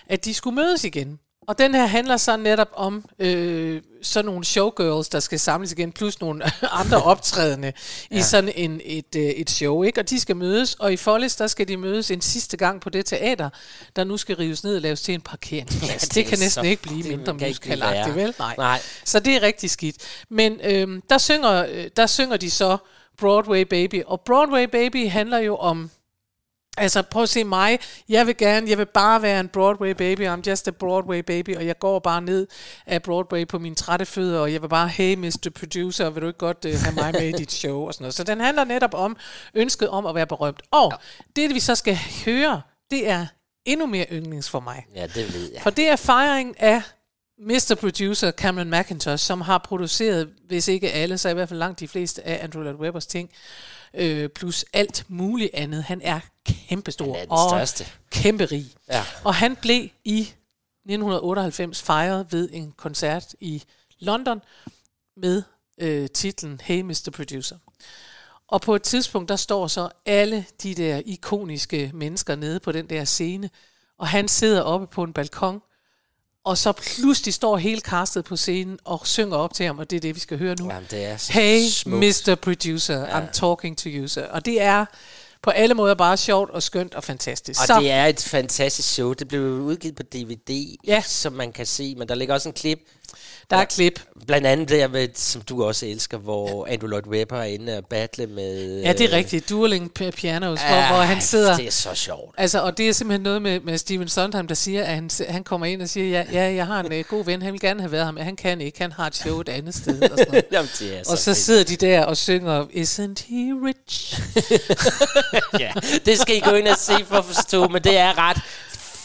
at 0.08 0.24
de 0.24 0.34
skulle 0.34 0.56
mødes 0.56 0.84
igen. 0.84 1.18
Og 1.46 1.58
den 1.58 1.74
her 1.74 1.86
handler 1.86 2.16
så 2.16 2.36
netop 2.36 2.68
om 2.74 3.04
øh, 3.18 3.82
sådan 4.02 4.24
nogle 4.24 4.44
showgirls, 4.44 5.08
der 5.08 5.20
skal 5.20 5.40
samles 5.40 5.72
igen, 5.72 5.92
plus 5.92 6.20
nogle 6.20 6.44
andre 6.80 7.02
optrædende 7.02 7.72
ja. 8.10 8.18
i 8.18 8.22
sådan 8.22 8.52
en, 8.56 8.80
et, 8.84 9.16
øh, 9.16 9.22
et 9.22 9.50
show. 9.50 9.82
Ikke? 9.82 10.00
Og 10.00 10.10
de 10.10 10.20
skal 10.20 10.36
mødes, 10.36 10.74
og 10.74 10.92
i 10.92 10.96
Follies, 10.96 11.36
der 11.36 11.46
skal 11.46 11.68
de 11.68 11.76
mødes 11.76 12.10
en 12.10 12.20
sidste 12.20 12.56
gang 12.56 12.80
på 12.80 12.90
det 12.90 13.06
teater, 13.06 13.50
der 13.96 14.04
nu 14.04 14.16
skal 14.16 14.36
rives 14.36 14.64
ned 14.64 14.76
og 14.76 14.80
laves 14.82 15.02
til 15.02 15.14
en 15.14 15.20
parkeringsplads. 15.20 15.90
Ja, 15.92 15.96
det 15.98 16.14
det, 16.14 16.26
kan 16.26 16.38
næsten 16.38 16.64
så- 16.64 16.70
ikke 16.70 16.82
blive 16.82 17.02
mindre 17.02 17.40
være. 17.40 18.14
vel? 18.14 18.34
Nej. 18.38 18.54
Nej. 18.58 18.80
Så 19.04 19.20
det 19.20 19.34
er 19.36 19.42
rigtig 19.42 19.70
skidt. 19.70 19.96
Men 20.28 20.60
øhm, 20.64 21.02
der, 21.10 21.18
synger, 21.18 21.66
øh, 21.72 21.86
der 21.96 22.06
synger 22.06 22.36
de 22.36 22.50
så 22.50 22.76
Broadway 23.18 23.62
Baby, 23.62 24.02
og 24.06 24.20
Broadway 24.20 24.64
Baby 24.64 25.08
handler 25.08 25.38
jo 25.38 25.56
om 25.56 25.90
Altså 26.76 27.02
prøv 27.02 27.22
at 27.22 27.28
se 27.28 27.44
mig, 27.44 27.78
jeg 28.08 28.26
vil 28.26 28.36
gerne, 28.36 28.70
jeg 28.70 28.78
vil 28.78 28.86
bare 28.86 29.22
være 29.22 29.40
en 29.40 29.48
Broadway 29.48 29.90
baby, 29.90 30.28
I'm 30.28 30.40
just 30.46 30.68
a 30.68 30.70
Broadway 30.70 31.18
baby, 31.18 31.56
og 31.56 31.66
jeg 31.66 31.78
går 31.78 31.98
bare 31.98 32.22
ned 32.22 32.46
af 32.86 33.02
Broadway 33.02 33.46
på 33.46 33.58
mine 33.58 33.74
trætte 33.74 34.06
fødder, 34.06 34.40
og 34.40 34.52
jeg 34.52 34.62
vil 34.62 34.68
bare, 34.68 34.88
hey 34.88 35.14
Mr. 35.14 35.50
Producer, 35.54 36.10
vil 36.10 36.22
du 36.22 36.26
ikke 36.26 36.38
godt 36.38 36.64
uh, 36.64 36.72
have 36.72 36.94
mig 36.94 37.12
med 37.12 37.28
i 37.28 37.32
dit 37.32 37.52
show, 37.52 37.86
og 37.86 37.94
sådan 37.94 38.04
noget. 38.04 38.14
Så 38.14 38.24
den 38.24 38.40
handler 38.40 38.64
netop 38.64 38.94
om 38.94 39.16
ønsket 39.54 39.88
om 39.88 40.06
at 40.06 40.14
være 40.14 40.26
berømt. 40.26 40.62
Og 40.70 40.92
det 41.36 41.54
vi 41.54 41.60
så 41.60 41.74
skal 41.74 41.98
høre, 42.24 42.62
det 42.90 43.08
er 43.08 43.26
endnu 43.64 43.86
mere 43.86 44.06
yndlings 44.12 44.50
for 44.50 44.60
mig. 44.60 44.86
Ja, 44.94 45.06
det 45.06 45.34
ved 45.34 45.52
jeg. 45.52 45.62
For 45.62 45.70
det 45.70 45.88
er 45.88 45.96
fejring 45.96 46.60
af 46.60 46.82
Mr. 47.38 47.76
Producer 47.80 48.30
Cameron 48.30 48.70
McIntosh, 48.70 49.24
som 49.24 49.40
har 49.40 49.58
produceret, 49.58 50.28
hvis 50.48 50.68
ikke 50.68 50.92
alle, 50.92 51.18
så 51.18 51.28
i 51.28 51.34
hvert 51.34 51.48
fald 51.48 51.58
langt 51.58 51.80
de 51.80 51.88
fleste 51.88 52.26
af 52.26 52.44
Andrew 52.44 52.62
Lloyd 52.62 52.76
Webbers 52.76 53.06
ting, 53.06 53.30
øh, 53.94 54.28
plus 54.28 54.64
alt 54.72 55.04
muligt 55.08 55.50
andet. 55.54 55.84
Han 55.84 56.00
er 56.02 56.20
kæmpestor 56.46 57.18
Han 57.18 57.26
er 57.28 57.32
og 57.32 57.50
største. 57.50 57.86
kæmperig. 58.10 58.66
Ja. 58.88 59.04
Og 59.24 59.34
han 59.34 59.56
blev 59.56 59.88
i 60.04 60.20
1998 60.20 61.82
fejret 61.82 62.26
ved 62.32 62.48
en 62.52 62.72
koncert 62.72 63.34
i 63.40 63.62
London 63.98 64.42
med 65.16 65.42
øh, 65.78 66.08
titlen 66.08 66.60
Hey 66.64 66.80
Mr. 66.80 67.10
Producer. 67.16 67.56
Og 68.48 68.60
på 68.60 68.74
et 68.74 68.82
tidspunkt, 68.82 69.28
der 69.28 69.36
står 69.36 69.66
så 69.66 69.88
alle 70.06 70.44
de 70.62 70.74
der 70.74 71.02
ikoniske 71.06 71.90
mennesker 71.94 72.34
nede 72.36 72.60
på 72.60 72.72
den 72.72 72.86
der 72.90 73.04
scene, 73.04 73.50
og 73.98 74.08
han 74.08 74.28
sidder 74.28 74.62
oppe 74.62 74.86
på 74.86 75.02
en 75.02 75.12
balkon, 75.12 75.62
og 76.44 76.58
så 76.58 76.72
pludselig 76.72 77.34
står 77.34 77.56
hele 77.56 77.80
castet 77.80 78.24
på 78.24 78.36
scenen 78.36 78.78
og 78.84 79.00
synger 79.06 79.36
op 79.36 79.54
til 79.54 79.66
ham, 79.66 79.78
og 79.78 79.90
det 79.90 79.96
er 79.96 80.00
det, 80.00 80.14
vi 80.14 80.20
skal 80.20 80.38
høre 80.38 80.56
nu. 80.60 80.70
Jamen, 80.70 80.86
det 80.90 81.04
er 81.04 81.16
så 81.16 81.32
Hey, 81.32 81.68
smukt. 81.68 82.28
Mr. 82.28 82.34
Producer, 82.34 82.98
ja. 83.00 83.20
I'm 83.20 83.30
talking 83.32 83.78
to 83.78 83.88
you, 83.88 84.08
sir. 84.08 84.24
Og 84.26 84.44
det 84.44 84.62
er 84.62 84.84
på 85.42 85.50
alle 85.50 85.74
måder 85.74 85.94
bare 85.94 86.16
sjovt 86.16 86.50
og 86.50 86.62
skønt 86.62 86.94
og 86.94 87.04
fantastisk. 87.04 87.60
Og 87.60 87.66
så, 87.66 87.80
det 87.80 87.90
er 87.90 88.06
et 88.06 88.20
fantastisk 88.20 88.88
show. 88.92 89.12
Det 89.12 89.28
blev 89.28 89.40
udgivet 89.42 89.94
på 89.96 90.02
DVD, 90.02 90.76
Ja. 90.86 91.02
som 91.06 91.32
man 91.32 91.52
kan 91.52 91.66
se. 91.66 91.94
Men 91.98 92.08
der 92.08 92.14
ligger 92.14 92.34
også 92.34 92.48
en 92.48 92.52
klip, 92.52 92.78
der 93.52 93.58
er 93.58 93.64
klip. 93.64 94.00
blandt 94.26 94.46
andet 94.46 94.68
der, 94.68 94.88
med, 94.88 95.08
som 95.14 95.42
du 95.42 95.64
også 95.64 95.86
elsker, 95.86 96.18
hvor 96.18 96.66
Andrew 96.70 96.88
Lloyd 96.88 97.06
Webber 97.06 97.38
er 97.38 97.44
inde 97.44 97.78
og 97.78 97.86
battle 97.86 98.26
med... 98.26 98.80
Ja, 98.82 98.92
det 98.92 99.00
er 99.00 99.08
øh, 99.08 99.16
rigtigt. 99.16 99.50
Dueling 99.50 99.92
pi- 99.98 100.10
pianos, 100.10 100.60
ja, 100.60 100.68
hvor, 100.68 100.94
hvor 100.96 101.04
han 101.04 101.20
sidder... 101.20 101.56
Det 101.56 101.66
er 101.66 101.70
så 101.70 101.94
sjovt. 101.94 102.34
Altså, 102.38 102.62
og 102.62 102.78
det 102.78 102.88
er 102.88 102.92
simpelthen 102.92 103.22
noget 103.22 103.42
med, 103.42 103.60
med 103.60 103.78
Steven 103.78 104.08
Sondheim, 104.08 104.46
der 104.46 104.54
siger, 104.54 104.84
at 104.84 104.94
han, 104.94 105.10
han 105.28 105.44
kommer 105.44 105.66
ind 105.66 105.82
og 105.82 105.88
siger, 105.88 106.06
ja, 106.08 106.24
ja 106.32 106.54
jeg 106.54 106.66
har 106.66 106.80
en 106.80 106.92
uh, 106.92 107.04
god 107.08 107.24
ven, 107.24 107.42
han 107.42 107.52
vil 107.52 107.60
gerne 107.60 107.80
have 107.80 107.92
været 107.92 108.04
her, 108.04 108.12
men 108.12 108.24
han 108.24 108.36
kan 108.36 108.60
ikke, 108.60 108.80
han 108.80 108.92
har 108.92 109.06
et 109.06 109.16
show 109.16 109.40
et 109.40 109.48
andet 109.48 109.74
sted. 109.74 110.02
Og, 110.02 110.18
sådan. 110.18 110.42
Jamen, 110.52 110.70
det 110.78 110.98
er 110.98 111.02
så, 111.04 111.12
og 111.12 111.18
så 111.18 111.24
fedt. 111.24 111.36
sidder 111.36 111.64
de 111.64 111.76
der 111.76 112.04
og 112.04 112.16
synger, 112.16 112.64
Isn't 112.64 113.24
he 113.28 113.52
rich? 113.66 114.20
ja, 115.62 115.72
det 116.06 116.18
skal 116.18 116.36
I 116.36 116.40
gå 116.40 116.50
ind 116.50 116.68
og 116.68 116.76
se 116.76 116.92
for 117.04 117.16
at 117.16 117.24
forstå, 117.24 117.68
men 117.68 117.84
det 117.84 117.96
er 117.96 118.18
ret 118.18 118.40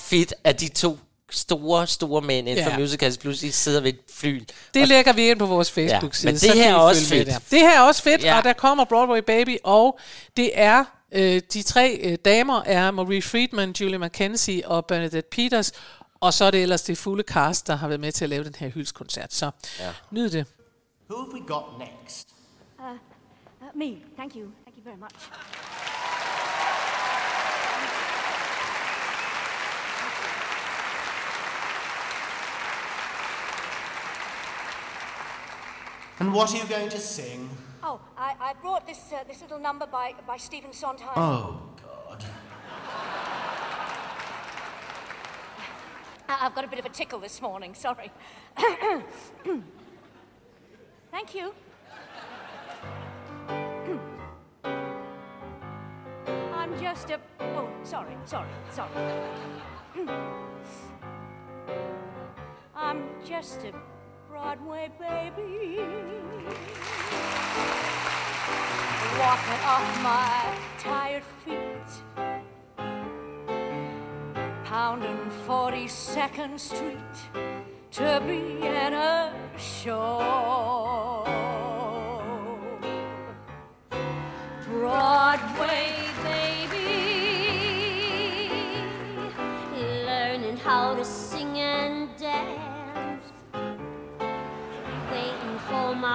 fedt, 0.09 0.33
at 0.43 0.59
de 0.61 0.67
to 0.67 0.97
store, 1.31 1.87
store 1.87 2.21
mænd 2.21 2.49
inden 2.49 2.65
Ja. 2.65 2.75
for 2.75 2.79
musicals 2.79 3.17
pludselig 3.17 3.53
sidder 3.53 3.81
ved 3.81 3.89
et 3.93 3.99
fly. 4.13 4.43
Det 4.73 4.87
lægger 4.87 5.13
vi 5.13 5.29
ind 5.29 5.39
på 5.39 5.45
vores 5.45 5.71
Facebook-side. 5.71 6.29
Ja, 6.29 6.33
men 6.33 6.39
det 6.41 6.63
her 6.63 6.71
er 6.71 6.75
også 6.75 7.05
fedt. 7.09 7.27
Der. 7.27 7.39
Det 7.51 7.59
her 7.59 7.77
er 7.77 7.81
også 7.81 8.03
fedt, 8.03 8.23
Ja. 8.23 8.37
og 8.37 8.43
der 8.43 8.53
kommer 8.53 8.85
Broadway 8.85 9.19
Baby, 9.27 9.57
og 9.63 9.99
det 10.37 10.51
er 10.53 10.85
øh, 11.11 11.41
de 11.53 11.61
tre 11.61 11.99
øh, 12.03 12.17
damer 12.25 12.61
er 12.65 12.91
Marie 12.91 13.21
Friedman, 13.21 13.71
Julie 13.81 13.97
Mackenzie 13.97 14.67
og 14.67 14.85
Bernadette 14.85 15.29
Peters, 15.31 15.71
Og 16.19 16.33
så 16.33 16.45
er 16.45 16.51
det 16.51 16.61
ellers 16.61 16.81
det 16.81 16.97
fulde 16.97 17.23
cast, 17.27 17.67
der 17.67 17.75
har 17.75 17.87
været 17.87 17.99
med 17.99 18.11
til 18.11 18.25
at 18.25 18.29
lave 18.29 18.43
den 18.43 18.55
her 18.59 18.69
hyldskoncert. 18.69 19.33
Så 19.33 19.51
Ja. 19.79 19.89
nyd 20.11 20.29
det. 20.29 20.45
Who 21.09 21.23
have 21.23 21.33
we 21.33 21.47
got 21.47 21.63
next? 21.79 22.27
Uh, 22.79 22.85
me, 23.79 23.85
thank 24.17 24.35
you. 24.35 24.45
Thank 24.65 24.75
you 24.77 24.83
very 24.85 24.97
much. 24.99 25.86
And 36.19 36.33
what 36.33 36.51
are 36.53 36.57
you 36.57 36.65
going 36.65 36.89
to 36.89 36.99
sing? 36.99 37.49
Oh, 37.83 37.99
I, 38.17 38.33
I 38.39 38.53
brought 38.61 38.87
this 38.87 38.99
uh, 39.13 39.23
this 39.27 39.41
little 39.41 39.59
number 39.59 39.85
by 39.85 40.13
by 40.25 40.37
Stephen 40.37 40.73
Sondheim. 40.73 41.09
Oh, 41.15 41.61
God. 41.83 42.25
I- 46.27 46.39
I've 46.41 46.55
got 46.55 46.65
a 46.65 46.67
bit 46.67 46.79
of 46.79 46.85
a 46.85 46.89
tickle 46.89 47.19
this 47.19 47.39
morning. 47.41 47.73
Sorry. 47.75 48.11
Thank 51.11 51.35
you. 51.35 51.53
I'm 56.53 56.79
just 56.79 57.11
a. 57.11 57.19
Oh, 57.39 57.69
sorry, 57.83 58.17
sorry, 58.25 58.49
sorry. 58.71 58.89
I'm 62.75 63.03
just 63.25 63.63
a 63.65 63.71
Broadway 64.29 64.89
baby. 64.99 65.79
Walking 69.19 69.61
off 69.63 70.03
my 70.03 70.57
tired 70.79 71.23
feet 71.43 71.89
pounding 74.65 75.31
42nd 75.47 76.59
Street 76.59 77.17
to 77.91 78.21
be 78.27 78.65
in 78.65 78.93
a 78.93 79.33
show. 79.57 81.23
Broadway 84.65 85.36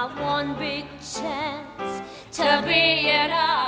for 0.03 0.09
my 0.09 0.21
one 0.21 0.55
big 0.55 0.85
chance 0.99 2.01
to 2.31 2.61
be 2.65 3.09
in 3.09 3.31
a 3.31 3.63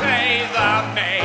pay 0.00 0.46
the 0.52 0.94
maid. 0.94 1.23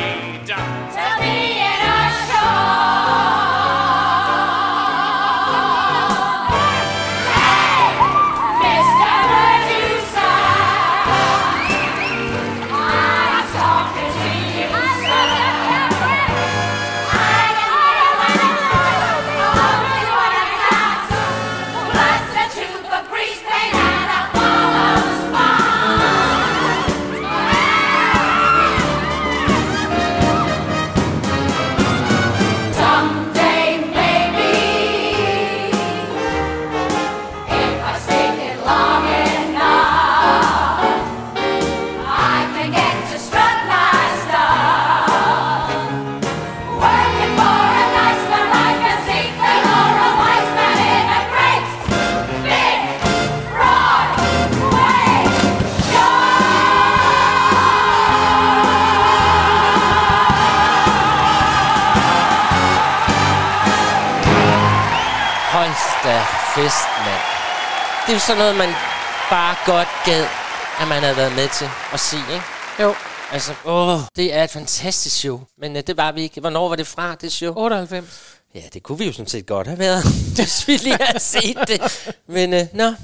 Jo 68.20 68.26
sådan 68.26 68.38
noget, 68.38 68.56
man 68.56 68.74
bare 69.30 69.56
godt 69.66 69.88
gad, 70.04 70.26
at 70.80 70.88
man 70.88 71.02
havde 71.02 71.16
været 71.16 71.34
med 71.36 71.48
til 71.48 71.68
at 71.92 72.00
sige, 72.00 72.22
ikke? 72.32 72.44
Jo, 72.80 72.94
Altså, 73.32 73.52
åh, 73.64 74.00
det 74.16 74.34
er 74.34 74.44
et 74.44 74.50
fantastisk 74.50 75.16
show. 75.16 75.40
Men 75.58 75.76
uh, 75.76 75.82
det 75.86 75.96
var 75.96 76.12
vi 76.12 76.22
ikke. 76.22 76.40
Hvornår 76.40 76.68
var 76.68 76.76
det 76.76 76.86
fra, 76.86 77.14
det 77.14 77.32
show? 77.32 77.54
98. 77.56 78.06
Ja, 78.54 78.60
det 78.72 78.82
kunne 78.82 78.98
vi 78.98 79.06
jo 79.06 79.12
sådan 79.12 79.26
set 79.26 79.46
godt 79.46 79.66
have 79.66 79.78
været, 79.78 80.04
hvis 80.36 80.68
vi 80.68 80.76
lige 80.76 80.96
havde 81.00 81.20
set 81.20 81.58
det. 81.68 82.12
Men, 82.28 82.54
uh, 82.54 82.60
nå. 82.72 82.86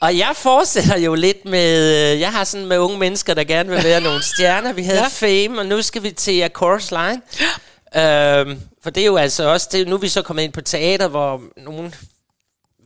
Og 0.00 0.18
jeg 0.18 0.32
fortsætter 0.34 0.98
jo 0.98 1.14
lidt 1.14 1.44
med, 1.44 2.12
øh, 2.12 2.20
jeg 2.20 2.32
har 2.32 2.44
sådan 2.44 2.66
med 2.66 2.78
unge 2.78 2.98
mennesker, 2.98 3.34
der 3.34 3.44
gerne 3.44 3.70
vil 3.70 3.84
være 3.84 4.00
nogle 4.00 4.22
stjerner. 4.22 4.72
Vi 4.72 4.82
havde 4.82 5.00
ja. 5.00 5.08
Fame, 5.08 5.60
og 5.60 5.66
nu 5.66 5.82
skal 5.82 6.02
vi 6.02 6.10
til 6.10 6.40
A 6.40 6.48
Chorus 6.48 6.90
Line. 6.90 7.20
Øhm, 7.96 8.60
for 8.82 8.90
det 8.90 9.00
er 9.00 9.06
jo 9.06 9.16
altså 9.16 9.48
også, 9.48 9.68
det, 9.72 9.88
nu 9.88 9.94
er 9.94 9.98
vi 10.00 10.08
så 10.08 10.22
kommet 10.22 10.42
ind 10.42 10.52
på 10.52 10.60
teater, 10.60 11.08
hvor 11.08 11.42
nogen 11.56 11.94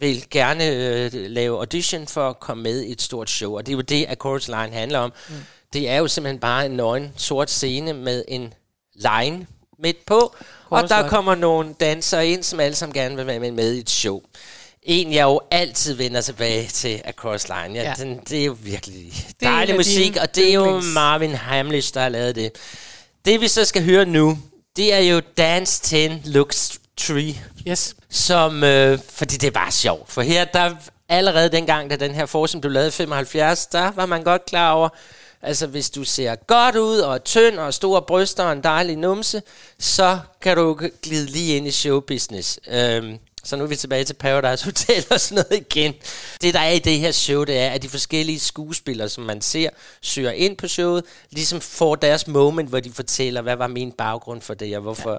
vil 0.01 0.25
gerne 0.31 0.67
øh, 0.67 1.11
lave 1.13 1.59
audition 1.59 2.07
for 2.07 2.29
at 2.29 2.41
komme 2.41 2.63
med 2.63 2.81
i 2.83 2.93
et 2.93 3.03
stort 3.03 3.31
show. 3.31 3.57
Og 3.57 3.67
det 3.67 3.73
er 3.73 3.77
jo 3.77 3.81
det, 3.83 4.07
A 4.09 4.15
Chorus 4.15 4.49
Line 4.49 4.71
handler 4.73 4.99
om. 4.99 5.13
Mm. 5.29 5.35
Det 5.73 5.89
er 5.89 5.97
jo 5.97 6.09
simpelthen 6.09 6.41
bare 6.41 6.67
en 6.67 6.73
nøgen 6.73 7.13
sort 7.17 7.51
scene 7.51 7.93
med 7.93 8.25
en 8.29 8.55
line 8.95 9.47
midt 9.79 10.07
på. 10.07 10.15
og 10.17 10.35
Chorus 10.79 10.89
der 10.91 10.99
line. 10.99 11.09
kommer 11.09 11.35
nogle 11.35 11.75
dansere 11.81 12.29
ind, 12.29 12.43
som 12.43 12.61
alle 12.61 12.75
sammen 12.75 12.95
gerne 12.95 13.17
vil 13.17 13.27
være 13.27 13.39
med, 13.41 13.51
med 13.51 13.73
i 13.75 13.79
et 13.79 13.91
show. 13.91 14.23
En, 14.83 15.13
jeg 15.13 15.23
jo 15.23 15.41
altid 15.51 15.95
vender 15.95 16.21
tilbage 16.21 16.67
til 16.69 17.01
Across 17.05 17.49
Line. 17.49 17.75
Ja, 17.75 17.83
Ja. 17.83 17.95
Den, 17.99 18.21
det 18.29 18.41
er 18.41 18.45
jo 18.45 18.57
virkelig 18.61 19.13
dejlig 19.43 19.77
musik, 19.77 20.17
og 20.21 20.35
det 20.35 20.49
er 20.49 20.53
jo. 20.55 20.81
Marvin 20.81 21.35
Hamlish, 21.35 21.95
der 21.95 22.01
har 22.01 22.09
lavet 22.09 22.37
det. 22.37 22.53
Det, 23.25 23.41
vi 23.41 23.49
så 23.49 23.65
skal 23.65 23.85
høre 23.85 24.05
nu, 24.07 24.39
det 24.79 24.95
er 24.95 24.99
jo 24.99 25.21
Dance 25.37 25.83
10 25.83 26.09
Looks 26.25 26.81
Tree 26.97 27.35
Yes. 27.69 27.97
som, 28.11 28.65
øh, 28.65 28.99
fordi 29.09 29.37
det 29.37 29.47
er 29.47 29.51
bare 29.51 29.73
sjovt. 29.73 30.13
For 30.13 30.23
her, 30.23 30.45
der 30.45 30.75
allerede 31.09 31.49
dengang, 31.49 31.91
da 31.91 31.97
den 31.97 32.15
her 32.15 32.27
forskning 32.27 32.61
blev 32.63 32.73
lavet 32.73 32.89
i 32.89 32.91
75, 32.91 33.67
der 33.67 33.91
var 33.91 34.07
man 34.07 34.23
godt 34.23 34.47
klar 34.47 34.73
over, 34.73 34.89
altså 35.43 35.67
hvis 35.67 35.91
du 35.91 36.05
ser 36.05 36.35
godt 36.35 36.77
ud, 36.77 36.99
og 36.99 37.15
er 37.15 37.19
tynd, 37.19 37.59
og 37.59 37.75
store 37.75 38.03
bryster, 38.03 38.45
og 38.45 38.53
en 38.53 38.63
dejlig 38.63 38.97
numse, 38.97 39.43
så 39.79 40.19
kan 40.41 40.57
du 40.57 40.79
glide 41.03 41.27
lige 41.27 41.57
ind 41.57 41.67
i 41.67 41.71
showbusiness. 41.71 42.59
Øhm, 42.71 43.19
så 43.49 43.57
nu 43.57 43.65
er 43.65 43.69
vi 43.69 43.77
tilbage 43.77 44.05
til 44.05 44.15
Paradise 44.15 44.65
Hotel 44.65 45.07
og 45.11 45.21
sådan 45.21 45.45
noget 45.51 45.67
igen. 45.71 45.95
Det, 46.43 46.55
der 46.55 46.61
er 46.61 46.71
i 46.71 46.79
det 46.79 46.99
her 46.99 47.13
show, 47.13 47.45
det 47.45 47.59
er, 47.59 47.71
at 47.71 47.83
de 47.83 47.89
forskellige 47.89 48.41
skuespillere, 48.41 49.09
som 49.09 49.25
man 49.25 49.41
ser, 49.41 49.71
søger 50.03 50.31
ind 50.31 50.57
på 50.57 50.69
showet, 50.69 51.05
ligesom 51.31 51.61
får 51.61 51.95
deres 51.95 52.27
moment, 52.27 52.69
hvor 52.69 52.81
de 52.81 52.93
fortæller, 52.93 53.43
hvad 53.43 53.57
var 53.57 53.67
min 53.67 53.93
baggrund 53.93 54.41
for 54.41 54.55
det, 54.55 54.77
og 54.77 54.83
hvorfor... 54.83 55.11
Ja. 55.11 55.17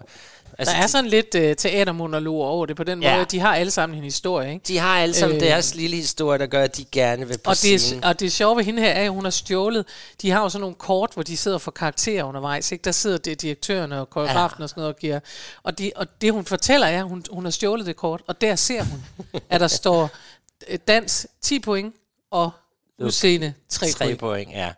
Altså, 0.57 0.71
Der 0.73 0.77
er 0.79 0.81
de- 0.85 0.91
sådan 0.91 1.09
lidt 1.09 1.35
uh, 1.35 1.41
teatermonolog 1.57 2.35
over 2.41 2.65
det 2.65 2.75
på 2.75 2.83
den 2.83 3.01
Ja. 3.03 3.15
måde. 3.15 3.25
De 3.25 3.39
har 3.39 3.55
alle 3.55 3.71
sammen 3.71 3.97
en 3.97 4.03
historie, 4.03 4.53
ikke? 4.53 4.63
De 4.67 4.77
har 4.77 4.99
alle 4.99 5.15
sammen 5.15 5.37
Øh. 5.37 5.43
øh, 5.43 5.47
deres 5.49 5.75
lille 5.75 5.95
historie, 5.97 6.39
der 6.39 6.45
gør, 6.45 6.63
at 6.63 6.77
de 6.77 6.85
gerne 6.91 7.27
vil 7.27 7.37
på 7.37 7.49
Og 7.49 7.55
det, 7.61 7.81
scenen. 7.81 8.03
og 8.03 8.19
det 8.19 8.31
sjove 8.31 8.57
ved 8.57 8.63
hende 8.63 8.81
her 8.81 8.89
er, 8.91 9.03
at 9.05 9.09
hun 9.11 9.23
har 9.23 9.31
stjålet. 9.31 9.85
De 10.21 10.31
har 10.31 10.41
jo 10.41 10.49
sådan 10.49 10.61
nogle 10.61 10.75
kort, 10.75 11.11
hvor 11.13 11.23
de 11.23 11.37
sidder 11.37 11.57
for 11.57 11.71
karakterer 11.71 12.23
undervejs. 12.23 12.71
Ikke? 12.71 12.81
Der 12.83 12.91
sidder 12.91 13.17
det 13.17 13.41
direktøren 13.41 13.91
og 13.91 14.09
koreografen 14.09 14.57
ja. 14.59 14.63
og 14.63 14.69
sådan 14.69 14.81
noget 14.81 14.93
og 14.95 14.99
giver. 14.99 15.19
Og, 15.63 15.77
de, 15.79 15.91
og 15.95 16.07
det 16.21 16.33
hun 16.33 16.45
fortæller 16.45 16.87
er, 16.87 16.99
at 17.03 17.09
hun, 17.09 17.23
hun 17.31 17.43
har 17.43 17.51
stjålet 17.51 17.85
det 17.85 17.95
kort. 17.95 18.21
Og 18.27 18.41
der 18.41 18.55
ser 18.55 18.83
hun, 18.83 19.03
at 19.49 19.61
der 19.61 19.67
står 19.67 20.09
øh, 20.67 20.79
dans 20.87 21.27
10 21.41 21.59
point 21.59 21.95
og 22.31 22.51
Udseende, 23.01 23.53
tre, 23.69 23.87
Tre 23.91 24.05
point. 24.05 24.19
point, 24.19 24.51
ja. 24.51 24.71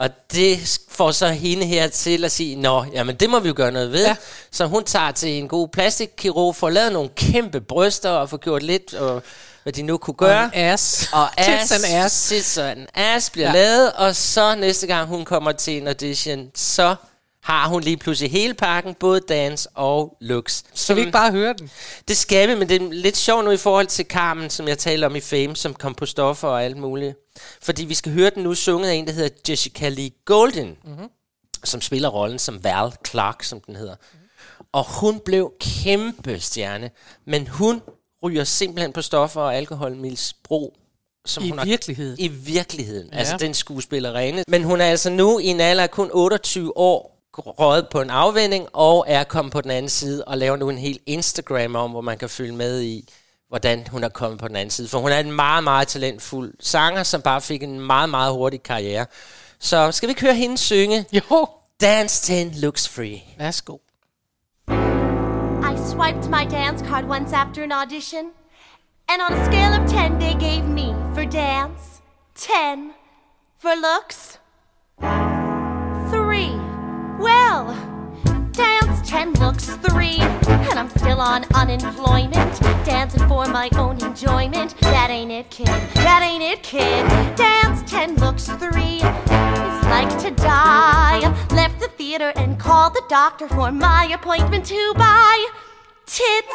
Og 0.00 0.10
det 0.32 0.78
får 0.88 1.10
så 1.10 1.28
hende 1.28 1.66
her 1.66 1.88
til 1.88 2.24
at 2.24 2.32
sige, 2.32 2.56
nå, 2.56 2.84
jamen 2.92 3.16
det 3.16 3.30
må 3.30 3.40
vi 3.40 3.48
jo 3.48 3.54
gøre 3.56 3.72
noget 3.72 3.92
ved. 3.92 4.06
Ja. 4.06 4.16
Så 4.50 4.66
hun 4.66 4.84
tager 4.84 5.10
til 5.10 5.28
en 5.28 5.48
god 5.48 5.68
plastikkirurg, 5.68 6.56
får 6.56 6.70
lavet 6.70 6.92
nogle 6.92 7.10
kæmpe 7.16 7.60
bryster 7.60 8.10
og 8.10 8.30
får 8.30 8.36
gjort 8.36 8.62
lidt, 8.62 8.94
og, 8.94 9.22
hvad 9.62 9.72
de 9.72 9.82
nu 9.82 9.96
kunne 9.96 10.14
gøre. 10.14 10.44
Og 10.44 10.56
ass. 10.56 11.08
Og 11.12 11.28
Tits 11.38 11.72
and 11.72 11.84
ass, 11.84 11.94
ass. 11.94 12.28
tits 12.28 12.58
and 12.58 12.86
ass 12.94 13.30
bliver 13.30 13.46
ja. 13.48 13.52
lavet, 13.54 13.92
og 13.92 14.16
så 14.16 14.54
næste 14.54 14.86
gang 14.86 15.08
hun 15.08 15.24
kommer 15.24 15.52
til 15.52 15.76
en 15.76 15.88
audition, 15.88 16.50
så 16.54 16.94
har 17.50 17.68
hun 17.68 17.82
lige 17.82 17.96
pludselig 17.96 18.30
hele 18.32 18.54
pakken, 18.54 18.94
både 18.94 19.20
dans 19.20 19.68
og 19.74 20.16
looks. 20.20 20.64
Skal 20.74 20.96
vi 20.96 21.00
ikke 21.00 21.12
bare 21.12 21.30
høre 21.32 21.54
den? 21.58 21.70
Det 22.08 22.16
skal 22.16 22.48
vi, 22.48 22.54
men 22.54 22.68
det 22.68 22.82
er 22.82 22.88
lidt 22.92 23.16
sjovt 23.16 23.44
nu 23.44 23.50
i 23.50 23.56
forhold 23.56 23.86
til 23.86 24.04
Carmen, 24.06 24.50
som 24.50 24.68
jeg 24.68 24.78
talte 24.78 25.04
om 25.04 25.16
i 25.16 25.20
Fame, 25.20 25.56
som 25.56 25.74
kom 25.74 25.94
på 25.94 26.06
stoffer 26.06 26.48
og 26.48 26.64
alt 26.64 26.76
muligt. 26.76 27.16
Fordi 27.62 27.84
vi 27.84 27.94
skal 27.94 28.12
høre 28.12 28.30
den 28.34 28.42
nu 28.42 28.54
sunget 28.54 28.88
af 28.90 28.94
en, 28.94 29.06
der 29.06 29.12
hedder 29.12 29.28
Jessica 29.48 29.88
Lee 29.88 30.10
Golden, 30.24 30.76
mm-hmm. 30.84 31.08
som 31.64 31.80
spiller 31.80 32.08
rollen 32.08 32.38
som 32.38 32.64
Val 32.64 32.92
Clark, 33.10 33.42
som 33.42 33.60
den 33.60 33.76
hedder. 33.76 33.94
Og 34.72 34.84
hun 35.00 35.20
blev 35.24 35.52
kæmpe 35.60 36.40
stjerne, 36.40 36.90
men 37.26 37.46
hun 37.48 37.82
ryger 38.22 38.44
simpelthen 38.44 38.92
på 38.92 39.02
stoffer 39.02 39.40
og 39.40 39.56
alkoholmisbrug. 39.56 40.76
Som 41.26 41.44
I 41.44 41.48
hun 41.48 41.58
har- 41.58 41.64
virkeligheden. 41.66 42.16
I 42.18 42.28
virkeligheden. 42.28 43.06
Ja. 43.08 43.12
Ja. 43.14 43.18
Altså 43.18 43.36
den 43.36 43.54
skuespillerinde. 43.54 44.44
Men 44.48 44.62
hun 44.64 44.80
er 44.80 44.84
altså 44.84 45.10
nu 45.10 45.38
i 45.38 45.46
en 45.46 45.60
alder 45.60 45.82
af 45.82 45.90
kun 45.90 46.10
28 46.12 46.76
år 46.76 47.09
røget 47.38 47.88
på 47.88 48.00
en 48.00 48.10
afvending 48.10 48.68
og 48.72 49.04
er 49.08 49.24
kommet 49.24 49.52
på 49.52 49.60
den 49.60 49.70
anden 49.70 49.88
side 49.88 50.24
og 50.24 50.38
laver 50.38 50.56
nu 50.56 50.68
en 50.70 50.78
hel 50.78 50.98
Instagram 51.06 51.76
om, 51.76 51.90
hvor 51.90 52.00
man 52.00 52.18
kan 52.18 52.28
følge 52.28 52.52
med 52.54 52.80
i, 52.80 53.08
hvordan 53.48 53.86
hun 53.86 54.04
er 54.04 54.08
kommet 54.08 54.40
på 54.40 54.48
den 54.48 54.56
anden 54.56 54.70
side. 54.70 54.88
For 54.88 54.98
hun 54.98 55.10
er 55.10 55.18
en 55.18 55.32
meget, 55.32 55.64
meget 55.64 55.88
talentfuld 55.88 56.54
sanger, 56.60 57.02
som 57.02 57.22
bare 57.22 57.40
fik 57.40 57.62
en 57.62 57.80
meget, 57.80 58.08
meget 58.10 58.32
hurtig 58.32 58.62
karriere. 58.62 59.06
Så 59.58 59.92
skal 59.92 60.06
vi 60.06 60.10
ikke 60.10 60.20
høre 60.20 60.34
hende 60.34 60.58
synge 60.58 61.04
Jo, 61.12 61.46
Dance 61.80 62.22
10 62.50 62.60
Looks 62.60 62.88
Free. 62.88 63.22
værsgo. 63.38 63.76
I 65.62 65.76
swiped 65.92 66.28
my 66.30 66.44
dance 66.50 66.84
card 66.84 67.04
once 67.04 67.36
after 67.36 67.62
an 67.62 67.72
audition, 67.72 68.24
and 69.08 69.22
on 69.28 69.32
a 69.38 69.44
scale 69.44 69.72
of 69.80 69.88
10, 69.88 70.18
they 70.20 70.34
gave 70.34 70.64
me 70.68 70.94
for 71.14 71.24
dance 71.30 72.02
10, 72.34 72.92
for 73.62 73.70
looks 73.74 74.32
3. 74.34 74.39
Well, 77.20 77.74
dance 78.52 79.06
10 79.06 79.34
looks 79.34 79.66
3, 79.66 80.16
and 80.20 80.78
I'm 80.78 80.88
still 80.88 81.20
on 81.20 81.44
unemployment, 81.54 82.58
dancing 82.86 83.28
for 83.28 83.44
my 83.44 83.68
own 83.76 84.02
enjoyment. 84.02 84.74
That 84.80 85.10
ain't 85.10 85.30
it, 85.30 85.50
kid. 85.50 85.66
That 85.66 86.22
ain't 86.22 86.42
it, 86.42 86.62
kid. 86.62 87.06
Dance 87.36 87.82
10 87.90 88.16
looks 88.16 88.46
3 88.46 88.82
is 88.82 89.02
like 89.84 90.18
to 90.20 90.30
die. 90.30 91.20
Left 91.50 91.78
the 91.78 91.88
theater 91.88 92.32
and 92.36 92.58
called 92.58 92.94
the 92.94 93.02
doctor 93.10 93.48
for 93.48 93.70
my 93.70 94.08
appointment 94.14 94.64
to 94.66 94.94
buy 94.96 95.46
tits 96.06 96.54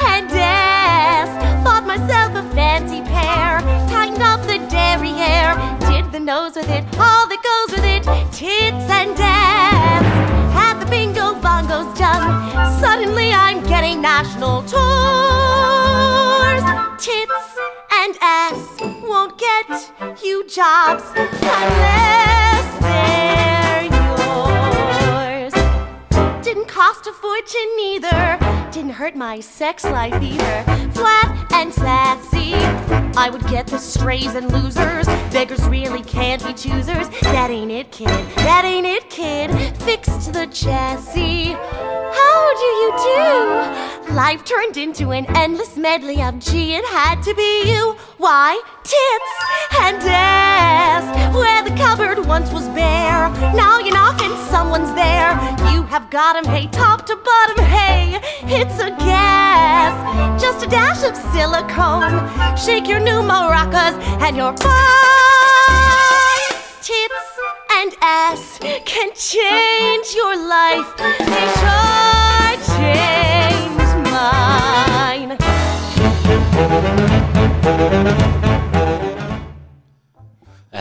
and 0.00 0.30
ass. 0.32 1.28
Bought 1.62 1.86
myself 1.86 2.34
a 2.34 2.54
fancy 2.54 3.02
pair, 3.02 3.60
tightened 3.96 4.22
up 4.22 4.40
the 4.42 4.58
derriere, 4.68 5.56
did 5.88 6.12
the 6.12 6.20
nose 6.20 6.54
with 6.54 6.68
it, 6.68 6.84
all 6.98 7.26
that 7.30 7.40
goes 7.50 7.70
with 7.74 7.86
it, 7.96 8.02
tits 8.30 8.90
and 9.00 9.18
ass. 9.18 10.04
Had 10.52 10.78
the 10.80 10.86
bingo 10.90 11.34
bongos 11.40 11.96
done, 11.96 12.22
suddenly 12.78 13.32
I'm 13.32 13.62
getting 13.66 14.02
national 14.02 14.60
tours. 14.64 16.62
Tits 17.06 17.58
and 18.02 18.14
ass 18.20 18.60
won't 19.02 19.38
get 19.38 19.66
you 20.22 20.46
jobs 20.46 21.04
unless 21.16 22.66
they're 22.84 23.84
yours. 23.98 25.54
Didn't 26.44 26.65
cost 26.76 27.06
a 27.06 27.12
fortune 27.14 27.74
either. 27.80 28.38
Didn't 28.70 28.90
hurt 28.90 29.16
my 29.16 29.40
sex 29.40 29.82
life 29.82 30.22
either. 30.22 30.62
Flat 30.92 31.50
and 31.54 31.72
sassy. 31.72 32.52
I 33.16 33.30
would 33.30 33.46
get 33.46 33.66
the 33.66 33.78
strays 33.78 34.34
and 34.34 34.52
losers. 34.52 35.06
Beggars 35.32 35.66
really 35.68 36.02
can't 36.02 36.44
be 36.44 36.52
choosers. 36.52 37.08
That 37.22 37.48
ain't 37.48 37.70
it, 37.70 37.92
kid. 37.92 38.08
That 38.48 38.66
ain't 38.66 38.86
it, 38.86 39.08
kid. 39.08 39.50
Fixed 39.84 40.34
the 40.34 40.48
chassis. 40.48 41.56
How 42.20 42.42
do 42.62 42.68
you 42.80 42.90
do? 43.08 43.86
Life 44.14 44.44
turned 44.44 44.76
into 44.76 45.12
an 45.12 45.24
endless 45.34 45.78
medley 45.78 46.22
of 46.22 46.38
G. 46.38 46.74
it 46.74 46.84
had 46.84 47.22
to 47.22 47.34
be 47.34 47.72
you. 47.72 47.96
Why? 48.18 48.60
Tits 48.84 49.32
and 49.80 50.02
ass. 50.06 51.34
Where 51.34 51.62
the 51.64 51.74
cupboard 51.76 52.26
once 52.26 52.52
was 52.52 52.68
bare. 52.68 53.30
Now 53.54 53.78
you 53.78 53.92
knock 53.92 54.20
and 54.22 54.36
someone's 54.50 54.92
there. 54.94 55.32
You 55.72 55.82
have 55.82 56.10
got 56.10 56.36
'em, 56.36 56.44
hey, 56.44 56.65
top 56.68 57.04
to 57.06 57.16
bottom, 57.16 57.64
hey. 57.64 58.20
It's 58.42 58.78
a 58.80 58.90
gas. 58.90 60.40
Just 60.40 60.64
a 60.64 60.68
dash 60.68 61.02
of 61.02 61.16
silicone. 61.32 62.28
Shake 62.56 62.86
your 62.88 63.00
new 63.00 63.20
maracas 63.22 63.96
and 64.22 64.36
you're 64.36 64.56
fine. 64.56 64.76
Tits 66.82 67.38
and 67.72 67.92
ass 68.00 68.58
can 68.84 69.12
change 69.14 70.14
your 70.14 70.36
life. 70.36 70.96
They 70.96 71.46
sure 71.60 72.56
changed 72.78 73.96
mine. 74.12 75.36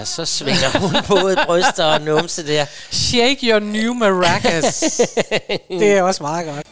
Så 0.06 0.26
svinger 0.26 0.80
hun 0.80 0.96
både 1.08 1.38
bryster 1.46 1.86
og 1.86 2.02
numse 2.02 2.48
der. 2.48 2.66
Shake 2.92 3.48
your 3.52 3.60
new 3.60 3.94
maracas. 3.94 5.02
det 5.70 5.92
er 5.92 6.04
også 6.04 6.24
meget 6.24 6.46
godt. 6.46 6.66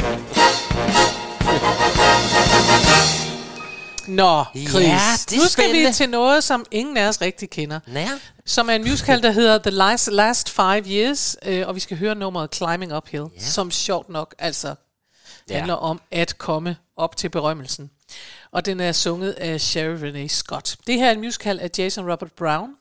Nå, 4.07 4.43
Chris. 4.69 4.83
Ja, 4.83 4.99
det 5.29 5.37
nu 5.37 5.43
skal 5.43 5.63
spændende. 5.63 5.87
vi 5.87 5.93
til 5.93 6.09
noget, 6.09 6.43
som 6.43 6.65
ingen 6.71 6.97
af 6.97 7.07
os 7.07 7.21
rigtig 7.21 7.49
kender. 7.49 7.79
Ja. 7.93 8.09
Som 8.45 8.69
er 8.69 8.73
en 8.73 8.83
musical, 8.89 9.23
der 9.23 9.31
hedder 9.31 9.57
The 9.57 9.71
Last, 9.71 10.09
Last 10.11 10.49
Five 10.49 10.83
Years, 10.87 11.35
øh, 11.45 11.67
og 11.67 11.75
vi 11.75 11.79
skal 11.79 11.97
høre 11.97 12.15
nummeret 12.15 12.55
Climbing 12.55 12.95
Uphill, 12.95 13.23
ja. 13.35 13.41
som 13.41 13.71
sjovt 13.71 14.09
nok 14.09 14.35
altså 14.39 14.75
Ja. 15.49 15.55
handler 15.55 15.73
om 15.73 16.01
at 16.11 16.37
komme 16.37 16.77
op 16.97 17.17
til 17.17 17.29
berømmelsen. 17.29 17.91
Og 18.51 18.65
den 18.65 18.79
er 18.79 18.91
sunget 18.91 19.31
af 19.31 19.61
Sherry 19.61 20.01
Renee 20.01 20.29
Scott. 20.29 20.77
Det 20.87 20.95
her 20.95 21.07
er 21.07 21.11
en 21.11 21.19
musical 21.19 21.59
af 21.59 21.69
Jason 21.77 22.11
Robert 22.11 22.31
Brown, 22.31 22.75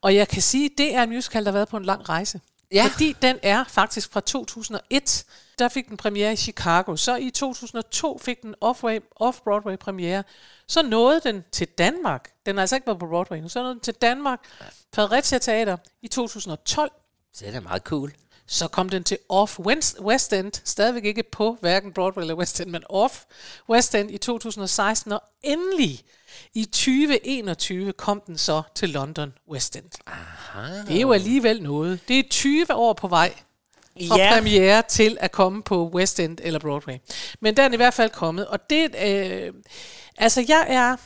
og 0.00 0.14
jeg 0.14 0.28
kan 0.28 0.42
sige, 0.42 0.70
det 0.78 0.94
er 0.94 1.02
en 1.02 1.10
musical, 1.10 1.44
der 1.44 1.50
har 1.50 1.58
været 1.58 1.68
på 1.68 1.76
en 1.76 1.84
lang 1.84 2.08
rejse. 2.08 2.40
Ja. 2.72 2.88
Fordi 2.92 3.16
den 3.22 3.38
er 3.42 3.64
faktisk 3.68 4.12
fra 4.12 4.20
2001. 4.20 5.24
Der 5.58 5.68
fik 5.68 5.88
den 5.88 5.96
premiere 5.96 6.32
i 6.32 6.36
Chicago. 6.36 6.96
Så 6.96 7.16
i 7.16 7.30
2002 7.30 8.18
fik 8.18 8.42
den 8.42 8.54
off-Broadway, 8.64 9.00
off-Broadway 9.20 9.76
premiere. 9.76 10.24
Så 10.66 10.82
nåede 10.82 11.20
den 11.24 11.44
til 11.52 11.68
Danmark. 11.68 12.30
Den 12.46 12.56
har 12.56 12.60
altså 12.60 12.76
ikke 12.76 12.86
været 12.86 12.98
på 12.98 13.06
Broadway 13.06 13.38
nu. 13.38 13.48
Så 13.48 13.58
nåede 13.58 13.74
den 13.74 13.80
til 13.80 13.94
Danmark. 13.94 14.40
Fredericia 14.94 15.38
Teater 15.38 15.76
i 16.02 16.08
2012. 16.08 16.90
Så 17.34 17.44
det 17.44 17.54
er 17.54 17.60
meget 17.60 17.82
cool. 17.82 18.12
Så 18.52 18.68
kom 18.68 18.88
den 18.88 19.04
til 19.04 19.18
Off 19.28 19.58
West 20.00 20.32
End, 20.32 20.52
stadigvæk 20.64 21.04
ikke 21.04 21.22
på 21.22 21.56
hverken 21.60 21.92
Broadway 21.92 22.22
eller 22.22 22.34
West 22.34 22.60
End, 22.60 22.70
men 22.70 22.82
Off 22.88 23.22
West 23.68 23.94
End 23.94 24.10
i 24.10 24.18
2016, 24.18 25.12
og 25.12 25.22
endelig 25.42 26.00
i 26.54 26.64
2021 26.64 27.92
kom 27.92 28.22
den 28.26 28.38
så 28.38 28.62
til 28.74 28.88
London 28.90 29.32
West 29.50 29.76
End. 29.76 29.84
Aha. 30.06 30.82
Det 30.88 30.96
er 30.96 31.00
jo 31.00 31.12
alligevel 31.12 31.62
noget. 31.62 32.00
Det 32.08 32.18
er 32.18 32.22
20 32.30 32.74
år 32.74 32.92
på 32.92 33.08
vej 33.08 33.34
fra 34.08 34.18
Ja. 34.18 34.30
premiere 34.34 34.82
til 34.88 35.16
at 35.20 35.32
komme 35.32 35.62
på 35.62 35.90
West 35.94 36.20
End 36.20 36.38
eller 36.42 36.58
Broadway. 36.60 36.94
Men 37.40 37.56
den 37.56 37.70
er 37.70 37.72
i 37.72 37.76
hvert 37.76 37.94
fald 37.94 38.10
kommet, 38.10 38.46
og 38.46 38.70
det, 38.70 38.94
øh, 39.04 39.52
altså 40.18 40.44
jeg 40.48 40.66
er, 40.68 40.96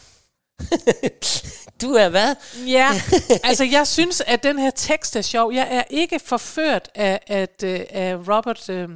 Du 1.83 1.93
er 1.93 2.09
hvad? 2.09 2.35
Ja, 2.67 2.89
altså 3.45 3.65
jeg 3.65 3.87
synes, 3.87 4.23
at 4.27 4.43
den 4.43 4.59
her 4.59 4.71
tekst 4.71 5.17
er 5.17 5.23
sjov. 5.23 5.53
Jeg 5.53 5.69
er 5.71 5.83
ikke 5.91 6.21
forført 6.25 6.89
af, 6.95 7.21
at, 7.27 7.63
øh, 7.65 7.81
af, 7.91 8.17
Robert, 8.17 8.69
øh, 8.71 8.89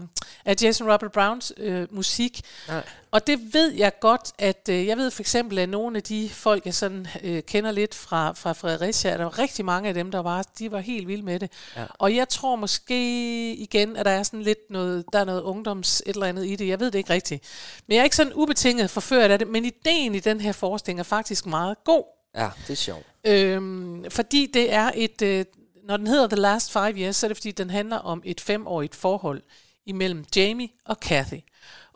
af 0.44 0.54
Jason 0.62 0.92
Robert 0.92 1.12
Browns 1.12 1.52
øh, 1.56 1.86
musik. 1.90 2.40
Nej. 2.68 2.82
Og 3.12 3.26
det 3.26 3.54
ved 3.54 3.72
jeg 3.72 3.92
godt, 4.00 4.32
at 4.38 4.68
øh, 4.70 4.86
jeg 4.86 4.96
ved 4.96 5.10
for 5.10 5.22
eksempel, 5.22 5.58
at 5.58 5.68
nogle 5.68 5.96
af 5.96 6.02
de 6.02 6.30
folk, 6.30 6.66
jeg 6.66 6.74
sådan 6.74 7.06
øh, 7.22 7.42
kender 7.42 7.70
lidt 7.70 7.94
fra, 7.94 8.32
fra 8.32 8.52
Fredericia, 8.52 9.16
der 9.16 9.22
var 9.22 9.38
rigtig 9.38 9.64
mange 9.64 9.88
af 9.88 9.94
dem, 9.94 10.10
der 10.10 10.18
var, 10.18 10.46
de 10.58 10.72
var 10.72 10.80
helt 10.80 11.08
vilde 11.08 11.22
med 11.22 11.40
det. 11.40 11.52
Ja. 11.76 11.84
Og 11.98 12.16
jeg 12.16 12.28
tror 12.28 12.56
måske 12.56 13.54
igen, 13.54 13.96
at 13.96 14.04
der 14.04 14.10
er 14.10 14.22
sådan 14.22 14.42
lidt 14.42 14.70
noget, 14.70 15.04
der 15.12 15.18
er 15.18 15.24
noget 15.24 15.42
ungdoms 15.42 16.02
et 16.06 16.14
eller 16.14 16.26
andet 16.26 16.46
i 16.46 16.56
det. 16.56 16.68
Jeg 16.68 16.80
ved 16.80 16.90
det 16.90 16.98
ikke 16.98 17.12
rigtigt. 17.12 17.44
Men 17.86 17.94
jeg 17.94 18.00
er 18.00 18.04
ikke 18.04 18.16
sådan 18.16 18.32
ubetinget 18.34 18.90
forført 18.90 19.30
af 19.30 19.38
det, 19.38 19.48
men 19.48 19.64
ideen 19.64 20.14
i 20.14 20.20
den 20.20 20.40
her 20.40 20.52
forestilling 20.52 21.00
er 21.00 21.04
faktisk 21.04 21.46
meget 21.46 21.84
god. 21.84 22.04
Ja, 22.36 22.48
det 22.66 22.70
er 22.70 22.76
sjovt. 22.76 23.06
Øhm, 23.24 24.04
fordi 24.10 24.50
det 24.54 24.72
er 24.72 24.90
et, 24.94 25.22
øh, 25.22 25.44
når 25.84 25.96
den 25.96 26.06
hedder 26.06 26.26
The 26.26 26.36
Last 26.36 26.72
Five 26.72 26.92
Years, 26.92 27.16
så 27.16 27.26
er 27.26 27.28
det 27.28 27.36
fordi, 27.36 27.50
den 27.50 27.70
handler 27.70 27.96
om 27.96 28.22
et 28.24 28.40
femårigt 28.40 28.94
forhold 28.94 29.42
imellem 29.86 30.24
Jamie 30.36 30.68
og 30.84 31.00
Kathy. 31.00 31.40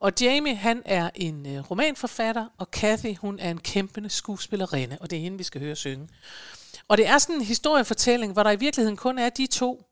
Og 0.05 0.13
Jamie, 0.21 0.55
han 0.55 0.83
er 0.85 1.11
en 1.15 1.47
øh, 1.47 1.71
romanforfatter, 1.71 2.47
og 2.59 2.71
Kathy, 2.71 3.17
hun 3.17 3.39
er 3.39 3.51
en 3.51 3.61
kæmpende 3.61 4.11
skuespillerinde, 4.11 4.99
og 5.01 5.11
det 5.11 5.17
er 5.17 5.21
hende, 5.21 5.39
vi 5.39 5.45
skal 5.45 5.61
høre 5.61 5.77
synge. 5.77 6.09
Og 6.89 6.97
det 6.97 7.07
er 7.07 7.19
sådan 7.19 7.35
en 7.35 7.43
historiefortælling, 7.43 8.33
hvor 8.33 8.43
der 8.43 8.51
i 8.51 8.57
virkeligheden 8.57 8.97
kun 8.97 9.19
er 9.19 9.29
de 9.29 9.47
to. 9.47 9.85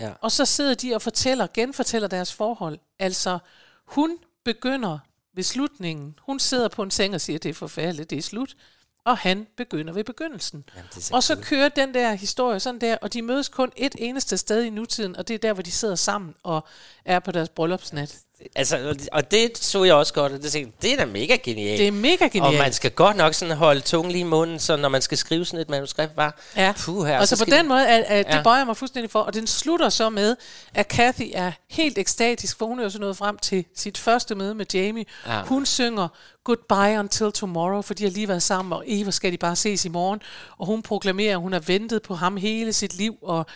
Ja. 0.00 0.12
Og 0.20 0.32
så 0.32 0.44
sidder 0.44 0.74
de 0.74 0.94
og 0.94 1.02
fortæller, 1.02 1.46
genfortæller 1.54 2.08
deres 2.08 2.32
forhold. 2.32 2.78
Altså, 2.98 3.38
hun 3.86 4.18
begynder 4.44 4.98
ved 5.34 5.42
slutningen. 5.44 6.18
Hun 6.22 6.38
sidder 6.38 6.68
på 6.68 6.82
en 6.82 6.90
seng 6.90 7.14
og 7.14 7.20
siger, 7.20 7.38
det 7.38 7.48
er 7.48 7.54
forfærdeligt, 7.54 8.10
det 8.10 8.18
er 8.18 8.22
slut. 8.22 8.56
Og 9.04 9.18
han 9.18 9.46
begynder 9.56 9.92
ved 9.92 10.04
begyndelsen. 10.04 10.64
Jamen, 10.76 10.90
så 10.90 11.14
og 11.14 11.22
så 11.22 11.34
cool. 11.34 11.44
kører 11.44 11.68
den 11.68 11.94
der 11.94 12.14
historie 12.14 12.60
sådan 12.60 12.80
der, 12.80 12.96
og 13.02 13.12
de 13.12 13.22
mødes 13.22 13.48
kun 13.48 13.72
et 13.76 13.94
eneste 13.98 14.38
sted 14.38 14.62
i 14.62 14.70
nutiden, 14.70 15.16
og 15.16 15.28
det 15.28 15.34
er 15.34 15.38
der, 15.38 15.52
hvor 15.52 15.62
de 15.62 15.72
sidder 15.72 15.94
sammen 15.94 16.34
og 16.42 16.66
er 17.04 17.18
på 17.18 17.32
deres 17.32 17.48
bryllupsnat. 17.48 18.18
Altså, 18.56 18.94
og 19.12 19.30
det- 19.30 19.48
og 19.52 19.56
så 19.56 19.84
jeg 19.84 19.94
også 19.94 20.14
godt, 20.14 20.32
og 20.32 20.42
det, 20.42 20.52
tænkte, 20.52 20.72
det 20.82 20.92
er 20.92 20.96
da 20.96 21.04
mega 21.04 21.36
genialt. 21.36 21.78
Det 21.78 21.86
er 21.86 21.92
mega 21.92 22.24
Og 22.24 22.30
genialt. 22.30 22.58
man 22.58 22.72
skal 22.72 22.90
godt 22.90 23.16
nok 23.16 23.34
sådan 23.34 23.56
holde 23.56 23.80
tungen 23.80 24.12
lige 24.12 24.20
i 24.20 24.24
munden, 24.24 24.58
så 24.58 24.76
når 24.76 24.88
man 24.88 25.02
skal 25.02 25.18
skrive 25.18 25.44
sådan 25.44 25.60
et 25.60 25.68
manuskript, 25.70 26.16
var 26.16 26.40
Ja, 26.56 26.72
puh 26.78 27.06
her, 27.06 27.18
og 27.20 27.28
så, 27.28 27.36
på 27.36 27.44
skal 27.44 27.58
den 27.58 27.68
måde, 27.68 27.88
at, 27.88 28.04
at 28.08 28.26
Ja. 28.30 28.36
det 28.36 28.44
bøjer 28.44 28.64
mig 28.64 28.76
fuldstændig 28.76 29.10
for, 29.10 29.20
og 29.20 29.34
den 29.34 29.46
slutter 29.46 29.88
så 29.88 30.10
med, 30.10 30.36
at 30.74 30.88
Kathy 30.88 31.30
er 31.34 31.52
helt 31.70 31.98
ekstatisk, 31.98 32.58
for 32.58 32.66
hun 32.66 32.78
er 32.78 32.82
jo 32.82 32.90
så 32.90 32.98
nået 32.98 33.16
frem 33.16 33.38
til 33.38 33.64
sit 33.76 33.98
første 33.98 34.34
møde 34.34 34.54
med 34.54 34.66
Jamie. 34.74 35.04
Ja. 35.26 35.42
Hun 35.42 35.66
synger 35.66 36.08
Goodbye 36.44 36.98
Until 36.98 37.32
Tomorrow, 37.32 37.82
for 37.82 37.94
de 37.94 38.04
har 38.04 38.10
lige 38.10 38.28
været 38.28 38.42
sammen, 38.42 38.72
og 38.72 38.84
Eva 38.86 39.10
skal 39.10 39.32
de 39.32 39.38
bare 39.38 39.56
ses 39.56 39.84
i 39.84 39.88
morgen. 39.88 40.20
Og 40.58 40.66
hun 40.66 40.82
proklamerer, 40.82 41.32
at 41.36 41.40
hun 41.40 41.52
har 41.52 41.60
ventet 41.60 42.02
på 42.02 42.14
ham 42.14 42.36
hele 42.36 42.72
sit 42.72 42.94
liv, 42.94 43.16
og 43.22 43.46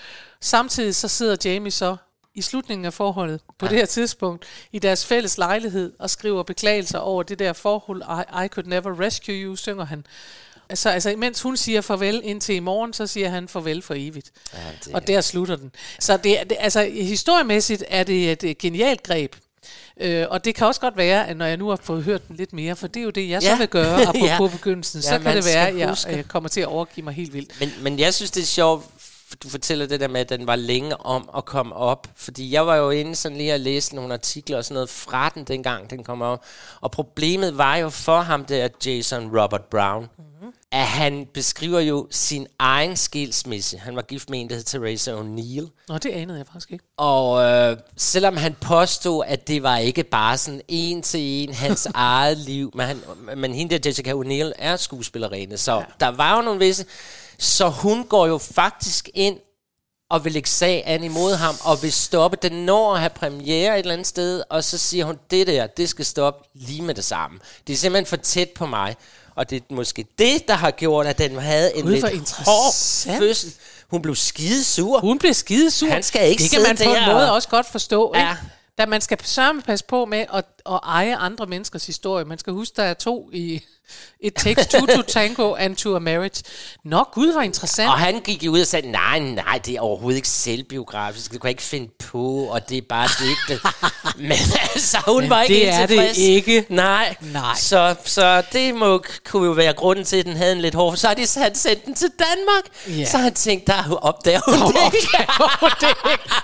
samtidig 0.40 0.94
så 0.94 1.08
sidder 1.08 1.36
Jamie 1.44 1.70
så 1.70 1.96
i 2.36 2.42
slutningen 2.42 2.84
af 2.84 2.92
forholdet, 2.94 3.40
på 3.58 3.66
ja. 3.66 3.70
det 3.70 3.78
her 3.78 3.86
tidspunkt, 3.86 4.44
i 4.72 4.78
deres 4.78 5.06
fælles 5.06 5.38
lejlighed, 5.38 5.92
og 5.98 6.10
skriver 6.10 6.42
beklagelser 6.42 6.98
over 6.98 7.22
det 7.22 7.38
der 7.38 7.52
forhold, 7.52 8.02
I, 8.02 8.44
I 8.44 8.48
could 8.48 8.66
never 8.66 9.00
rescue 9.00 9.34
you, 9.34 9.56
synger 9.56 9.84
han. 9.84 10.06
Altså, 10.68 10.90
altså, 10.90 11.10
imens 11.10 11.42
hun 11.42 11.56
siger 11.56 11.80
farvel 11.80 12.20
indtil 12.24 12.54
i 12.54 12.58
morgen, 12.58 12.92
så 12.92 13.06
siger 13.06 13.28
han 13.28 13.48
farvel 13.48 13.82
for 13.82 13.94
evigt. 13.96 14.30
Ja, 14.54 14.58
det, 14.84 14.94
Og 14.94 15.06
der 15.06 15.20
slutter 15.20 15.56
den. 15.56 15.72
Så 16.00 16.16
det, 16.16 16.36
det, 16.50 16.56
altså, 16.60 16.84
historiemæssigt 16.92 17.84
er 17.88 18.02
det 18.04 18.44
et, 18.44 18.58
genialt 18.58 19.02
greb. 19.02 19.36
Øh, 20.00 20.26
og 20.30 20.44
det 20.44 20.54
kan 20.54 20.66
også 20.66 20.80
godt 20.80 20.96
være, 20.96 21.28
at 21.28 21.36
når 21.36 21.46
jeg 21.46 21.56
nu 21.56 21.68
har 21.68 21.78
fået 21.82 22.04
hørt 22.04 22.28
den 22.28 22.36
lidt 22.36 22.52
mere, 22.52 22.76
for 22.76 22.86
det 22.86 23.00
er 23.00 23.04
jo 23.04 23.10
det, 23.10 23.28
jeg 23.28 23.42
så 23.42 23.48
Ja. 23.48 23.58
vil 23.58 23.68
gøre, 23.68 24.00
apropos 24.08 24.22
Ja. 24.28 24.36
på 24.38 24.48
begyndelsen, 24.48 25.02
så 25.02 25.10
Ja, 25.10 25.16
kan 25.18 25.24
man 25.24 25.36
det 25.36 25.44
være, 25.44 25.68
at 25.68 25.78
jeg 25.78 25.96
øh, 26.18 26.24
kommer 26.24 26.48
til 26.48 26.60
at 26.60 26.66
overgive 26.66 27.04
mig 27.04 27.14
helt 27.14 27.32
vildt. 27.34 27.60
Men, 27.60 27.72
men 27.80 27.98
jeg 27.98 28.14
synes, 28.14 28.30
det 28.30 28.42
er 28.42 28.46
sjovt, 28.46 28.84
du 29.42 29.48
fortæller 29.48 29.86
det 29.86 30.00
der 30.00 30.08
med, 30.08 30.20
at 30.20 30.28
den 30.28 30.46
var 30.46 30.56
længe 30.56 30.96
om 30.96 31.30
at 31.36 31.44
komme 31.44 31.74
op. 31.74 32.08
Fordi 32.16 32.52
jeg 32.52 32.66
var 32.66 32.76
jo 32.76 32.90
inde 32.90 33.14
sådan 33.14 33.38
lige 33.38 33.52
at 33.52 33.60
læse 33.60 33.94
nogle 33.94 34.12
artikler 34.12 34.56
og 34.56 34.64
sådan 34.64 34.74
noget 34.74 34.90
fra 34.90 35.28
den, 35.28 35.44
dengang 35.44 35.90
den 35.90 36.04
kom 36.04 36.22
op. 36.22 36.44
Og 36.80 36.90
problemet 36.90 37.58
var 37.58 37.76
jo 37.76 37.90
for 37.90 38.20
ham 38.20 38.44
der, 38.44 38.68
Jason 38.86 39.38
Robert 39.38 39.64
Brown, 39.64 40.08
mm-hmm. 40.18 40.52
at 40.72 40.86
han 40.86 41.26
beskriver 41.34 41.80
jo 41.80 42.06
sin 42.10 42.46
egen 42.58 42.96
skilsmisse. 42.96 43.78
Han 43.78 43.96
var 43.96 44.02
gift 44.02 44.30
med 44.30 44.40
en, 44.40 44.48
der 44.48 44.54
hed 44.54 44.64
Theresa 44.64 45.20
O'Neill. 45.20 45.84
Nå, 45.88 45.98
det 45.98 46.10
anede 46.10 46.38
jeg 46.38 46.46
faktisk 46.46 46.72
ikke. 46.72 46.84
Og 46.96 47.42
øh, 47.42 47.76
selvom 47.96 48.36
han 48.36 48.56
påstod, 48.60 49.24
at 49.26 49.48
det 49.48 49.62
var 49.62 49.76
ikke 49.76 50.04
bare 50.04 50.38
sådan 50.38 50.60
en 50.68 51.02
til 51.02 51.20
en 51.20 51.54
hans 51.54 51.86
eget 51.94 52.38
liv, 52.38 52.70
men, 52.74 52.86
han, 52.86 53.00
men 53.36 53.54
hende 53.54 53.78
der 53.78 53.88
Jessica 53.88 54.12
O'Neill 54.12 54.52
er 54.58 54.76
skuespillerinde, 54.76 55.58
så 55.58 55.74
ja. 55.74 55.84
der 56.00 56.08
var 56.08 56.36
jo 56.36 56.42
nogle 56.42 56.60
visse... 56.60 56.86
Så 57.38 57.68
hun 57.68 58.04
går 58.04 58.26
jo 58.26 58.38
faktisk 58.38 59.08
ind 59.14 59.38
og 60.10 60.24
vil 60.24 60.32
lægge 60.32 60.48
sag 60.48 60.82
an 60.86 61.04
imod 61.04 61.34
ham, 61.34 61.54
og 61.64 61.82
vil 61.82 61.92
stoppe. 61.92 62.38
Den 62.42 62.52
når 62.52 62.94
at 62.94 63.00
have 63.00 63.10
premiere 63.10 63.74
et 63.74 63.78
eller 63.78 63.92
andet 63.92 64.06
sted, 64.06 64.42
og 64.50 64.64
så 64.64 64.78
siger 64.78 65.04
hun, 65.04 65.18
det 65.30 65.46
der, 65.46 65.66
det 65.66 65.88
skal 65.88 66.04
stoppe 66.04 66.48
lige 66.54 66.82
med 66.82 66.94
det 66.94 67.04
samme. 67.04 67.38
Det 67.66 67.72
er 67.72 67.76
simpelthen 67.76 68.06
for 68.06 68.16
tæt 68.16 68.50
på 68.50 68.66
mig. 68.66 68.96
Og 69.34 69.50
det 69.50 69.62
er 69.70 69.74
måske 69.74 70.06
det, 70.18 70.48
der 70.48 70.54
har 70.54 70.70
gjort, 70.70 71.06
at 71.06 71.18
den 71.18 71.38
havde 71.38 71.76
en 71.76 71.82
Gud, 71.84 71.90
lidt 71.92 72.32
hård 72.32 72.72
fødsel. 73.18 73.52
Hun 73.90 74.02
blev 74.02 74.14
skide 74.14 74.64
sur. 74.64 75.00
Hun 75.00 75.18
blev 75.18 75.34
skide 75.34 75.70
sur. 75.70 75.88
Han 75.88 76.02
skal 76.02 76.28
ikke 76.30 76.42
Det 76.42 76.50
kan 76.50 76.62
man 76.62 76.76
på 76.76 76.82
en 76.82 77.06
måde 77.12 77.28
og- 77.30 77.34
også 77.34 77.48
godt 77.48 77.66
forstå, 77.70 78.12
Ja. 78.14 78.20
ikke? 78.30 78.40
Da 78.78 78.86
man 78.86 79.00
skal 79.00 79.18
sørme 79.24 79.62
passe 79.62 79.84
på 79.84 80.04
med 80.04 80.24
at, 80.34 80.44
at 80.74 80.80
eje 80.82 81.16
andre 81.16 81.46
menneskers 81.46 81.86
historie. 81.86 82.24
Man 82.24 82.38
skal 82.38 82.52
huske, 82.52 82.76
der 82.76 82.82
er 82.82 82.94
to 82.94 83.30
i 83.32 83.60
It 84.20 84.34
takes 84.34 84.66
two 84.66 84.86
to 84.86 85.02
tango 85.02 85.54
and 85.54 85.76
to 85.76 85.96
a 85.96 85.98
marriage. 85.98 86.42
Nå, 86.84 87.04
gud, 87.12 87.32
hvor 87.32 87.40
interessant. 87.40 87.88
Og 87.88 87.98
han 87.98 88.20
gik 88.20 88.42
jo 88.42 88.52
ud 88.52 88.60
og 88.60 88.66
sagde, 88.66 88.90
nej, 88.90 89.18
nej, 89.18 89.60
det 89.66 89.74
er 89.76 89.80
overhovedet 89.80 90.16
ikke 90.16 90.28
selvbiografisk, 90.28 91.32
det 91.32 91.40
kan 91.40 91.46
jeg 91.48 91.50
ikke 91.50 91.62
finde 91.62 91.88
på, 91.98 92.38
og 92.50 92.68
det 92.68 92.78
er 92.78 92.82
bare 92.88 93.08
digtet. 93.20 93.66
Men 94.28 94.32
altså, 94.72 94.98
hun 95.06 95.20
Men 95.20 95.30
var 95.30 95.42
ikke 95.42 95.54
det 95.54 95.68
er 95.68 95.80
det 95.80 95.88
tilfreds. 95.88 96.18
ikke. 96.18 96.66
Nej. 96.68 97.16
Nej. 97.20 97.54
Så, 97.56 97.94
så 98.04 98.42
det 98.52 98.74
må, 98.74 99.02
kunne 99.28 99.46
jo 99.46 99.52
være 99.52 99.72
grunden 99.72 100.04
til, 100.04 100.16
at 100.16 100.24
den 100.26 100.36
havde 100.36 100.52
en 100.52 100.60
lidt 100.60 100.74
hård. 100.74 100.96
Så 100.96 101.06
har 101.08 101.14
de 101.14 101.26
sat 101.26 101.58
sendt 101.58 101.84
den 101.86 101.94
til 101.94 102.08
Danmark. 102.18 102.98
Ja. 103.00 103.04
Så 103.10 103.18
han 103.18 103.34
tænkte, 103.34 103.72
der 103.72 103.98
opdager 104.02 104.40
hun 104.46 104.72
det 104.72 104.80
ikke. 104.94 105.08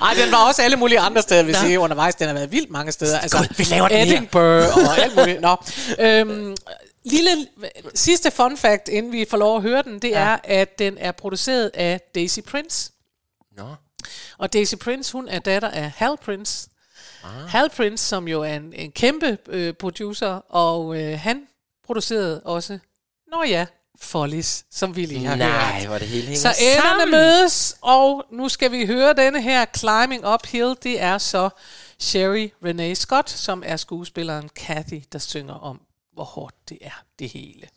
Ej, 0.03 0.15
den 0.25 0.33
var 0.33 0.49
også 0.49 0.63
alle 0.63 0.77
mulige 0.77 1.01
andre 1.01 1.23
steder, 1.23 1.43
vil 1.43 1.53
Nå. 1.53 1.59
sige, 1.61 1.81
undervejs. 1.81 2.15
Den 2.15 2.27
har 2.27 2.35
været 2.35 2.53
vildt 2.53 2.71
mange 2.71 2.93
steder. 2.93 3.19
Altså, 3.19 3.49
vi 3.57 3.65
laver 3.65 3.89
den. 3.89 3.97
Edinburgh 4.13 4.77
og 4.77 4.99
alt 4.99 5.17
muligt. 5.17 5.41
Nå. 5.41 5.57
Øhm, 5.99 6.57
lille 7.05 7.47
sidste 7.95 8.31
fun 8.31 8.57
fact, 8.57 8.89
inden 8.89 9.13
vi 9.13 9.27
får 9.31 9.37
lov 9.37 9.57
at 9.57 9.63
høre 9.63 9.83
den, 9.83 9.99
det 9.99 10.11
ja. 10.11 10.19
er, 10.19 10.39
at 10.45 10.79
den 10.79 10.99
er 10.99 11.13
produceret 11.13 11.71
af 11.75 12.01
Daisy 12.15 12.41
Prince. 12.41 12.93
Nå. 13.57 13.75
Og 14.39 14.53
Daisy 14.53 14.75
Prince, 14.75 15.13
hun 15.13 15.29
er 15.29 15.39
datter 15.39 15.71
af 15.71 15.91
Hal 15.97 16.17
Prince. 16.25 16.69
Ah. 17.25 17.49
Hal 17.49 17.71
Prince, 17.71 18.05
som 18.07 18.29
jo 18.29 18.43
er 18.43 18.55
en, 18.55 18.73
en 18.73 18.93
kæmpe 18.93 19.39
øh, 19.49 19.75
producer, 19.75 20.29
og 20.49 20.97
øh, 21.01 21.19
han 21.21 21.43
producerede 21.87 22.41
også, 22.45 22.79
nå 23.33 23.43
ja, 23.45 23.67
Follies, 24.01 24.65
som 24.71 24.97
vi 24.97 25.05
lige 25.07 25.27
har 25.27 25.37
Nej, 25.37 25.79
hørt. 25.79 25.89
hvor 25.89 25.99
det 25.99 26.09
hele 26.09 26.37
Så 26.37 26.55
enderne 26.61 27.11
mødes, 27.11 27.77
og 27.81 28.25
nu 28.31 28.49
skal 28.49 28.73
vi 28.73 28.87
høre 28.87 29.15
denne 29.15 29.43
her 29.43 29.65
Climbing 29.77 30.27
Uphill. 30.27 30.75
Det 30.83 31.01
er 31.03 31.19
så 31.19 31.49
Sherry 32.03 32.53
Renee 32.65 32.95
Scott, 32.95 33.31
som 33.31 33.63
er 33.67 33.77
skuespilleren 33.77 34.49
Kathy, 34.49 35.03
der 35.13 35.19
synger 35.19 35.55
om, 35.55 35.81
hvor 36.13 36.25
hårdt 36.25 36.69
det 36.69 36.79
er, 36.81 37.05
det 37.19 37.29
hele. 37.29 37.69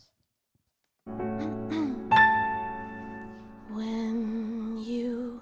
When 3.76 4.78
you 4.88 5.40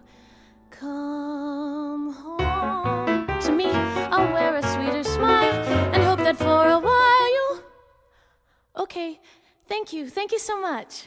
come 0.80 2.12
home 2.12 3.26
to 3.40 3.52
me, 3.52 3.70
I'll 4.12 4.32
wear 4.34 4.56
a 4.56 4.62
sweeter 4.62 5.02
smile 5.02 5.54
and 5.94 6.04
hope 6.04 6.22
that 6.22 6.36
for 6.36 6.64
a 6.76 6.78
while 6.78 7.28
you... 7.38 7.62
Okay, 8.82 9.18
thank 9.68 9.92
you, 9.94 10.10
thank 10.10 10.30
you 10.32 10.38
so 10.38 10.54
much. 10.60 11.06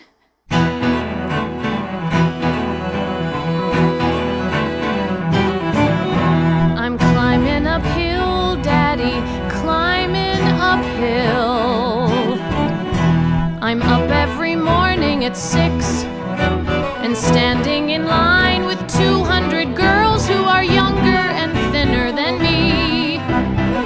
At 15.27 15.35
six 15.35 16.05
and 17.03 17.17
standing 17.17 17.89
in 17.89 18.05
line 18.05 18.65
with 18.65 18.79
200 18.87 19.75
girls 19.75 20.25
who 20.25 20.45
are 20.45 20.63
younger 20.63 21.23
and 21.41 21.51
thinner 21.73 22.13
than 22.13 22.41
me, 22.41 23.17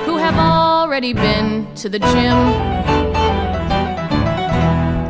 who 0.06 0.18
have 0.18 0.36
already 0.36 1.14
been 1.14 1.66
to 1.74 1.90
the 1.90 1.98
gym. 1.98 2.38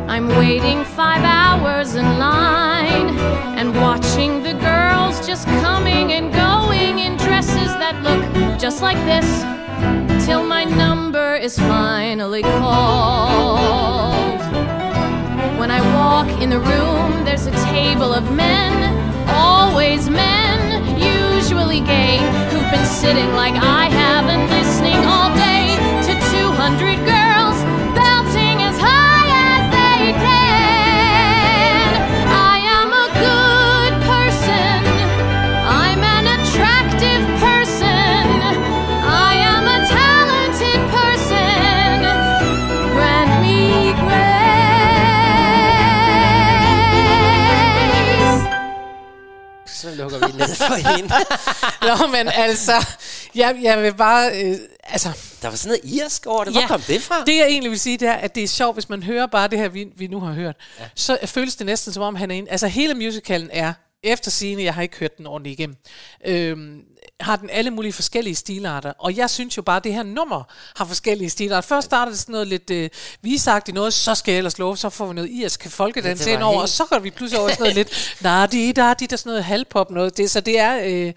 I'm 0.08 0.28
waiting 0.28 0.84
five 0.84 1.22
hours 1.22 1.96
in 1.96 2.18
line 2.18 3.10
and 3.58 3.76
watching 3.76 4.42
the 4.42 4.54
girls 4.54 5.26
just 5.26 5.46
coming 5.60 6.12
and 6.12 6.32
going 6.32 6.98
in 6.98 7.18
dresses 7.18 7.72
that 7.82 8.02
look 8.02 8.58
just 8.58 8.80
like 8.80 8.96
this 9.04 9.28
till 10.24 10.42
my 10.42 10.64
number 10.64 11.34
is 11.34 11.58
finally 11.58 12.40
called. 12.40 14.41
When 15.62 15.70
I 15.70 15.80
walk 15.94 16.42
in 16.42 16.50
the 16.50 16.58
room, 16.58 17.24
there's 17.24 17.46
a 17.46 17.52
table 17.70 18.12
of 18.12 18.32
men, 18.32 18.74
always 19.28 20.10
men, 20.10 20.60
usually 20.98 21.78
gay, 21.78 22.18
who've 22.50 22.68
been 22.72 22.84
sitting 22.84 23.32
like 23.34 23.54
I 23.54 23.84
have 23.88 24.24
and 24.26 24.50
listening 24.50 24.98
all 25.06 25.30
day 25.36 25.78
to 26.02 26.12
200 26.34 27.06
girls 27.06 27.41
Så 49.82 49.94
lukker 49.94 50.26
vi 50.26 50.32
ned 50.38 50.54
for 50.54 50.94
hende. 50.96 51.14
Nå, 52.02 52.06
men 52.06 52.28
altså, 52.28 52.86
jeg, 53.34 53.58
jeg 53.62 53.82
vil 53.82 53.94
bare... 53.94 54.42
Øh, 54.44 54.56
Altså, 54.84 55.08
Der 55.42 55.48
var 55.48 55.56
sådan 55.56 55.78
noget 55.84 55.94
irsk 56.00 56.26
over 56.26 56.44
det. 56.44 56.52
Hvor 56.52 56.62
kom 56.68 56.80
det 56.80 57.02
fra? 57.02 57.24
Det 57.24 57.36
jeg 57.36 57.46
egentlig 57.46 57.70
vil 57.70 57.80
sige, 57.80 57.98
det 57.98 58.08
er, 58.08 58.12
at 58.12 58.34
det 58.34 58.42
er 58.42 58.48
sjovt, 58.48 58.76
hvis 58.76 58.88
man 58.88 59.02
hører 59.02 59.26
bare 59.26 59.48
det 59.48 59.58
her, 59.58 59.68
vi, 59.68 59.86
vi 59.96 60.06
nu 60.06 60.20
har 60.20 60.32
hørt. 60.32 60.56
Ja. 60.80 60.84
Så 60.94 61.18
føles 61.24 61.56
det 61.56 61.66
næsten 61.66 61.92
som 61.92 62.02
om, 62.02 62.14
han 62.14 62.30
er 62.30 62.34
en... 62.34 62.48
Altså 62.50 62.66
hele 62.66 62.94
musicalen 62.94 63.48
er, 63.52 63.72
efter 64.02 64.30
sigende, 64.30 64.64
jeg 64.64 64.74
har 64.74 64.82
ikke 64.82 64.96
hørt 64.96 65.18
den 65.18 65.26
ordentligt 65.26 65.58
igennem, 65.60 65.76
øhm, 66.26 66.80
har 67.22 67.36
den 67.36 67.50
alle 67.50 67.70
mulige 67.70 67.92
forskellige 67.92 68.34
stilarter. 68.34 68.92
Og 68.98 69.16
jeg 69.16 69.30
synes 69.30 69.56
jo 69.56 69.62
bare, 69.62 69.76
at 69.76 69.84
det 69.84 69.94
her 69.94 70.02
nummer 70.02 70.42
har 70.76 70.84
forskellige 70.84 71.30
stilarter. 71.30 71.60
Først 71.60 71.84
starter 71.84 72.12
det 72.12 72.20
sådan 72.20 72.32
noget 72.32 72.46
lidt 72.48 72.70
øh, 72.70 72.90
visagtigt 73.22 73.74
noget, 73.74 73.94
så 73.94 74.14
skal 74.14 74.32
jeg 74.32 74.38
ellers 74.38 74.58
love, 74.58 74.76
så 74.76 74.90
får 74.90 75.06
vi 75.06 75.14
noget 75.14 75.30
irsk 75.30 75.70
folkedans 75.70 76.26
Ja, 76.26 76.32
ind 76.32 76.42
over, 76.42 76.52
helt- 76.52 76.62
og 76.62 76.68
så 76.68 76.84
går 76.84 76.98
vi 76.98 77.10
pludselig 77.10 77.40
over 77.40 77.50
sådan 77.50 77.62
noget 77.62 77.74
lidt, 77.74 78.16
da 78.22 78.46
di 78.46 78.72
da 78.72 78.94
di 78.94 79.06
der 79.06 79.16
sådan 79.16 79.30
noget 79.30 79.44
halvpop 79.44 79.90
noget. 79.90 80.16
Det, 80.16 80.30
så 80.30 80.40
det 80.40 80.58
er, 80.58 80.80
øh, 80.84 81.12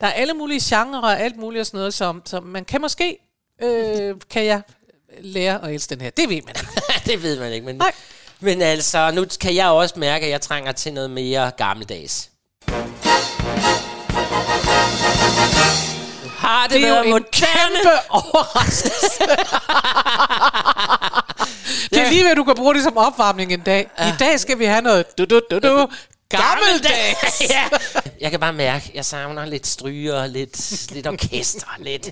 der 0.00 0.06
er 0.06 0.12
alle 0.12 0.34
mulige 0.34 0.60
genrer 0.76 1.00
og 1.00 1.20
alt 1.20 1.36
muligt 1.36 1.60
og 1.60 1.66
sådan 1.66 1.78
noget, 1.78 1.94
som, 1.94 2.22
som 2.26 2.44
man 2.44 2.64
kan 2.64 2.80
måske, 2.80 3.18
øh, 3.62 4.14
kan 4.30 4.44
jeg 4.44 4.62
lære 5.20 5.64
at 5.64 5.74
elske 5.74 5.94
den 5.94 6.00
her. 6.00 6.10
Det 6.10 6.28
ved 6.28 6.42
man 6.46 6.54
ikke. 6.56 6.70
det 7.12 7.22
ved 7.22 7.38
man 7.40 7.52
ikke. 7.52 7.66
Men, 7.66 7.76
Nej. 7.76 7.92
men 8.40 8.62
altså, 8.62 9.10
nu 9.14 9.24
kan 9.40 9.54
jeg 9.54 9.68
også 9.68 9.94
mærke, 9.98 10.24
at 10.24 10.30
jeg 10.30 10.40
trænger 10.40 10.72
til 10.72 10.92
noget 10.92 11.10
mere 11.10 11.50
gammeldags. 11.50 12.30
Har 16.60 16.66
det, 16.66 16.74
Det 16.74 16.84
er 16.84 16.88
jo 16.88 16.94
været 16.94 17.16
en 17.16 17.24
kæmpe 17.32 17.90
overraskelse. 18.08 19.22
det 21.90 21.98
er 21.98 22.10
lige 22.10 22.24
ved, 22.24 22.30
at 22.30 22.36
du 22.36 22.44
kan 22.44 22.54
bruge 22.54 22.74
det 22.74 22.82
som 22.82 22.96
opvarmning 22.96 23.52
en 23.52 23.60
dag. 23.60 23.90
I 23.98 24.12
dag 24.18 24.40
skal 24.40 24.58
vi 24.58 24.64
have 24.64 24.82
noget 24.82 25.18
du, 25.18 25.24
du, 25.24 25.40
du, 25.50 25.58
du, 25.58 25.88
gammeldags. 26.28 27.40
ja. 27.50 27.68
Jeg 28.20 28.30
kan 28.30 28.40
bare 28.40 28.52
mærke, 28.52 28.84
at 28.88 28.94
jeg 28.94 29.04
savner 29.04 29.44
lidt 29.44 29.66
stryger, 29.66 30.26
lidt, 30.26 30.92
lidt 30.92 31.06
orkester, 31.06 31.66
lidt 31.78 32.10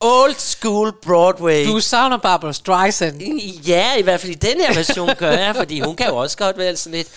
old 0.00 0.34
school 0.34 0.92
Broadway. 1.02 1.66
Du 1.66 1.80
savner 1.80 2.16
Barbara 2.16 2.52
Streisand. 2.52 3.22
Ja, 3.66 3.94
i 3.94 4.02
hvert 4.02 4.20
fald 4.20 4.32
i 4.32 4.34
den 4.34 4.60
her 4.60 4.74
version 4.74 5.14
gør 5.18 5.30
jeg, 5.30 5.56
fordi 5.56 5.80
hun 5.80 5.96
kan 5.96 6.06
jo 6.06 6.16
også 6.16 6.36
godt 6.36 6.58
være 6.58 6.76
sådan 6.76 6.96
lidt... 6.96 7.08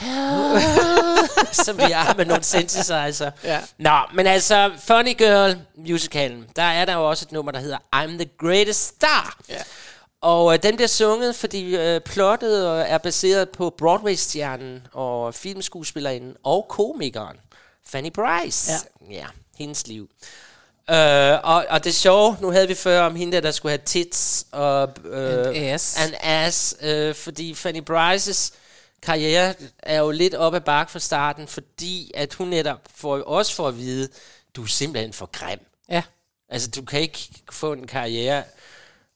som 1.64 1.78
vi 1.78 1.82
har 1.92 2.14
med 2.16 2.24
nogle 2.24 2.44
synthesizer. 2.44 3.30
Ja. 3.44 3.60
Nå, 3.78 3.98
men 4.14 4.26
altså, 4.26 4.70
Funny 4.86 5.18
Girl 5.18 5.58
musicalen, 5.76 6.46
der 6.56 6.62
er 6.62 6.84
der 6.84 6.94
jo 6.94 7.08
også 7.08 7.24
et 7.28 7.32
nummer, 7.32 7.52
der 7.52 7.60
hedder 7.60 7.78
I'm 7.96 8.08
the 8.08 8.30
Greatest 8.38 8.86
Star. 8.86 9.38
Ja. 9.48 9.62
Og 10.20 10.54
øh, 10.54 10.62
den 10.62 10.76
bliver 10.76 10.88
sunget, 10.88 11.36
fordi 11.36 11.76
øh, 11.76 12.00
plottet 12.00 12.66
øh, 12.66 12.84
er 12.88 12.98
baseret 12.98 13.48
på 13.48 13.74
Broadway-stjernen 13.78 14.86
og 14.92 15.34
filmskuespillerinden 15.34 16.36
og 16.44 16.66
komikeren 16.68 17.36
Fanny 17.86 18.10
Bryce. 18.10 18.72
Ja. 18.72 19.14
ja 19.14 19.26
hendes 19.58 19.86
liv. 19.86 20.08
Øh, 20.90 21.38
og, 21.42 21.66
og 21.70 21.84
det 21.84 21.94
sjove, 21.94 22.36
nu 22.40 22.50
havde 22.50 22.68
vi 22.68 22.74
før 22.74 23.02
om 23.02 23.16
hende, 23.16 23.40
der, 23.40 23.50
skulle 23.50 23.70
have 23.70 23.82
tits 23.84 24.46
og 24.52 24.88
øh, 25.04 25.46
And 25.46 25.56
ass. 25.56 25.96
and 26.00 26.14
ass 26.20 26.76
øh, 26.82 27.14
fordi 27.14 27.54
Fanny 27.54 27.82
Bryces 27.82 28.52
karriere 29.04 29.54
er 29.78 29.98
jo 29.98 30.10
lidt 30.10 30.34
op 30.34 30.54
ad 30.54 30.60
bakke 30.60 30.92
fra 30.92 30.98
starten, 30.98 31.48
fordi 31.48 32.10
at 32.14 32.34
hun 32.34 32.48
netop 32.48 32.80
får, 32.94 33.22
også 33.22 33.54
får 33.54 33.68
at 33.68 33.78
vide, 33.78 34.08
du 34.56 34.62
er 34.62 34.66
simpelthen 34.66 35.12
for 35.12 35.26
grim. 35.32 35.58
Ja. 35.88 36.02
Altså, 36.48 36.70
du 36.70 36.82
kan 36.82 37.00
ikke 37.00 37.28
få 37.52 37.72
en 37.72 37.86
karriere. 37.86 38.44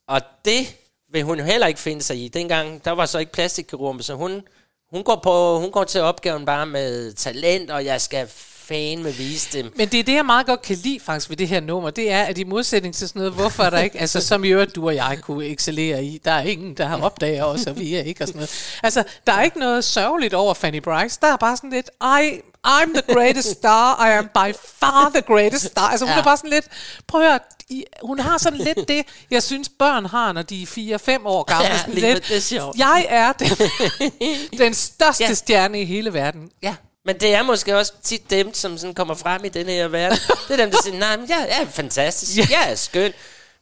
Og 0.08 0.20
det 0.44 0.76
vil 1.12 1.22
hun 1.22 1.40
heller 1.40 1.66
ikke 1.66 1.80
finde 1.80 2.02
sig 2.02 2.24
i. 2.24 2.28
Dengang, 2.28 2.84
der 2.84 2.90
var 2.90 3.06
så 3.06 3.18
ikke 3.18 3.32
plastikkirurg, 3.32 4.04
så 4.04 4.14
hun, 4.14 4.42
hun, 4.90 5.04
går 5.04 5.20
på, 5.22 5.58
hun 5.58 5.70
går 5.70 5.84
til 5.84 6.00
opgaven 6.00 6.46
bare 6.46 6.66
med 6.66 7.12
talent, 7.12 7.70
og 7.70 7.84
jeg 7.84 8.00
skal 8.00 8.28
fan 8.68 9.02
med 9.02 9.12
vise 9.12 9.58
dem. 9.58 9.72
Men 9.76 9.88
det 9.88 10.00
er 10.00 10.04
det, 10.04 10.14
jeg 10.14 10.26
meget 10.26 10.46
godt 10.46 10.62
kan 10.62 10.76
lide 10.76 11.00
faktisk 11.00 11.30
ved 11.30 11.36
det 11.36 11.48
her 11.48 11.60
nummer, 11.60 11.90
det 11.90 12.12
er, 12.12 12.22
at 12.22 12.38
i 12.38 12.44
modsætning 12.44 12.94
til 12.94 13.08
sådan 13.08 13.20
noget, 13.20 13.32
hvorfor 13.34 13.62
er 13.62 13.70
der 13.70 13.78
ikke, 13.78 14.00
altså 14.00 14.20
som 14.20 14.44
i 14.44 14.48
øvrigt 14.48 14.74
du 14.74 14.86
og 14.86 14.94
jeg 14.94 15.18
kunne 15.22 15.46
excellere 15.46 16.04
i, 16.04 16.20
der 16.24 16.32
er 16.32 16.42
ingen, 16.42 16.74
der 16.74 16.86
har 16.86 17.00
opdaget 17.02 17.44
os, 17.46 17.66
og 17.66 17.78
vi 17.78 17.94
er 17.94 18.02
ikke, 18.02 18.24
og 18.24 18.28
sådan 18.28 18.38
noget. 18.38 18.78
Altså, 18.82 19.04
der 19.26 19.32
er 19.32 19.42
ikke 19.42 19.58
noget 19.58 19.84
sørgeligt 19.84 20.34
over 20.34 20.54
Fanny 20.54 20.82
Bryce, 20.82 21.18
der 21.22 21.32
er 21.32 21.36
bare 21.36 21.56
sådan 21.56 21.70
lidt, 21.70 21.90
I, 22.02 22.40
I'm 22.66 22.92
the 23.02 23.14
greatest 23.14 23.50
star, 23.50 24.06
I 24.06 24.10
am 24.18 24.24
by 24.34 24.54
far 24.80 25.10
the 25.14 25.22
greatest 25.22 25.64
star. 25.64 25.88
Altså 25.88 26.06
hun 26.06 26.12
Ja. 26.14 26.18
er 26.18 26.24
bare 26.24 26.36
sådan 26.36 26.50
lidt, 26.50 26.66
prøv 27.06 27.20
at 27.22 27.26
høre, 27.28 27.38
I, 27.68 27.84
hun 28.02 28.18
har 28.20 28.38
sådan 28.38 28.58
lidt 28.58 28.88
det, 28.88 29.02
jeg 29.30 29.42
synes 29.42 29.68
børn 29.78 30.06
har, 30.06 30.32
når 30.32 30.42
de 30.42 30.62
er 30.62 31.18
4-5 31.18 31.26
år 31.26 31.42
gamle. 31.42 31.66
Ja, 31.66 31.78
sådan 31.78 31.94
lidt, 31.94 32.28
det 32.28 32.36
er 32.36 32.40
sjovt. 32.40 32.78
Jeg 32.78 33.06
er 33.08 33.32
den, 33.32 33.48
den 34.58 34.74
største 34.74 35.24
Ja. 35.24 35.34
stjerne 35.34 35.80
i 35.80 35.84
hele 35.84 36.12
verden. 36.12 36.50
Ja, 36.62 36.74
men 37.08 37.20
det 37.20 37.34
er 37.34 37.42
måske 37.42 37.76
også 37.76 37.92
tit 38.02 38.30
dem, 38.30 38.54
som 38.54 38.78
sådan 38.78 38.94
kommer 38.94 39.14
frem 39.14 39.44
i 39.44 39.48
den 39.48 39.66
her 39.66 39.88
verden. 39.88 40.18
Det 40.48 40.50
er 40.50 40.56
dem, 40.56 40.70
der 40.70 40.78
siger, 40.84 40.98
nej, 40.98 41.16
men 41.16 41.28
jeg, 41.28 41.46
jeg 41.50 41.62
er 41.62 41.66
fantastisk, 41.66 42.50
jeg 42.50 42.70
er 42.70 42.74
skøn. 42.74 43.12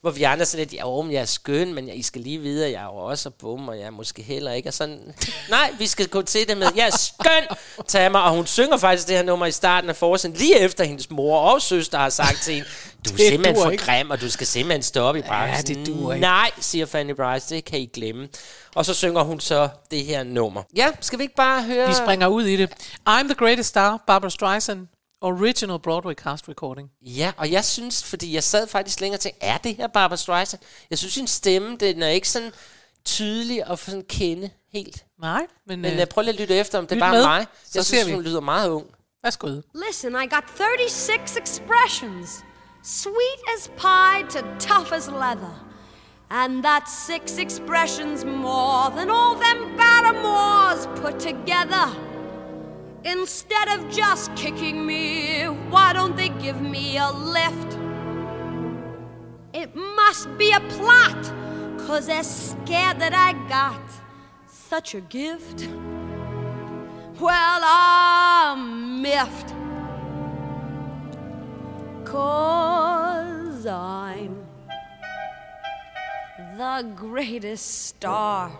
Hvor 0.00 0.10
vi 0.10 0.22
andre 0.22 0.44
sådan 0.46 0.66
lidt, 0.66 0.72
ja, 0.74 1.02
men 1.02 1.12
jeg 1.12 1.20
er 1.20 1.24
skøn, 1.24 1.74
men 1.74 1.88
jeg, 1.88 1.96
I 1.96 2.02
skal 2.02 2.20
lige 2.20 2.38
vide, 2.38 2.66
at 2.66 2.72
jeg 2.72 2.80
er 2.82 2.84
jo 2.86 2.96
også 2.96 3.30
bum, 3.30 3.68
og 3.68 3.78
jeg 3.78 3.86
er 3.86 3.90
måske 3.90 4.22
heller 4.22 4.52
ikke. 4.52 4.68
Og 4.68 4.74
sådan, 4.74 5.14
nej, 5.50 5.70
vi 5.78 5.86
skal 5.86 6.08
gå 6.08 6.22
til 6.22 6.48
det 6.48 6.56
med, 6.58 6.66
jeg 6.76 6.86
er 6.86 6.96
skøn, 6.96 7.56
tag 7.88 8.12
mig. 8.12 8.22
Og 8.22 8.30
hun 8.30 8.46
synger 8.46 8.76
faktisk 8.76 9.08
det 9.08 9.16
her 9.16 9.22
nummer 9.22 9.46
i 9.46 9.52
starten 9.52 9.90
af 9.90 9.96
forsen, 9.96 10.32
lige 10.32 10.58
efter 10.58 10.84
hendes 10.84 11.10
mor 11.10 11.38
og 11.38 11.62
søster 11.62 11.98
har 11.98 12.08
sagt 12.10 12.42
til 12.42 12.54
hende, 12.54 12.68
du 13.06 13.10
er 13.12 13.16
Det 13.16 13.28
simpelthen 13.28 13.56
for 13.64 13.70
ikke. 13.70 13.84
grim, 13.84 14.10
og 14.10 14.20
du 14.20 14.30
skal 14.30 14.46
simpelthen 14.46 14.82
stoppe 14.82 15.18
i 15.18 15.22
branchen. 15.22 15.76
det 15.76 15.86
duer 15.86 16.12
ikke. 16.14 16.20
Nej, 16.22 16.50
siger 16.60 16.86
Fanny 16.86 17.14
Bryce, 17.14 17.54
det 17.54 17.64
kan 17.64 17.78
I 17.80 17.86
glemme. 17.86 18.28
Og 18.74 18.84
så 18.84 18.94
synger 18.94 19.22
hun 19.22 19.40
så 19.40 19.68
det 19.90 20.04
her 20.04 20.24
nummer. 20.24 20.62
Ja, 20.76 20.88
skal 21.00 21.18
vi 21.18 21.22
ikke 21.24 21.34
bare 21.34 21.62
høre... 21.62 21.88
Vi 21.88 21.94
springer 21.94 22.26
ud 22.26 22.44
i 22.44 22.56
det. 22.56 22.70
I'm 23.08 23.24
the 23.24 23.34
greatest 23.34 23.68
star, 23.68 24.02
Barbara 24.06 24.30
Streisand, 24.30 24.86
original 25.20 25.78
Broadway 25.78 26.14
cast 26.14 26.48
recording. 26.48 26.90
Ja, 27.02 27.32
og 27.36 27.50
jeg 27.52 27.64
synes, 27.64 28.04
fordi 28.04 28.34
jeg 28.34 28.42
sad 28.42 28.66
faktisk 28.66 29.00
længere 29.00 29.16
og 29.16 29.20
tænkte, 29.20 29.44
er 29.44 29.58
det 29.58 29.76
her 29.76 29.86
Barbara 29.86 30.16
Streisand? 30.16 30.62
Jeg 30.90 30.98
synes, 30.98 31.14
sin 31.14 31.26
stemme, 31.26 31.76
den 31.76 32.02
er 32.02 32.08
ikke 32.08 32.28
sådan 32.28 32.52
tydelig 33.04 33.66
og 33.66 33.78
sådan 33.78 34.04
kende 34.08 34.50
helt. 34.72 35.04
Nej, 35.20 35.46
men, 35.66 35.80
Men 35.80 35.92
øh, 35.92 35.98
jeg 35.98 36.08
prøver 36.08 36.24
lige 36.24 36.34
at 36.34 36.40
lytte 36.40 36.54
efter, 36.54 36.78
om 36.78 36.86
det 36.86 36.96
er 36.96 37.00
bare 37.00 37.12
med, 37.12 37.22
mig. 37.24 37.46
så 37.64 37.70
Jeg 37.74 37.84
ser 37.84 37.94
synes, 37.96 38.06
vi. 38.06 38.12
hun 38.12 38.22
lyder 38.22 38.40
meget 38.40 38.68
ung. 38.70 38.86
værsgo. 39.22 39.60
Listen, 39.88 40.12
I 40.12 40.26
got 40.34 40.44
36 40.56 41.42
expressions. 41.42 42.44
Sweet 42.84 43.40
as 43.58 43.68
pie 43.76 44.22
to 44.30 44.40
tough 44.60 44.92
as 44.92 45.06
leather. 45.08 45.62
And 46.30 46.64
that's 46.66 46.92
six 47.06 47.38
expressions 47.38 48.24
more 48.24 48.90
than 48.96 49.10
all 49.10 49.34
them 49.46 49.76
Barrymores 49.76 50.86
put 51.02 51.20
together. 51.20 52.15
Instead 53.06 53.68
of 53.68 53.88
just 53.88 54.34
kicking 54.34 54.84
me, 54.84 55.44
why 55.44 55.92
don't 55.92 56.16
they 56.16 56.28
give 56.28 56.60
me 56.60 56.98
a 56.98 57.08
lift? 57.12 57.78
It 59.54 59.76
must 59.76 60.36
be 60.36 60.50
a 60.50 60.58
plot, 60.58 61.32
cause 61.86 62.08
they're 62.08 62.24
scared 62.24 62.98
that 62.98 63.14
I 63.14 63.34
got 63.48 63.80
such 64.48 64.96
a 64.96 65.00
gift. 65.02 65.68
Well, 67.20 67.60
I'm 67.62 69.00
miffed. 69.02 69.54
Cause 72.04 73.66
I'm 73.66 74.44
the 76.58 76.92
greatest 76.96 77.86
star. 77.86 78.50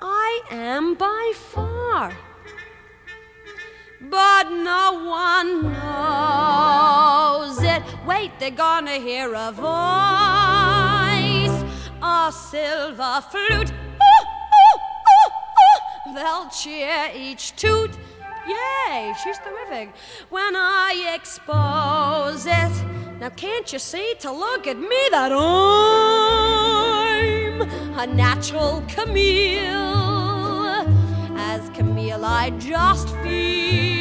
I 0.00 0.40
am 0.52 0.94
by 0.94 1.32
far. 1.34 2.16
But 4.10 4.50
no 4.50 5.04
one 5.08 5.62
knows 5.72 7.62
it. 7.62 7.82
Wait, 8.06 8.38
they're 8.38 8.50
gonna 8.50 8.98
hear 8.98 9.32
a 9.34 9.50
voice, 9.50 9.64
a 12.02 12.30
silver 12.30 13.22
flute. 13.30 13.70
Ooh, 13.70 14.26
ooh, 14.60 14.80
ooh. 15.14 16.14
They'll 16.14 16.48
cheer 16.50 17.10
each 17.14 17.56
toot. 17.56 17.90
Yay, 18.46 19.14
she's 19.22 19.38
terrific. 19.38 19.94
When 20.28 20.54
I 20.54 21.12
expose 21.14 22.44
it, 22.44 22.72
now 23.20 23.30
can't 23.30 23.72
you 23.72 23.78
see 23.78 24.14
to 24.20 24.30
look 24.30 24.66
at 24.66 24.76
me 24.76 25.08
that 25.12 25.32
I'm 25.32 25.40
a 27.98 28.06
natural 28.06 28.82
Camille? 28.86 29.72
As 31.38 31.70
Camille, 31.70 32.24
I 32.24 32.50
just 32.50 33.08
feel 33.22 33.93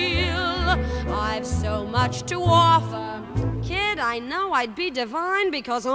I've 1.14 1.46
so 1.46 1.86
much 1.86 2.24
to 2.24 2.42
offer. 2.42 3.24
Kid, 3.62 4.00
I 4.00 4.18
know 4.20 4.52
I'd 4.52 4.76
be 4.76 4.90
divine 4.90 5.52
because 5.52 5.86
I'm 5.86 5.94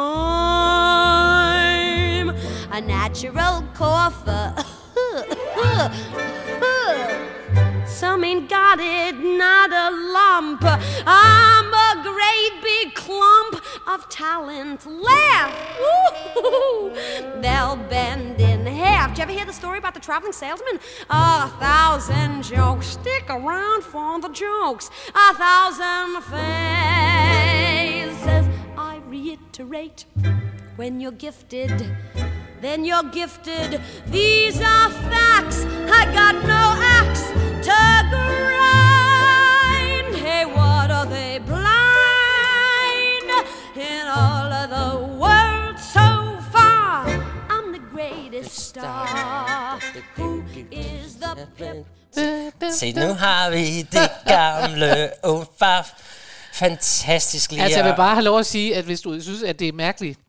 a 2.70 2.80
natural 2.80 3.64
cougher. 3.74 4.54
Some 7.86 8.24
ain't 8.24 8.48
got 8.48 8.78
it, 8.80 9.16
not 9.16 9.70
a 9.72 9.90
lump. 9.90 10.62
I'm 11.06 11.37
talent. 14.18 14.84
Laugh! 14.84 15.54
They'll 17.40 17.76
bend 17.76 18.40
in 18.40 18.66
half. 18.66 19.10
Did 19.10 19.18
you 19.18 19.22
ever 19.22 19.32
hear 19.32 19.44
the 19.46 19.52
story 19.52 19.78
about 19.78 19.94
the 19.94 20.00
traveling 20.00 20.32
salesman? 20.32 20.80
A 21.08 21.48
thousand 21.60 22.42
jokes. 22.42 22.88
Stick 22.88 23.30
around 23.30 23.84
for 23.84 24.20
the 24.20 24.28
jokes. 24.30 24.90
A 25.14 25.34
thousand 25.34 26.22
faces. 26.24 26.48
I 28.76 29.00
reiterate 29.06 30.06
when 30.74 30.98
you're 31.00 31.12
gifted, 31.12 31.96
then 32.60 32.84
you're 32.84 33.04
gifted. 33.04 33.80
These 34.08 34.60
are 34.60 34.90
facts. 35.12 35.64
I 35.64 36.04
got 36.12 36.34
no 36.44 36.74
axe 37.00 37.22
to 37.66 38.08
grind. 38.10 38.37
Star. 48.78 49.80
Who 50.16 50.42
is 50.72 51.14
the 51.14 51.46
pimp? 51.56 51.86
Se, 52.72 52.92
nu 52.92 53.14
har 53.14 53.50
vi 53.50 53.82
det 53.82 54.10
gamle 54.26 55.10
Ofaf. 55.24 55.92
Fantastisk 56.52 57.50
lige. 57.52 57.62
Altså, 57.62 57.78
jeg 57.78 57.88
vil 57.88 57.96
bare 57.96 58.14
have 58.14 58.24
lov 58.24 58.38
at 58.38 58.46
sige, 58.46 58.76
at 58.76 58.84
hvis 58.84 59.00
du 59.00 59.20
synes, 59.20 59.42
at 59.42 59.58
det 59.58 59.68
er 59.68 59.72
mærkeligt, 59.72 60.20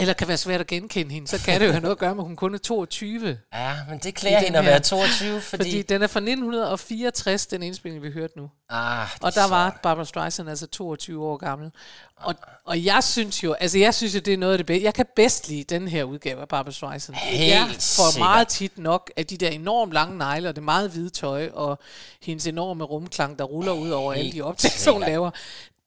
eller 0.00 0.14
kan 0.14 0.28
være 0.28 0.36
svært 0.36 0.60
at 0.60 0.66
genkende 0.66 1.14
hende, 1.14 1.28
så 1.28 1.38
kan 1.44 1.60
det 1.60 1.66
jo 1.66 1.70
have 1.72 1.80
noget 1.82 1.94
at 1.94 1.98
gøre 1.98 2.14
med, 2.14 2.22
at 2.22 2.26
hun 2.26 2.36
kun 2.36 2.54
er 2.54 2.58
22. 2.58 3.38
Ja, 3.54 3.76
men 3.90 3.98
det 3.98 4.14
klæder 4.14 4.36
hende 4.38 4.46
den 4.48 4.54
at 4.56 4.64
være 4.64 4.80
22, 4.80 5.40
fordi... 5.40 5.62
Fordi 5.64 5.82
den 5.82 6.02
er 6.02 6.06
fra 6.06 6.20
1964, 6.20 7.46
den 7.46 7.62
indspilning, 7.62 8.02
vi 8.02 8.10
hørte 8.10 8.38
nu. 8.38 8.50
Ah, 8.70 9.06
Og 9.20 9.28
er 9.28 9.30
der 9.30 9.48
var 9.48 9.78
Barbara 9.82 10.04
Streisand 10.04 10.48
altså 10.50 10.66
22 10.66 11.24
år 11.26 11.36
gammel. 11.36 11.70
Og, 12.16 12.34
og 12.64 12.84
jeg 12.84 13.04
synes 13.04 13.44
jo, 13.44 13.52
altså 13.52 13.78
jeg 13.78 13.94
synes 13.94 14.14
jo, 14.14 14.20
det 14.20 14.34
er 14.34 14.38
noget 14.38 14.52
af 14.52 14.58
det 14.58 14.66
bedste. 14.66 14.84
Jeg 14.84 14.94
kan 14.94 15.06
bedst 15.16 15.48
lide 15.48 15.64
den 15.64 15.88
her 15.88 16.04
udgave 16.04 16.40
af 16.40 16.48
Barbara 16.48 16.72
Streisand. 16.72 17.16
Helt 17.16 17.50
jeg 17.50 17.66
får 17.68 17.74
sikkert. 18.10 18.18
meget 18.18 18.48
tit 18.48 18.78
nok 18.78 19.10
af 19.16 19.26
de 19.26 19.36
der 19.36 19.48
enormt 19.48 19.92
lange 19.92 20.18
negle, 20.18 20.48
og 20.48 20.56
det 20.56 20.62
meget 20.64 20.90
hvide 20.90 21.10
tøj, 21.10 21.50
og 21.52 21.78
hendes 22.22 22.46
enorme 22.46 22.84
rumklang, 22.84 23.38
der 23.38 23.44
ruller 23.44 23.72
ud 23.72 23.90
over 23.90 24.12
alle 24.12 24.24
de 24.24 24.30
Helt 24.32 24.44
optagelser, 24.44 24.90
hun 24.92 25.00
laver. 25.00 25.30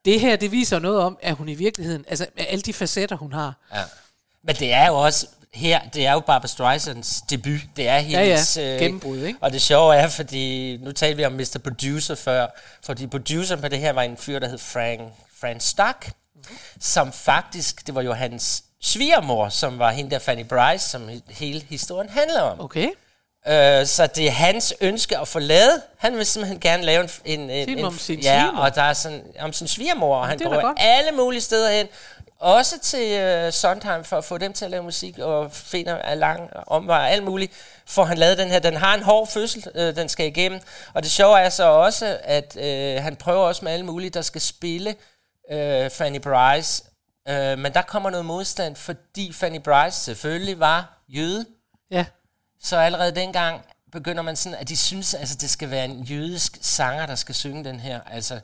Det 0.06 0.20
her, 0.20 0.36
det 0.36 0.52
viser 0.52 0.80
noget 0.80 1.00
om, 1.00 1.18
at 1.22 1.36
hun 1.36 1.50
i 1.50 1.54
virkeligheden, 1.56 2.06
altså 2.08 2.26
med 2.36 2.46
alle 2.50 2.62
de 2.62 2.74
facetter, 2.74 3.16
hun 3.16 3.34
har. 3.34 3.54
Ja. 3.76 3.82
Men 4.44 4.56
det 4.56 4.74
er 4.74 4.88
jo 4.88 4.96
også 4.96 5.28
her, 5.54 5.82
det 5.94 6.06
er 6.08 6.12
jo 6.14 6.20
Barbara 6.20 6.48
Streisands 6.48 7.22
debut. 7.30 7.60
Det 7.76 7.88
er 7.88 8.00
hendes... 8.00 8.58
ja. 8.58 8.74
øh, 8.74 8.80
Gennembrud, 8.80 9.18
ikke? 9.18 9.40
Og 9.42 9.52
det 9.54 9.62
sjove 9.62 9.96
er, 9.96 10.08
fordi 10.10 10.78
nu 10.78 10.92
talte 10.92 11.18
vi 11.18 11.26
om 11.26 11.32
Mr. 11.32 11.60
Producer 11.64 12.16
før, 12.16 12.48
fordi 12.84 13.08
produceren 13.08 13.62
på 13.62 13.68
det 13.68 13.80
her 13.80 13.94
var 13.94 14.02
en 14.02 14.18
fyr, 14.18 14.40
der 14.40 14.48
hed 14.50 14.58
Frank, 14.58 15.02
Frank 15.42 15.62
Stark, 15.62 16.12
Mhm. 16.36 16.58
som 16.80 17.12
faktisk, 17.12 17.88
det 17.88 17.96
var 17.96 18.02
jo 18.02 18.14
hans 18.14 18.64
svigermor, 18.82 19.50
som 19.50 19.80
var 19.80 19.92
hende 19.92 20.12
der 20.12 20.20
Fanny 20.20 20.44
Bryce, 20.46 20.90
som 20.90 21.10
he- 21.10 21.34
hele 21.34 21.62
historien 21.70 22.10
handler 22.10 22.42
om. 22.42 22.62
Okay. 22.62 22.90
Øh, 23.48 23.86
så 23.86 24.08
det 24.16 24.28
er 24.28 24.32
hans 24.32 24.74
ønske 24.82 25.18
at 25.18 25.28
få 25.28 25.40
lavet. 25.40 25.82
Han 25.98 26.18
vil 26.18 26.26
simpelthen 26.26 26.60
gerne 26.60 26.84
lave 26.84 27.04
en... 27.26 27.40
en, 27.40 27.50
en 27.50 27.66
Film 27.66 27.80
en 27.80 27.86
om 27.86 27.98
sin 27.98 28.20
Ja, 28.20 28.40
svigermor. 28.42 28.62
og 28.64 28.76
der 28.76 28.82
er 28.82 28.94
sådan, 28.94 29.24
om 29.40 29.54
sin 29.54 29.68
svigermor, 29.68 30.18
og 30.18 30.28
han 30.28 30.40
det 30.40 30.46
er 30.46 30.50
da 30.50 30.56
går 30.56 30.62
godt. 30.62 30.78
alle 30.82 31.12
mulige 31.12 31.42
steder 31.42 31.72
hen. 31.72 31.88
Også 32.40 32.80
til 32.80 33.12
øh, 33.20 33.54
Sondheim, 33.54 34.04
for 34.04 34.18
at 34.18 34.26
få 34.26 34.38
dem 34.38 34.54
til 34.54 34.66
at 34.66 34.72
lave 34.72 34.84
musik, 34.84 35.20
og 35.20 35.52
finder 35.52 35.96
af 35.98 36.20
lang 36.20 36.50
omvej 36.68 37.10
alt 37.10 37.24
muligt, 37.24 37.52
får 37.88 38.04
han 38.04 38.18
lavet 38.18 38.38
den 38.38 38.48
her. 38.50 38.60
Den 38.60 38.76
har 38.78 38.94
en 38.96 39.04
hård 39.04 39.28
fødsel, 39.28 39.66
øh, 39.76 39.96
den 39.96 40.10
skal 40.10 40.26
igennem. 40.28 40.60
Og 40.94 41.04
det 41.04 41.12
sjove 41.12 41.40
er 41.40 41.50
så 41.50 41.64
også, 41.64 42.18
at 42.24 42.58
øh, 42.60 43.04
han 43.04 43.16
prøver 43.16 43.40
også 43.46 43.66
med 43.66 43.72
alle 43.72 43.86
mulige, 43.86 44.10
der 44.10 44.22
skal 44.22 44.42
spille 44.42 44.96
øh, 45.52 45.90
Fanny 45.90 46.20
Bryce. 46.20 46.84
Øh, 47.30 47.58
men 47.60 47.74
der 47.74 47.82
kommer 47.82 48.10
noget 48.10 48.26
modstand, 48.26 48.76
fordi 48.76 49.34
Fanny 49.34 49.60
Bryce 49.60 49.98
selvfølgelig 50.00 50.60
var 50.60 51.04
jøde. 51.10 51.46
Ja. 51.92 52.06
Så 52.64 52.78
allerede 52.78 53.16
dengang 53.16 53.62
begynder 53.92 54.22
man 54.24 54.36
sådan, 54.36 54.58
at 54.58 54.70
de 54.70 54.78
synes, 54.78 55.14
altså 55.14 55.36
det 55.42 55.50
skal 55.50 55.72
være 55.72 55.86
en 55.86 56.04
jødisk 56.04 56.58
sanger, 56.62 57.06
der 57.06 57.16
skal 57.16 57.36
synge 57.36 57.64
den 57.64 57.80
her. 57.80 58.00
Altså, 58.12 58.40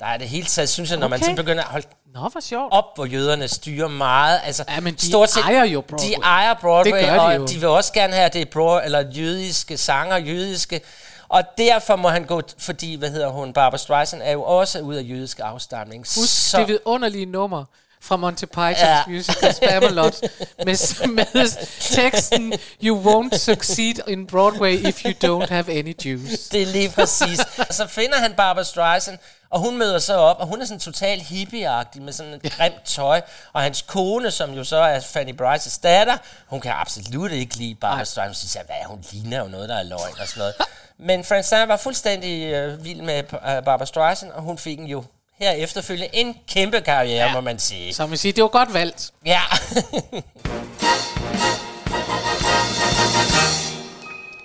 der 0.00 0.06
er 0.06 0.16
det 0.16 0.28
hele 0.28 0.46
taget, 0.46 0.68
synes 0.68 0.90
jeg, 0.90 0.98
når 0.98 1.08
man 1.08 1.16
Okay. 1.16 1.24
sådan 1.24 1.36
begynder 1.36 1.62
at 1.62 1.68
holde 1.70 1.86
Nå, 2.14 2.28
hvor 2.28 2.40
sjovt. 2.40 2.72
op, 2.72 2.84
hvor 2.94 3.04
jøderne 3.06 3.48
styrer 3.48 3.88
meget. 3.88 4.40
Altså, 4.44 4.64
Ja, 4.68 4.80
men 4.80 4.94
de 4.94 5.12
ejer 5.44 5.64
jo 5.64 5.80
Broadway. 5.80 6.08
De 6.08 6.14
ejer 6.14 6.54
Broadway, 6.54 6.92
Det 7.00 7.08
gør 7.08 7.14
de 7.14 7.20
og 7.20 7.36
jo. 7.36 7.46
de 7.46 7.58
vil 7.58 7.68
også 7.68 7.92
gerne 7.92 8.12
have, 8.12 8.24
at 8.26 8.32
det 8.32 8.42
er 8.42 8.46
bro, 8.52 8.78
eller 8.84 9.00
jødiske 9.10 9.76
sanger, 9.78 10.16
jødiske. 10.16 10.80
Og 11.28 11.42
derfor 11.58 11.96
må 11.96 12.08
han 12.08 12.24
gå, 12.24 12.42
fordi, 12.58 12.94
hvad 12.94 13.10
hedder 13.10 13.28
hun, 13.28 13.52
Barbara 13.52 13.78
Streisand 13.78 14.22
er 14.24 14.32
jo 14.32 14.42
også 14.42 14.80
ud 14.80 14.94
af 14.94 15.02
jødisk 15.02 15.40
afstamning. 15.42 16.00
Husk 16.16 16.50
Så- 16.50 16.58
det 16.58 16.68
vidunderlige 16.68 17.26
nummer 17.26 17.64
fra 18.02 18.16
Monty 18.16 18.44
Python's 18.56 18.86
Ja. 18.86 19.02
musical 19.08 19.54
Spamalot 19.54 20.20
med, 20.66 21.06
med 21.08 21.56
teksten 21.80 22.52
You 22.84 23.02
won't 23.02 23.38
succeed 23.38 23.94
in 24.08 24.26
Broadway 24.26 24.74
if 24.86 25.04
you 25.04 25.12
don't 25.24 25.48
have 25.48 25.78
any 25.78 25.94
juice. 26.04 26.50
Det 26.52 26.62
er 26.62 26.66
lige 26.66 26.90
præcis. 26.90 27.40
Og 27.68 27.74
så 27.74 27.86
finder 27.86 28.18
han 28.18 28.32
Barbara 28.34 28.64
Streisand, 28.64 29.18
og 29.50 29.60
hun 29.60 29.78
møder 29.78 29.98
så 29.98 30.14
op, 30.16 30.36
og 30.40 30.46
hun 30.46 30.60
er 30.62 30.64
sådan 30.64 30.80
totalt 30.80 31.22
hippieagtig 31.22 32.02
med 32.02 32.12
sådan 32.12 32.32
et 32.32 32.52
grimt 32.52 32.84
tøj. 32.84 33.20
Og 33.52 33.62
hans 33.62 33.82
kone, 33.82 34.30
som 34.30 34.50
jo 34.52 34.64
så 34.64 34.76
er 34.76 35.00
Fanny 35.00 35.34
Bryces 35.36 35.78
datter, 35.78 36.16
hun 36.46 36.60
kan 36.60 36.72
absolut 36.74 37.32
ikke 37.32 37.56
lide 37.56 37.74
Barbara 37.74 38.04
Streisand. 38.04 38.28
Hun 38.28 38.34
siger, 38.48 38.64
hvad 38.64 38.76
hun 38.86 39.04
ligner 39.12 39.38
jo 39.38 39.48
noget, 39.48 39.68
der 39.68 39.76
er 39.76 39.82
løgn 39.82 40.00
og 40.20 40.28
sådan 40.28 40.38
noget. 40.40 40.54
Men 40.98 41.24
Frank 41.24 41.44
Stein 41.44 41.68
var 41.68 41.76
fuldstændig 41.76 42.46
øh, 42.52 42.84
vild 42.84 43.02
med 43.02 43.18
øh, 43.18 43.64
Barbara 43.64 43.86
Streisand, 43.86 44.30
og 44.30 44.42
hun 44.42 44.58
fik 44.58 44.78
en 44.78 44.86
jo 44.86 45.04
her 45.38 45.50
efterfølgende 45.50 46.16
en 46.16 46.36
kæmpe 46.48 46.80
karriere, 46.80 47.26
ja. 47.26 47.34
må 47.34 47.40
man 47.40 47.58
sige. 47.58 47.94
Så 47.94 48.06
man 48.06 48.18
siger, 48.18 48.32
det 48.32 48.42
var 48.42 48.48
godt 48.48 48.74
valgt. 48.74 49.10
Ja. 49.26 49.40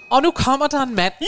Og 0.09 0.21
nu 0.21 0.31
kommer 0.31 0.67
der 0.67 0.81
en 0.81 0.95
mand. 0.95 1.13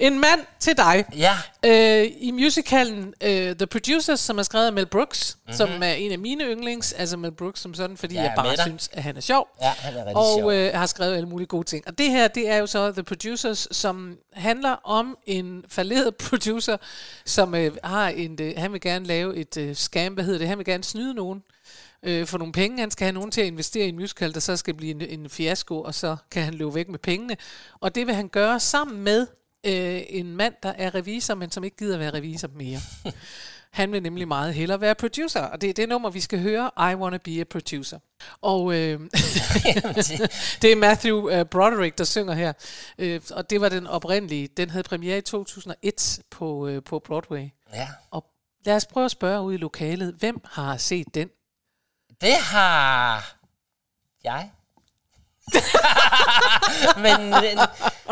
en 0.00 0.18
mand 0.20 0.40
til 0.60 0.76
dig. 0.76 1.04
Ja. 1.16 1.32
Øh, 1.66 2.06
I 2.20 2.30
musicalen 2.30 3.14
uh, 3.24 3.28
The 3.30 3.66
Producers, 3.70 4.20
som 4.20 4.38
er 4.38 4.42
skrevet 4.42 4.66
af 4.66 4.72
Mel 4.72 4.86
Brooks, 4.86 5.36
Mhm. 5.36 5.40
mm-hmm. 5.46 5.56
som 5.56 5.82
er 5.82 5.92
en 5.92 6.12
af 6.12 6.18
mine 6.18 6.44
yndlings, 6.44 6.92
altså 6.92 7.16
Mel 7.16 7.32
Brooks 7.32 7.60
som 7.60 7.74
sådan, 7.74 7.96
fordi 7.96 8.14
Ja, 8.14 8.22
jeg 8.22 8.32
bare 8.36 8.56
synes, 8.56 8.90
at 8.92 9.02
han 9.02 9.16
er 9.16 9.20
sjov. 9.20 9.48
Ja, 9.62 9.68
han 9.68 9.94
er 9.94 9.98
rigtig 10.00 10.16
og 10.16 10.38
sjov. 10.38 10.52
øh, 10.52 10.70
har 10.74 10.86
skrevet 10.86 11.14
alle 11.16 11.28
mulige 11.28 11.46
gode 11.46 11.64
ting. 11.64 11.84
Og 11.86 11.98
det 11.98 12.10
her, 12.10 12.28
det 12.28 12.48
er 12.50 12.56
jo 12.56 12.66
så 12.66 12.92
The 12.92 13.02
Producers, 13.02 13.68
som 13.70 14.16
handler 14.32 14.76
om 14.84 15.16
en 15.26 15.64
falderet 15.68 16.16
producer, 16.28 16.76
som 17.26 17.54
øh, 17.54 17.76
har 17.84 18.08
en, 18.08 18.38
øh, 18.40 18.52
han 18.56 18.72
vil 18.72 18.80
gerne 18.80 19.06
lave 19.06 19.36
et 19.36 19.56
øh, 19.56 19.74
scam, 19.74 20.12
hvad 20.14 20.24
hedder 20.24 20.38
det, 20.38 20.48
han 20.48 20.58
vil 20.58 20.66
gerne 20.66 20.84
snyde 20.84 21.14
nogen 21.14 21.42
øh, 22.02 22.26
for 22.26 22.38
nogle 22.38 22.52
penge. 22.52 22.80
Han 22.80 22.90
skal 22.90 23.04
have 23.04 23.12
nogen 23.12 23.30
til 23.30 23.40
at 23.40 23.46
investere 23.46 23.86
i 23.86 23.88
en 23.88 23.96
musical, 23.96 24.34
der 24.34 24.40
så 24.40 24.56
skal 24.56 24.74
blive 24.74 24.90
en, 24.90 25.20
en 25.20 25.30
fiasko, 25.30 25.82
og 25.82 25.94
så 25.94 26.16
kan 26.30 26.42
han 26.42 26.54
løbe 26.54 26.74
væk 26.74 26.88
med 26.88 26.98
pengene. 26.98 27.36
Og 27.80 27.94
det 27.94 28.06
vil 28.06 28.14
han 28.14 28.28
gøre 28.28 28.60
sammen 28.60 29.02
med 29.02 29.26
øh, 29.66 30.02
en 30.08 30.36
mand, 30.36 30.54
der 30.62 30.72
er 30.78 30.94
revisor, 30.94 31.34
men 31.34 31.50
som 31.50 31.64
ikke 31.64 31.76
gider 31.76 31.98
være 31.98 32.14
revisor 32.14 32.48
mere. 32.54 32.80
Han 33.70 33.92
vil 33.92 34.02
nemlig 34.02 34.28
meget 34.28 34.54
hellere 34.54 34.80
være 34.80 34.94
producer, 34.94 35.40
og 35.40 35.60
det 35.60 35.70
er 35.70 35.74
det 35.74 35.88
nummer, 35.88 36.10
vi 36.10 36.20
skal 36.20 36.40
høre, 36.40 36.70
I 36.92 36.94
Wanna 36.94 37.18
Be 37.24 37.40
a 37.40 37.44
Producer. 37.44 37.98
Og 38.42 38.74
øh, 38.74 39.00
det 40.62 40.72
er 40.72 40.76
Matthew 40.76 41.40
uh, 41.40 41.46
Broderick, 41.46 41.98
der 41.98 42.04
synger 42.04 42.34
her, 42.34 42.52
øh, 42.98 43.20
og 43.30 43.50
det 43.50 43.60
var 43.60 43.68
den 43.68 43.86
oprindelige. 43.86 44.48
Den 44.56 44.70
havde 44.70 44.82
premiere 44.82 45.18
i 45.18 45.20
2001 45.20 46.20
på, 46.30 46.68
øh, 46.68 46.82
på 46.82 46.98
Broadway. 46.98 47.48
ja. 47.74 47.88
Og 48.10 48.24
lad 48.64 48.76
os 48.76 48.86
prøve 48.86 49.04
at 49.04 49.10
spørge 49.10 49.42
ud 49.42 49.54
i 49.54 49.56
lokalet, 49.56 50.14
hvem 50.18 50.40
har 50.44 50.76
set 50.76 51.14
den? 51.14 51.28
Det 52.20 52.34
har 52.34 53.32
jeg. 54.24 54.50
Men 57.04 57.34
øh, 57.34 57.66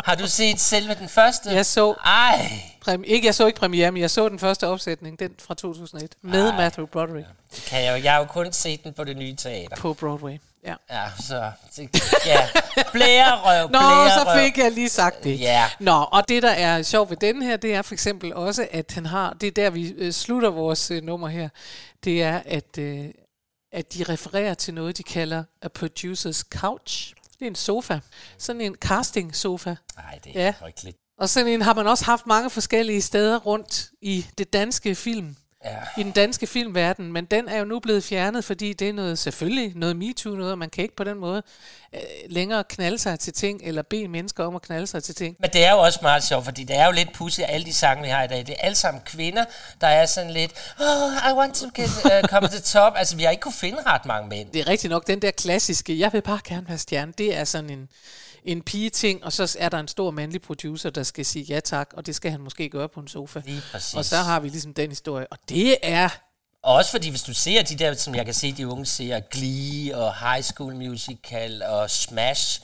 har 0.05 0.15
du 0.15 0.27
set 0.27 0.61
selve 0.61 0.95
den 0.95 1.09
første? 1.09 1.51
Jeg 1.51 1.67
så, 1.67 1.93
Ej, 2.05 2.61
præm- 2.89 3.03
ikke, 3.05 3.27
jeg 3.27 3.35
så 3.35 3.47
ikke 3.47 3.59
premiere, 3.59 3.91
men 3.93 4.01
jeg 4.03 4.11
så 4.11 4.29
den 4.29 4.39
første 4.39 4.67
opsætning, 4.67 5.19
den 5.19 5.31
fra 5.47 5.55
2001, 5.55 6.13
med 6.23 6.49
Ej. 6.51 6.57
Matthew 6.57 6.87
Broderick 6.87 7.27
det 7.55 7.65
kan 7.65 7.85
jeg 7.85 7.99
jo. 7.99 8.03
Jeg 8.05 8.13
har 8.13 8.19
jo 8.19 8.25
kun 8.25 8.53
set 8.53 8.85
den 8.85 8.93
på 8.93 9.05
det 9.05 9.17
nye 9.17 9.37
teater. 9.37 9.77
på 9.77 9.95
Broadway. 9.95 10.39
Ja. 10.67 10.75
Ja, 10.91 11.03
så... 11.21 11.51
Det, 11.77 12.03
ja, 12.27 12.49
blærerøv, 12.93 13.63
Nå, 13.63 13.69
blærerøv. 13.69 14.09
så 14.11 14.43
fik 14.45 14.59
jeg 14.59 14.73
lige 14.73 14.89
sagt 14.89 15.25
det. 15.25 15.41
Ja. 15.41 15.65
Nå, 15.81 16.07
og 16.13 16.29
det, 16.29 16.43
der 16.43 16.51
er 16.51 16.83
sjovt 16.83 17.11
ved 17.11 17.17
den 17.17 17.43
her, 17.43 17.57
det 17.57 17.75
er 17.75 17.83
for 17.83 17.95
eksempel 17.95 18.35
også, 18.35 18.69
at 18.71 18.93
han 18.95 19.07
har, 19.07 19.37
det 19.41 19.47
er 19.47 19.51
der, 19.51 19.71
vi 19.71 19.89
øh, 19.99 20.13
slutter 20.13 20.51
vores 20.51 20.91
øh, 20.91 21.03
nummer 21.03 21.29
her, 21.29 21.49
det 22.05 22.23
er, 22.23 22.41
at, 22.47 22.79
øh, 22.79 23.05
at 23.77 23.95
de 23.95 24.05
refererer 24.05 24.55
til 24.55 24.75
noget, 24.75 24.99
de 24.99 25.03
kalder 25.03 25.45
a 25.63 25.69
producer's 25.79 26.43
couch. 26.51 27.15
Det 27.39 27.43
er 27.43 27.47
en 27.47 27.55
sofa. 27.55 27.99
Sådan 28.39 28.61
en 28.61 28.75
casting 28.75 29.37
sofa. 29.37 29.75
Nej, 29.97 30.19
det 30.25 30.33
er 30.41 30.45
Ja. 30.45 30.55
frygteligt. 30.61 30.97
Og 31.19 31.29
sådan 31.29 31.53
en 31.53 31.63
har 31.63 31.75
man 31.75 31.87
også 31.87 32.05
haft 32.05 32.27
mange 32.27 32.51
forskellige 32.51 33.03
steder 33.03 33.39
rundt 33.39 33.91
i 34.03 34.27
det 34.39 34.53
danske 34.53 34.95
film. 34.95 35.37
Ja. 35.67 36.01
I 36.01 36.03
den 36.03 36.13
danske 36.13 36.47
filmverden, 36.47 37.13
men 37.13 37.25
den 37.25 37.49
er 37.49 37.59
jo 37.59 37.65
nu 37.65 37.81
blevet 37.81 38.05
fjernet, 38.05 38.45
fordi 38.45 38.73
det 38.73 38.89
er 38.89 38.93
noget, 38.93 39.19
selvfølgelig 39.19 39.73
noget 39.77 39.97
MeToo 39.97 40.35
noget, 40.35 40.53
og 40.53 40.59
man 40.59 40.71
kan 40.71 40.83
ikke 40.83 40.97
på 40.97 41.05
den 41.05 41.19
måde 41.19 41.43
øh, 41.95 42.01
længere 42.29 42.65
knalde 42.65 42.99
sig 42.99 43.19
til 43.19 43.33
ting, 43.33 43.61
eller 43.65 43.83
bede 43.83 44.09
mennesker 44.09 44.45
om 44.45 44.57
at 44.57 44.63
knalde 44.63 44.87
sig 44.87 45.03
til 45.03 45.15
ting. 45.15 45.37
Men 45.41 45.51
det 45.53 45.65
er 45.65 45.73
jo 45.73 45.79
også 45.79 45.99
meget 46.03 46.25
sjovt, 46.25 46.45
fordi 46.45 46.65
det 46.65 46.77
er 46.77 46.87
jo 46.87 46.93
lidt 46.93 47.13
pudsigt, 47.13 47.47
alle 47.51 47.67
de 47.67 47.75
sange, 47.75 48.03
vi 48.03 48.09
har 48.09 48.23
i 48.23 48.29
dag. 48.29 48.39
Det 48.39 48.51
er 48.51 48.61
alle 48.61 48.75
sammen 48.77 49.03
kvinder, 49.07 49.45
der 49.81 49.87
er 49.87 50.07
sådan 50.07 50.31
lidt, 50.31 50.53
oh, 50.81 51.31
I 51.31 51.33
want 51.33 51.55
to 51.55 51.67
get, 51.75 51.91
uh, 52.05 52.29
come 52.29 52.49
to 52.49 52.61
top. 52.61 52.93
Altså, 52.97 53.17
vi 53.17 53.23
har 53.23 53.31
ikke 53.31 53.41
kunne 53.41 53.55
finde 53.55 53.79
ret 53.87 54.07
mange 54.07 54.29
mænd. 54.29 54.51
Det 54.53 54.61
er 54.61 54.69
rigtigt 54.69 54.91
nok, 54.91 55.07
den 55.07 55.23
der 55.23 55.31
klassiske, 55.31 55.99
jeg 55.99 56.13
vil 56.13 56.23
bare 56.23 56.41
gerne 56.45 56.69
være 56.69 56.79
stjerne, 56.79 57.13
det 57.19 57.37
er 57.37 57.45
sådan 57.45 57.71
en, 57.71 57.89
en 58.47 58.63
pige-ting, 58.63 59.25
og 59.25 59.33
så 59.33 59.57
er 59.59 59.69
der 59.69 59.79
en 59.79 59.89
stor 59.89 60.11
mandlig 60.11 60.43
producer, 60.43 60.91
der 60.91 61.03
skal 61.03 61.27
sige 61.27 61.45
ja 61.45 61.61
tak, 61.61 61.91
og 61.93 62.07
det 62.07 62.15
skal 62.15 62.31
han 62.31 62.41
måske 62.41 62.69
gøre 62.69 62.89
på 62.89 63.01
en 63.01 63.09
sofa. 63.09 63.43
Lige 63.45 63.63
præcis. 63.73 63.95
Og 63.95 64.05
så 64.05 64.17
har 64.17 64.41
vi 64.41 64.49
ligesom 64.49 64.75
den 64.75 64.91
historie, 64.91 65.27
og 65.31 65.39
det 65.49 65.77
er 65.83 66.09
Og 66.63 66.75
også 66.75 66.91
fordi, 66.91 67.11
hvis 67.11 67.23
du 67.23 67.35
ser 67.35 67.63
de 67.63 67.77
der, 67.77 67.95
som 67.95 68.15
jeg 68.15 68.25
kan 68.25 68.35
se, 68.35 68.53
de 68.53 68.69
unge 68.69 68.87
ser, 68.87 69.21
Glee 69.21 69.97
og 69.97 70.15
High 70.21 70.45
School 70.45 70.75
Musical 70.75 71.63
og 71.63 71.91
Smash, 71.91 72.61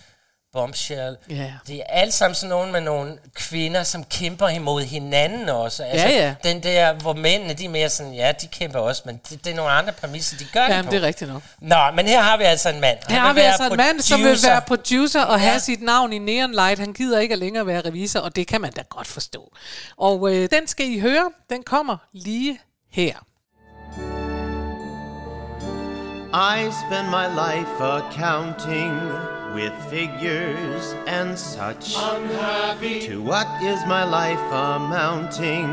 Bombshell. 0.52 1.16
Ja. 1.30 1.52
Det 1.66 1.76
er 1.76 1.82
alt 1.88 2.14
sammen 2.14 2.34
sådan 2.34 2.48
nogle 2.50 2.72
med 2.72 2.80
nogle 2.80 3.18
kvinder, 3.34 3.82
som 3.82 4.04
kæmper 4.04 4.48
imod 4.48 4.82
hinanden 4.82 5.48
også. 5.48 5.82
Altså, 5.84 6.06
Ja, 6.08 6.12
ja. 6.26 6.34
Den 6.50 6.62
der, 6.62 6.92
hvor 6.94 7.12
mændene, 7.14 7.54
de 7.54 7.64
er 7.64 7.68
mere 7.68 7.88
sådan, 7.90 8.14
ja, 8.14 8.32
de 8.42 8.46
kæmper 8.46 8.78
også, 8.78 9.02
men 9.06 9.20
det, 9.30 9.44
det 9.44 9.52
er 9.52 9.56
nogle 9.56 9.70
andre 9.70 9.92
præmisser, 9.92 10.36
de 10.38 10.44
gør 10.52 10.62
det 10.62 10.68
Jamen, 10.68 10.84
på. 10.84 10.90
det 10.90 11.02
er 11.02 11.06
rigtigt 11.06 11.30
nok. 11.32 11.42
Nå, 11.60 11.76
men 11.96 12.06
her 12.06 12.20
har 12.22 12.36
vi 12.36 12.44
altså 12.44 12.68
en 12.68 12.80
mand. 12.80 12.98
Han 13.06 13.14
Her 13.16 13.20
har 13.20 13.32
vi 13.32 13.40
altså 13.40 13.66
en 13.70 13.76
mand, 13.76 14.00
som 14.00 14.20
vil 14.24 14.38
være 14.44 14.60
producer 14.62 15.22
og 15.22 15.38
Ja. 15.40 15.44
have 15.48 15.60
sit 15.60 15.82
navn 15.82 16.12
i 16.12 16.18
Neon 16.18 16.52
Light. 16.52 16.78
Han 16.80 16.92
gider 16.92 17.18
ikke 17.20 17.36
længere 17.36 17.66
være 17.66 17.80
revisor, 17.80 18.20
og 18.20 18.36
det 18.36 18.46
kan 18.46 18.60
man 18.60 18.72
da 18.72 18.82
godt 18.88 19.06
forstå. 19.06 19.52
Og 19.96 20.34
øh, 20.34 20.48
den 20.52 20.66
skal 20.66 20.86
I 20.90 20.98
høre. 20.98 21.30
Den 21.50 21.62
kommer 21.62 21.96
lige 22.12 22.58
her. 22.92 23.14
I 26.34 26.70
spend 26.70 27.10
my 27.10 27.26
life 27.26 27.78
accounting 27.78 28.96
with 29.52 29.74
figures 29.90 30.94
and 31.06 31.38
such. 31.38 31.94
Unhappy. 31.94 33.06
To 33.06 33.20
what 33.20 33.46
is 33.62 33.84
my 33.84 34.04
life 34.04 34.40
amounting? 34.50 35.68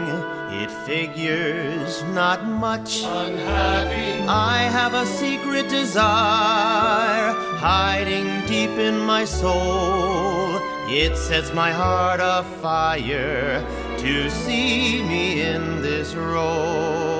It 0.62 0.70
figures 0.86 2.04
not 2.12 2.46
much. 2.46 3.04
Unhappy. 3.06 4.28
I 4.28 4.64
have 4.64 4.94
a 4.96 5.06
secret 5.06 5.70
desire 5.70 7.32
hiding 7.56 8.46
deep 8.46 8.72
in 8.72 9.00
my 9.00 9.24
soul. 9.24 10.60
It 10.90 11.16
sets 11.16 11.54
my 11.54 11.72
heart 11.72 12.20
afire 12.20 13.66
to 14.00 14.30
see 14.30 15.04
me 15.04 15.40
in 15.40 15.82
this 15.82 16.16
role. 16.16 17.19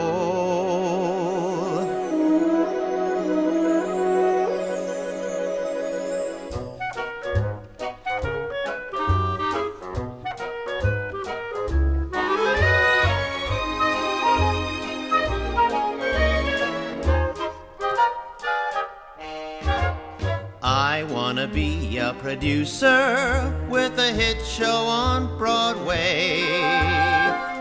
Producer 22.30 23.52
with 23.72 23.98
a 23.98 24.14
hit 24.14 24.38
show 24.46 24.86
on 24.86 25.36
Broadway. 25.40 26.44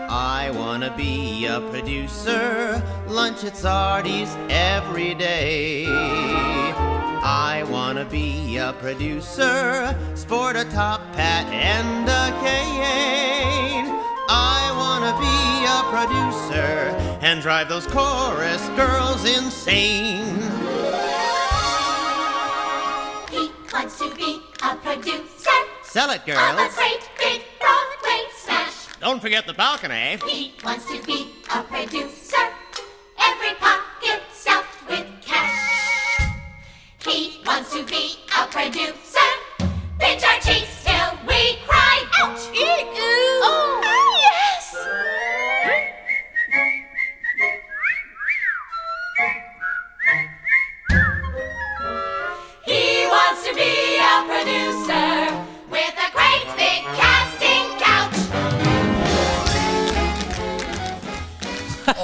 I 0.07 0.51
wanna 0.53 0.95
be 0.95 1.47
a 1.47 1.59
producer, 1.71 2.79
lunch 3.07 3.43
at 3.43 3.57
Sardi's 3.57 4.29
every 4.47 5.15
day. 5.15 5.87
I 5.87 7.65
wanna 7.67 8.05
be 8.05 8.57
a 8.57 8.73
producer, 8.73 9.97
sport 10.13 10.55
a 10.55 10.65
top 10.65 11.01
hat 11.15 11.47
and 11.47 12.07
a 12.07 12.27
cane. 12.45 13.87
I 14.29 14.61
wanna 14.81 15.13
be 15.27 15.65
a 15.77 15.81
producer 15.95 16.71
and 17.25 17.41
drive 17.41 17.69
those 17.69 17.87
chorus 17.87 18.63
girls 18.77 19.25
insane. 19.25 20.37
He 23.31 23.49
wants 23.73 23.97
to 23.97 24.13
be 24.15 24.43
a 24.63 24.75
producer 24.77 25.49
Sell 25.83 26.09
it, 26.11 26.21
of 26.21 26.27
a 26.27 26.31
girls. 26.31 26.75
great 26.75 27.09
big 27.17 27.41
Broadway 27.59 28.23
smash. 28.37 28.87
Don't 28.99 29.21
forget 29.21 29.47
the 29.47 29.53
balcony. 29.53 30.17
He 30.27 30.53
wants 30.63 30.85
to 30.85 31.01
be 31.03 31.31
a 31.53 31.63
producer, 31.63 32.45
every 33.19 33.55
pocket 33.55 34.21
stuffed 34.31 34.89
with 34.89 35.07
cash. 35.21 36.29
He 37.05 37.41
wants 37.45 37.71
to 37.73 37.83
be 37.85 38.17
a 38.39 38.45
producer, 38.47 39.29
pinch 39.99 40.23
our 40.23 40.39
cheeks 40.41 40.68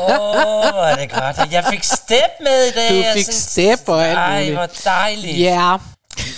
hvor 0.05 0.83
er 0.83 0.95
det 0.95 1.11
godt. 1.11 1.51
Jeg 1.51 1.65
fik 1.71 1.83
step 1.83 2.31
med 2.41 2.65
i 2.67 2.71
dag. 2.71 2.89
Du 2.97 3.13
fik 3.13 3.23
synes- 3.23 3.35
step 3.35 3.89
og 3.89 4.05
alt 4.07 4.17
Ej, 4.17 4.39
muligt. 4.39 4.55
hvor 4.57 4.69
dejligt. 4.85 5.39
Ja, 5.39 5.77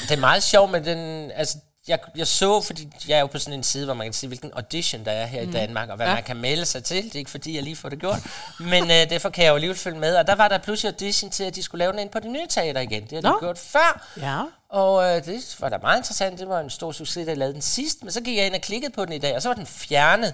Det 0.09 0.11
er 0.11 0.18
meget 0.20 0.43
sjovt 0.43 0.72
med 0.72 0.82
den... 0.82 1.32
Altså, 1.36 1.57
jeg, 1.88 1.99
jeg 2.18 2.28
så, 2.28 2.61
fordi 2.61 2.88
jeg 3.07 3.15
er 3.15 3.20
jo 3.20 3.28
på 3.28 3.39
sådan 3.39 3.53
en 3.53 3.63
side, 3.63 3.86
hvor 3.86 3.93
man 3.93 4.07
kan 4.07 4.13
se, 4.13 4.28
hvilken 4.28 4.51
audition 4.55 5.05
der 5.05 5.11
er 5.11 5.26
her 5.26 5.43
mm. 5.43 5.49
i 5.49 5.51
Danmark, 5.53 5.89
og 5.89 5.95
hvad 5.95 6.05
Ja. 6.05 6.09
ja. 6.11 6.15
man 6.15 6.24
kan 6.24 6.38
melde 6.38 6.65
sig 6.65 6.84
til. 6.84 7.03
Det 7.03 7.15
er 7.15 7.20
ikke 7.20 7.32
fordi, 7.32 7.55
jeg 7.55 7.63
lige 7.63 7.76
får 7.76 7.89
det 7.89 7.99
gjort. 7.99 8.18
Men 8.59 8.84
øh, 8.84 9.09
derfor 9.09 9.30
kan 9.30 9.43
jeg 9.43 9.49
jo 9.49 9.55
alligevel 9.55 9.78
følge 9.78 9.99
med. 9.99 10.15
Og 10.15 10.28
der 10.28 10.36
var 10.36 10.47
der 10.47 10.57
pludselig 10.57 10.89
audition 10.93 11.32
til, 11.32 11.43
at 11.43 11.55
de 11.55 11.63
skulle 11.63 11.80
lave 11.80 11.91
den 11.91 11.99
ind 11.99 12.09
på 12.09 12.20
det 12.20 12.30
nye 12.32 12.47
teater 12.49 12.82
igen. 12.82 13.01
Det 13.03 13.11
har 13.11 13.22
de 13.22 13.28
Nå. 13.30 13.38
gjort 13.39 13.57
før. 13.57 14.07
ja. 14.22 14.41
Og 14.70 15.03
øh, 15.05 15.26
det 15.26 15.55
var 15.59 15.70
da 15.70 15.78
meget 15.82 15.97
interessant. 15.97 16.39
Det 16.39 16.49
var 16.49 16.59
en 16.59 16.70
stor 16.70 16.91
succes, 16.91 17.26
da 17.26 17.32
jeg 17.32 17.38
lavede 17.38 17.53
den 17.53 17.61
sidst. 17.61 17.97
Men 18.03 18.11
så 18.11 18.22
gik 18.22 18.38
jeg 18.38 18.45
ind 18.45 18.55
og 18.55 18.61
klikkede 18.61 18.91
på 18.93 19.05
den 19.05 19.13
i 19.13 19.18
dag, 19.20 19.36
og 19.36 19.41
så 19.41 19.49
var 19.49 19.53
den 19.55 19.65
fjernet. 19.65 20.34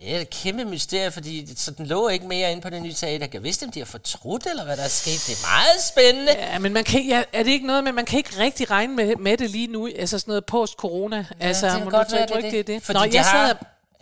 Det 0.00 0.14
er 0.16 0.20
et 0.20 0.30
kæmpe 0.30 0.64
mysterie, 0.64 1.10
fordi 1.10 1.40
det- 1.44 1.60
så 1.60 1.70
den 1.70 1.86
lå 1.86 2.08
ikke 2.08 2.26
mere 2.26 2.50
inde 2.52 2.62
på 2.62 2.70
det 2.70 2.82
nye 2.82 2.92
teater. 2.92 3.26
Jeg 3.32 3.42
vidste, 3.42 3.64
om 3.64 3.70
de 3.72 3.78
har 3.80 3.86
fortrudt, 3.86 4.46
eller 4.46 4.64
hvad 4.64 4.76
der 4.76 4.82
er 4.84 4.88
sket. 4.88 5.24
Det 5.26 5.32
er 5.32 5.46
meget 5.46 5.84
spændende. 5.92 6.32
Ja, 6.32 6.58
men 6.58 6.72
man 6.72 6.84
kan, 6.84 7.06
ja, 7.06 7.22
er 7.32 7.42
det 7.42 7.50
ikke 7.50 7.66
noget 7.66 7.84
med, 7.84 7.92
man 7.92 8.04
kan 8.04 8.16
ikke 8.18 8.38
rigtig 8.38 8.70
regne 8.70 8.94
med, 8.94 9.16
med 9.16 9.36
det 9.36 9.50
lige 9.50 9.66
nu, 9.66 9.88
altså 9.98 10.18
sådan 10.18 10.30
noget 10.32 10.44
post-corona. 10.44 11.16
Ja, 11.16 11.46
altså, 11.46 11.66
det 11.66 11.74
kan 11.82 11.90
godt 11.90 12.12
være, 12.12 12.26
det 12.50 12.58
er 12.58 12.62
det. 12.62 12.82
Fordi 12.82 12.98
Nå, 12.98 13.04
de 13.04 13.10
jeg 13.14 13.22
har 13.24 13.46
sad, 13.46 13.54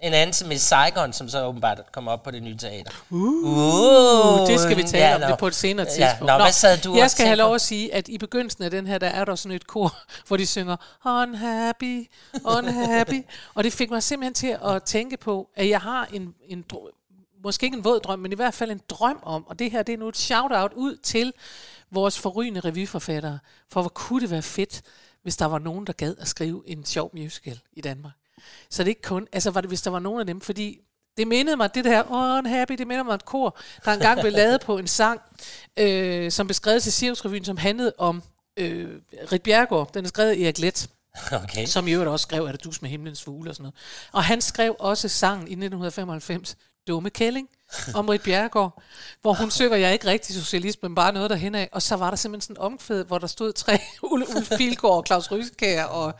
en 0.03 0.15
anden 0.15 0.33
som 0.35 0.49
Miss 0.49 0.65
Saigon, 0.65 1.13
som 1.13 1.29
så 1.29 1.45
åbenbart 1.45 1.81
kommer 1.93 2.13
op 2.13 2.23
på 2.23 2.31
det 2.31 2.43
nye 2.43 2.57
teater. 2.57 2.91
uh, 3.11 4.47
det 4.47 4.61
skal 4.61 4.77
vi 4.77 4.83
tale 4.83 5.05
ja, 5.05 5.15
om 5.15 5.21
nå. 5.21 5.27
det 5.27 5.39
på 5.39 5.47
et 5.47 5.55
senere 5.55 5.87
Ja, 5.87 5.93
tidspunkt. 5.93 6.33
nå, 6.33 6.37
hvad 6.43 6.53
sad 6.53 6.79
du 6.79 6.97
jeg 6.97 7.11
skal 7.11 7.27
have 7.27 7.37
lov 7.37 7.55
at 7.55 7.61
sige, 7.61 7.95
at 7.95 8.09
i 8.09 8.19
begyndelsen 8.19 8.65
af 8.65 8.71
den 8.71 8.87
her, 8.87 8.99
der 8.99 9.07
er 9.07 9.25
der 9.25 9.35
sådan 9.35 9.57
et 9.57 9.67
kor, 9.67 9.95
hvor 10.27 10.37
de 10.37 10.47
synger 10.47 10.77
unhappy, 11.05 12.11
unhappy. 12.45 13.23
og 13.55 13.65
det 13.65 13.73
fik 13.73 13.91
mig 13.91 14.03
simpelthen 14.03 14.35
til 14.35 14.59
at 14.65 14.83
tænke 14.83 15.17
på, 15.17 15.49
at 15.57 15.69
jeg 15.69 15.81
har 15.81 16.09
en, 16.13 16.35
en 16.49 16.65
måske 17.45 17.65
ikke 17.65 17.77
en 17.77 17.85
våd 17.85 18.01
drøm, 18.01 18.19
men 18.19 18.33
i 18.33 18.35
hvert 18.35 18.55
fald 18.55 18.71
en 18.71 18.81
drøm 18.89 19.19
om, 19.23 19.47
og 19.47 19.59
det 19.59 19.71
her 19.71 19.83
det 19.83 19.93
er 19.93 19.99
nu 19.99 20.09
et 20.09 20.17
shout-out 20.17 20.73
ud 20.73 20.97
til 20.97 21.33
vores 21.91 22.19
forrygende 22.19 22.61
revyforfattere, 22.61 23.39
for 23.71 23.81
hvor 23.81 23.89
kunne 23.89 24.21
det 24.21 24.31
være 24.31 24.43
fedt, 24.43 24.83
hvis 25.23 25.37
der 25.37 25.47
var 25.47 25.59
nogen, 25.59 25.87
der 25.87 25.93
gad 25.93 26.15
at 26.19 26.29
skrive 26.29 26.63
en 26.67 26.85
sjov 26.85 27.11
musical 27.15 27.61
i 27.73 27.81
Danmark. 27.81 28.13
Så 28.71 28.83
det 28.83 28.89
er 28.89 28.91
ikke 28.91 29.03
kun, 29.03 29.27
altså 29.33 29.51
var 29.51 29.61
det, 29.61 29.71
hvis 29.71 29.83
der 29.83 29.91
var 29.91 29.99
nogen 29.99 30.21
af 30.21 30.27
dem, 30.27 30.41
fordi 30.41 30.79
det 31.17 31.29
mindede 31.29 31.57
mig, 31.57 31.75
det 31.75 31.85
der 31.85 32.03
oh, 32.11 32.39
unhappy, 32.39 32.73
det 32.73 32.87
minder 32.87 33.03
mig 33.05 33.13
om 33.13 33.15
et 33.15 33.25
kor, 33.25 33.59
der 33.85 33.93
engang 33.93 34.21
blev 34.21 34.33
lavet 34.33 34.61
på 34.61 34.79
en 34.79 34.87
sang, 34.87 35.21
øh, 35.77 36.31
som 36.31 36.47
blev 36.47 36.55
skrevet 36.55 36.83
til 36.83 36.93
Cirkusrevyen, 36.93 37.45
som 37.45 37.57
handlede 37.57 37.93
om 37.99 38.23
øh, 38.57 38.89
Rit 39.33 39.43
Bjergård. 39.43 39.93
Den 39.95 40.05
er 40.05 40.09
skrevet 40.09 40.31
af 40.31 40.37
Erik 40.37 40.59
Let, 40.59 40.89
Okay. 41.33 41.67
som 41.67 41.89
i 41.89 41.93
øvrigt 41.93 42.11
også 42.11 42.23
skrev, 42.23 42.45
at 42.45 42.53
det 42.53 42.65
dus 42.65 42.83
med 42.83 42.91
himlens 42.91 43.23
fugle 43.23 43.51
og 43.51 43.55
sådan 43.55 43.63
noget. 43.63 43.75
Og 44.13 44.25
han 44.25 44.41
skrev 44.41 44.77
også 44.79 45.09
sangen 45.09 45.49
i 45.49 45.53
1995, 45.53 46.57
Dumme 46.89 47.11
Kælling, 47.11 47.49
om 47.95 48.09
Rit 48.09 48.23
Bjerregaard, 48.23 48.83
hvor 49.23 49.33
hun 49.33 49.51
synger, 49.51 49.77
jeg 49.77 49.89
er 49.89 49.93
ikke 49.93 50.07
rigtig 50.07 50.35
socialist, 50.35 50.83
men 50.83 50.95
bare 50.95 51.13
noget 51.13 51.31
derhen 51.31 51.55
af. 51.55 51.69
Og 51.73 51.83
så 51.83 51.97
var 51.97 52.11
der 52.11 52.17
simpelthen 52.17 52.55
sådan 52.55 52.63
en 52.63 52.73
omkvæd, 52.73 53.05
hvor 53.05 53.19
der 53.19 53.27
stod 53.27 53.53
tre, 53.53 53.79
Ulf 54.03 54.29
Ulf 54.37 54.51
Pilgaard 54.57 54.97
og 54.97 55.05
Claus 55.07 55.31
Ryskær, 55.31 55.85
og 55.85 56.15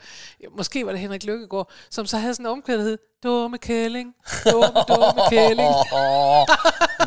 måske 0.57 0.85
var 0.85 0.91
det 0.91 1.01
Henrik 1.01 1.23
Lykkegaard, 1.23 1.71
som 1.89 2.05
så 2.05 2.17
havde 2.17 2.33
sådan 2.33 2.45
en 2.45 2.51
omkvæd, 2.51 2.77
der 2.77 2.83
hed, 2.83 2.97
Dumme 3.23 3.57
Kælling, 3.57 4.13
dumme, 4.45 4.81
dumme 4.87 5.21
Kælling. 5.29 5.73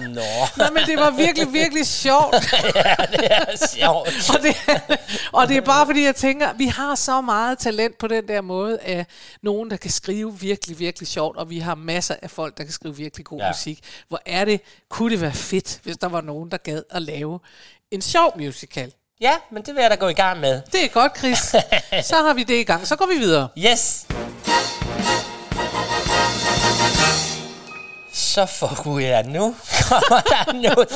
Nå. 0.15 0.23
Nej, 0.57 0.71
men 0.71 0.83
det 0.87 0.97
var 0.97 1.11
virkelig, 1.11 1.53
virkelig 1.53 1.87
sjovt. 1.87 2.35
det 3.13 3.27
er 3.31 3.67
sjovt. 3.75 4.31
og, 4.35 4.43
det, 4.43 4.57
og 5.33 5.49
det 5.49 5.57
er 5.57 5.61
bare 5.61 5.87
fordi, 5.87 6.05
jeg 6.05 6.17
tænker, 6.17 6.53
vi 6.53 6.67
har 6.67 6.95
så 6.95 7.21
meget 7.21 7.59
talent 7.59 7.99
på 7.99 8.07
den 8.07 8.29
der 8.29 8.41
måde 8.41 8.79
af 8.79 9.07
nogen, 9.43 9.71
der 9.71 9.77
kan 9.77 9.91
skrive 9.91 10.39
virkelig, 10.39 10.79
virkelig 10.79 11.09
sjovt, 11.09 11.37
og 11.37 11.51
vi 11.51 11.59
har 11.59 11.75
masser 11.75 12.15
af 12.23 12.31
folk, 12.31 12.59
der 12.59 12.65
kan 12.65 12.73
skrive 12.73 12.97
virkelig 12.97 13.27
god 13.27 13.39
ja. 13.39 13.45
Ja. 13.45 13.51
musik. 13.51 13.79
Hvor 14.09 14.21
er 14.27 14.45
det, 14.45 14.61
kunne 14.91 15.11
det 15.11 15.21
være 15.21 15.33
fedt, 15.33 15.81
hvis 15.83 15.97
der 15.97 16.09
var 16.09 16.21
nogen, 16.21 16.51
der 16.51 16.57
gad 16.57 16.83
at 16.91 17.03
lave 17.03 17.41
en 17.91 18.03
sjov 18.03 18.33
musical. 18.39 18.93
Ja, 19.21 19.33
men 19.51 19.63
det 19.63 19.75
vil 19.75 19.81
jeg 19.81 19.91
da 19.91 19.97
gå 19.97 20.09
i 20.09 20.13
gang 20.15 20.41
med. 20.41 20.63
Det 20.73 20.85
er 20.85 20.89
godt, 20.89 21.19
Chris. 21.19 21.39
Så 22.11 22.17
har 22.17 22.35
vi 22.35 22.43
det 22.43 22.55
i 22.55 22.65
gang. 22.65 22.87
Så 22.87 22.97
går 22.97 23.07
vi 23.07 23.19
videre. 23.19 23.49
Yes. 23.59 24.07
Så 28.37 28.47
for 28.47 28.83
gud 28.83 29.01
ja, 29.01 29.23
nu 29.23 29.55
kommer 29.89 30.21
der 30.21 30.53
noget. 30.53 30.89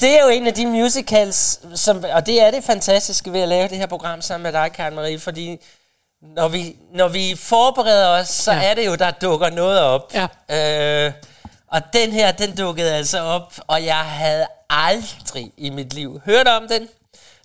Det 0.00 0.18
er 0.18 0.22
jo 0.22 0.28
en 0.28 0.46
af 0.46 0.54
de 0.54 0.66
musicals, 0.66 1.60
som, 1.74 2.04
og 2.12 2.26
det 2.26 2.42
er 2.42 2.50
det 2.50 2.64
fantastiske 2.64 3.32
ved 3.32 3.40
at 3.40 3.48
lave 3.48 3.68
det 3.68 3.78
her 3.78 3.86
program 3.86 4.22
sammen 4.22 4.42
med 4.42 4.52
dig, 4.52 4.72
Karen 4.72 4.94
Marie, 4.94 5.18
fordi 5.18 5.60
når 6.22 6.48
vi, 6.48 6.76
når 6.92 7.08
vi 7.08 7.36
forbereder 7.38 8.08
os, 8.08 8.28
så 8.28 8.52
ja. 8.52 8.70
er 8.70 8.74
det 8.74 8.86
jo, 8.86 8.94
der 8.94 9.10
dukker 9.10 9.50
noget 9.50 9.80
op. 9.80 10.12
Ja. 10.14 11.06
Øh, 11.06 11.12
og 11.68 11.82
den 11.92 12.12
her, 12.12 12.32
den 12.32 12.56
dukkede 12.56 12.94
altså 12.94 13.20
op, 13.20 13.54
og 13.66 13.84
jeg 13.84 13.96
havde 13.96 14.46
aldrig 14.70 15.52
i 15.56 15.70
mit 15.70 15.92
liv 15.92 16.20
hørt 16.24 16.48
om 16.48 16.68
den. 16.68 16.88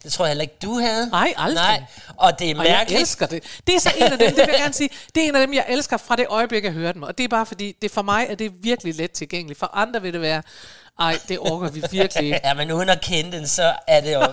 Det 0.03 0.13
tror 0.13 0.25
jeg 0.25 0.29
heller 0.29 0.41
ikke, 0.41 0.57
du 0.61 0.79
havde. 0.79 1.09
Nej, 1.09 1.33
aldrig. 1.37 1.55
Nej, 1.63 1.83
og 2.17 2.39
det 2.39 2.51
er 2.51 2.59
Og 2.59 2.65
jeg 2.65 2.73
mærkeligt. 2.73 3.01
elsker 3.01 3.25
det. 3.25 3.43
Det 3.67 3.75
er 3.75 3.79
så 3.79 3.89
en 3.97 4.03
af 4.03 4.09
dem, 4.19 4.19
det 4.19 4.37
vil 4.37 4.45
jeg 4.51 4.59
gerne 4.59 4.73
sige, 4.73 4.89
det 5.15 5.23
er 5.23 5.27
en 5.29 5.35
af 5.35 5.47
dem, 5.47 5.53
jeg 5.53 5.65
elsker 5.69 5.97
fra 5.97 6.15
det 6.15 6.25
øjeblik, 6.29 6.63
jeg 6.63 6.71
hører 6.71 6.91
dem. 6.91 7.03
Og 7.03 7.17
det 7.17 7.23
er 7.23 7.27
bare 7.27 7.45
fordi, 7.45 7.75
det 7.81 7.91
for 7.91 8.01
mig 8.01 8.25
er 8.29 8.35
det 8.35 8.51
virkelig 8.63 8.95
let 8.95 9.11
tilgængeligt. 9.11 9.59
For 9.59 9.69
andre 9.73 10.01
vil 10.01 10.13
det 10.13 10.21
være, 10.21 10.43
ej, 11.01 11.19
det 11.29 11.39
orker 11.39 11.69
vi 11.69 11.83
virkelig 11.91 12.25
ikke. 12.25 12.39
Ja, 12.47 12.53
men 12.53 12.71
uden 12.71 12.89
at 12.89 13.01
kende 13.01 13.37
den, 13.37 13.47
så 13.47 13.73
er 13.87 14.01
det 14.01 14.13
jo, 14.13 14.27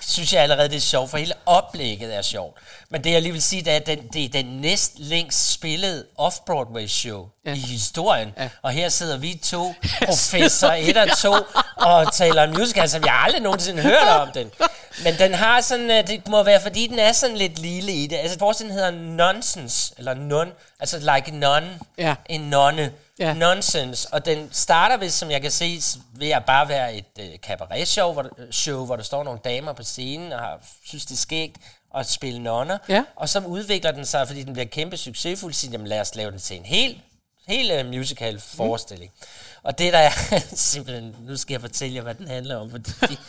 synes 0.00 0.32
jeg 0.32 0.42
allerede, 0.42 0.68
det 0.68 0.76
er 0.76 0.80
sjovt, 0.80 1.10
for 1.10 1.18
hele 1.18 1.34
oplægget 1.46 2.14
er 2.16 2.22
sjovt. 2.22 2.58
Men 2.90 3.04
det 3.04 3.12
jeg 3.12 3.22
lige 3.22 3.32
vil 3.32 3.42
sige, 3.42 3.62
det 3.62 3.72
er, 3.72 3.76
at 3.76 3.86
den, 3.86 3.98
det 4.12 4.24
er 4.24 4.28
den 4.28 4.44
næst 4.46 4.92
længst 4.96 5.52
spillede 5.52 6.04
off-Broadway 6.20 6.86
show 6.86 7.28
ja. 7.46 7.52
i 7.54 7.58
historien. 7.58 8.32
Ja. 8.38 8.48
Og 8.62 8.70
her 8.70 8.88
sidder 8.88 9.16
vi 9.16 9.40
to, 9.44 9.74
professor 10.06 10.68
1 10.68 10.96
og 10.96 11.08
2, 11.18 11.34
og 11.76 12.12
taler 12.12 12.42
om 12.42 12.48
musical, 12.58 13.02
vi 13.02 13.08
har 13.08 13.18
aldrig 13.24 13.42
nogensinde 13.42 13.82
hørt 13.82 14.08
om 14.08 14.28
den. 14.34 14.50
Men 15.04 15.18
den 15.18 15.34
har 15.34 15.60
sådan, 15.60 15.90
øh, 15.90 16.06
det 16.06 16.28
må 16.28 16.42
være, 16.42 16.60
fordi 16.60 16.86
den 16.86 16.98
er 16.98 17.12
sådan 17.12 17.36
lidt 17.36 17.58
lille 17.58 17.92
i 17.92 18.06
det. 18.06 18.16
Altså, 18.16 18.38
forestillingen 18.38 18.78
hedder 18.78 18.90
Nonsense, 18.90 19.94
eller 19.98 20.14
Non, 20.14 20.48
altså 20.80 20.98
like 21.16 21.30
none, 21.36 21.78
Ja. 21.98 22.14
en 22.26 22.40
nonne. 22.40 22.92
Ja. 23.18 23.26
Ja. 23.26 23.34
Nonsense. 23.34 24.08
Og 24.12 24.24
den 24.26 24.48
starter 24.52 24.96
ved, 24.96 25.10
som 25.10 25.30
jeg 25.30 25.42
kan 25.42 25.50
se, 25.50 25.80
ved 26.12 26.30
at 26.30 26.44
bare 26.44 26.68
være 26.68 26.94
et 26.94 27.04
øh, 27.20 27.38
cabaret-show, 27.38 28.12
hvor, 28.12 28.22
øh, 28.38 28.50
show, 28.52 28.84
hvor 28.84 28.96
der 28.96 29.02
står 29.02 29.24
nogle 29.24 29.40
damer 29.44 29.72
på 29.72 29.82
scenen 29.82 30.32
og 30.32 30.38
har, 30.38 30.58
synes, 30.84 31.06
det 31.06 31.14
er 31.14 31.18
skægt 31.18 31.56
at 31.94 32.10
spille 32.10 32.42
nonner. 32.42 32.78
Ja. 32.88 33.04
Og 33.16 33.28
så 33.28 33.40
udvikler 33.40 33.92
den 33.92 34.06
sig, 34.06 34.26
fordi 34.26 34.42
den 34.42 34.52
bliver 34.52 34.66
kæmpe 34.66 34.96
succesfuld, 34.96 35.52
siger, 35.52 35.72
jamen 35.72 35.86
lad 35.86 36.00
os 36.00 36.14
lave 36.14 36.30
den 36.30 36.38
til 36.38 36.56
en 36.56 36.64
helt, 36.64 36.98
helt 37.48 37.80
uh, 37.80 37.86
musical 37.86 38.40
forestilling. 38.40 39.12
Og 39.62 39.78
det 39.78 39.92
der 39.92 39.98
er 39.98 40.10
simpelthen, 40.72 41.16
nu 41.20 41.36
skal 41.36 41.54
jeg 41.54 41.60
fortælle 41.60 41.96
jer, 41.96 42.02
hvad 42.02 42.14
den 42.14 42.28
handler 42.28 42.56
om, 42.56 42.70
fordi 42.70 43.18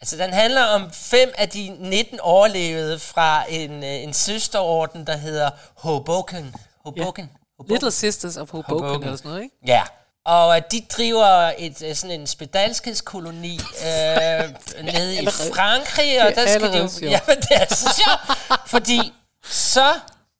Altså, 0.00 0.16
den 0.16 0.32
handler 0.32 0.64
om 0.64 0.90
fem 0.92 1.32
af 1.38 1.48
de 1.48 1.68
19 1.68 2.20
overlevede 2.20 2.98
fra 2.98 3.44
en, 3.48 3.84
øh, 3.84 4.02
en 4.02 4.12
søsterorden, 4.12 5.06
der 5.06 5.16
hedder 5.16 5.50
Hoboken. 5.74 6.54
Hoboken. 6.84 7.30
Hoboken. 7.58 7.74
Little 7.74 7.90
Sisters 7.90 8.36
of 8.36 8.50
Hoboken, 8.50 8.84
Hoboken. 8.84 9.02
eller 9.02 9.16
sådan 9.16 9.28
noget, 9.30 9.42
ikke? 9.42 9.56
Ja. 9.66 9.82
Og 10.26 10.56
øh, 10.56 10.62
de 10.72 10.80
driver 10.96 11.52
et, 11.58 11.82
øh, 11.82 11.94
sådan 11.94 12.20
en 12.20 12.26
spedalskhedskoloni 12.26 13.54
øh, 13.54 14.84
nede 14.92 15.22
i 15.22 15.26
Frankrig, 15.26 16.22
og 16.22 16.28
det 16.28 16.38
er 16.38 16.44
der 16.44 16.58
skal 16.58 16.72
de 16.72 16.78
jo... 16.78 16.88
sjovt. 16.88 17.02
Jamen, 17.02 17.36
det 17.42 17.50
er 17.50 17.74
så 17.74 18.02
sjovt, 18.04 18.38
fordi 18.66 19.12
så 19.48 19.94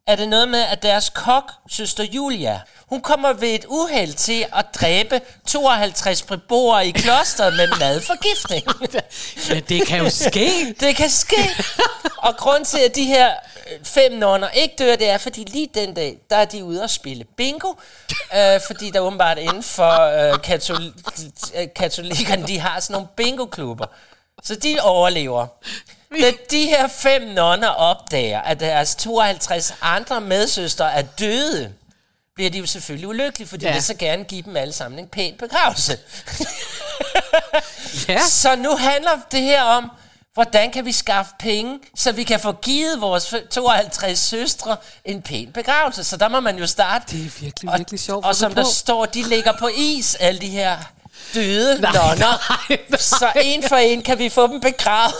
er 0.07 0.17
det 0.17 0.29
noget 0.29 0.49
med, 0.49 0.61
at 0.61 0.83
deres 0.83 1.11
kok, 1.11 1.53
søster 1.71 2.05
Julia, 2.05 2.61
hun 2.89 3.01
kommer 3.01 3.33
ved 3.33 3.49
et 3.49 3.65
uheld 3.69 4.15
til 4.15 4.47
at 4.53 4.67
dræbe 4.75 5.21
52 5.47 6.23
beboere 6.23 6.87
i 6.87 6.91
klosteret 6.91 7.55
med 7.55 7.69
madforgiftning. 7.79 8.65
Men 9.51 9.63
det 9.69 9.87
kan 9.87 9.99
jo 9.99 10.11
ske. 10.11 10.75
Det 10.81 10.97
kan 10.97 11.11
ske. 11.11 11.51
Og 12.17 12.37
grund 12.37 12.65
til, 12.65 12.79
at 12.79 12.95
de 12.95 13.05
her 13.05 13.35
fem 13.85 14.13
nonner 14.13 14.49
ikke 14.51 14.75
dør, 14.79 14.97
det 14.97 15.09
er, 15.09 15.19
fordi 15.19 15.45
lige 15.45 15.69
den 15.75 15.95
dag, 15.95 16.19
der 16.31 16.37
er 16.37 16.45
de 16.45 16.65
ude 16.65 16.83
og 16.83 16.91
spille 16.91 17.25
bingo. 17.25 17.73
Øh, 18.37 18.61
fordi 18.67 18.91
der 18.91 19.01
åbenbart 19.01 19.39
inden 19.39 19.63
for 19.63 20.01
øh, 20.01 20.33
katol- 20.35 21.61
øh, 21.61 21.69
katolikkerne, 21.77 22.47
de 22.47 22.59
har 22.59 22.81
sådan 22.81 22.93
nogle 22.95 23.09
bingo-klubber. 23.17 23.87
Så 24.43 24.55
de 24.55 24.77
overlever. 24.81 25.47
Da 26.21 26.33
de 26.51 26.67
her 26.67 26.89
fem 26.89 27.23
nonner 27.23 27.69
opdager, 27.69 28.41
at 28.43 28.61
deres 28.61 28.95
52 28.95 29.75
andre 29.81 30.21
medsøstre 30.21 30.93
er 30.93 31.03
døde, 31.03 31.73
bliver 32.35 32.51
de 32.51 32.59
jo 32.59 32.67
selvfølgelig 32.67 33.09
ulykkelige, 33.09 33.49
fordi 33.49 33.65
Ja. 33.65 33.69
ja. 33.69 33.73
de 33.73 33.77
vil 33.77 33.85
så 33.85 33.95
gerne 33.95 34.25
give 34.25 34.43
dem 34.43 34.57
alle 34.57 34.73
sammen 34.73 34.99
en 34.99 35.09
pæn 35.09 35.35
begravelse. 35.39 35.99
Ja. 38.09 38.21
Så 38.43 38.57
nu 38.57 38.77
handler 38.77 39.11
det 39.33 39.41
her 39.43 39.63
om, 39.63 39.91
hvordan 40.37 40.71
kan 40.71 40.85
vi 40.85 40.93
skaffe 40.93 41.35
penge, 41.39 41.79
så 41.95 42.13
vi 42.13 42.25
kan 42.25 42.41
få 42.41 42.53
givet 42.53 43.01
vores 43.01 43.35
52 43.51 44.19
søstre 44.19 44.77
en 45.05 45.23
pæn 45.23 45.53
begravelse. 45.53 46.05
Så 46.05 46.17
der 46.17 46.29
må 46.29 46.41
man 46.41 46.59
jo 46.59 46.67
starte. 46.67 47.17
Det 47.17 47.27
er 47.27 47.41
virkelig, 47.41 47.71
og, 47.73 47.79
virkelig 47.79 48.01
sjovt. 48.01 48.25
Og 48.25 48.25
fundet 48.25 48.37
som 48.37 48.55
der 48.55 48.65
står, 48.65 49.07
de 49.07 49.23
ligger 49.23 49.53
på 49.59 49.69
is, 49.77 50.15
alle 50.15 50.41
de 50.41 50.49
her 50.49 50.79
døde 51.35 51.81
Nej, 51.81 51.93
nonner. 51.93 52.17
nej, 52.69 52.79
nej. 52.89 52.99
Så 52.99 53.33
en 53.43 53.63
for 53.63 53.77
en 53.77 54.03
kan 54.03 54.19
vi 54.19 54.29
få 54.29 54.47
dem 54.47 54.61
begravet. 54.61 55.15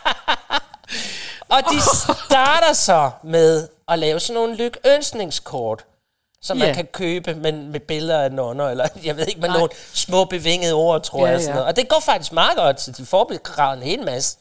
og 1.54 1.60
de 1.70 1.80
starter 1.80 2.72
så 2.72 3.10
med 3.24 3.68
at 3.88 3.98
lave 3.98 4.20
sådan 4.20 4.34
nogle 4.34 4.56
lykønskningskort, 4.56 5.84
som 6.42 6.58
Ja. 6.58 6.64
man 6.66 6.74
kan 6.74 6.86
købe 6.92 7.34
med, 7.34 7.52
med 7.52 7.80
billeder 7.80 8.20
af 8.22 8.32
nonner, 8.32 8.68
eller 8.68 8.88
jeg 9.04 9.16
ved 9.16 9.26
ikke, 9.26 9.40
med 9.40 9.48
Nej. 9.48 9.56
nogle 9.58 9.72
små 9.94 10.24
bevingede 10.24 10.72
ord, 10.72 11.02
tror 11.02 11.26
Ja, 11.26 11.32
jeg. 11.32 11.40
Sådan 11.40 11.48
ja. 11.48 11.54
noget. 11.54 11.66
Og 11.68 11.76
det 11.76 11.88
går 11.88 12.00
faktisk 12.00 12.32
meget 12.32 12.56
godt, 12.56 12.80
så 12.80 12.90
de 12.90 13.06
får 13.06 13.72
en 13.72 13.82
hel 13.82 14.04
masse. 14.04 14.36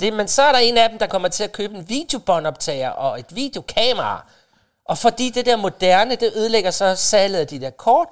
Det, 0.00 0.12
men 0.12 0.28
så 0.28 0.42
er 0.42 0.52
der 0.52 0.58
en 0.58 0.78
af 0.78 0.88
dem, 0.88 0.98
der 0.98 1.06
kommer 1.06 1.28
til 1.28 1.44
at 1.44 1.52
købe 1.52 1.74
en 1.76 1.88
videobåndoptager 1.88 2.90
og 2.90 3.18
et 3.20 3.26
videokamera. 3.36 4.26
Og 4.84 4.98
fordi 4.98 5.30
det 5.30 5.46
der 5.46 5.56
moderne, 5.56 6.16
det 6.16 6.32
ødelægger 6.34 6.70
så 6.70 6.94
salget 6.96 7.38
af 7.38 7.46
de 7.46 7.60
der 7.60 7.70
kort, 7.70 8.08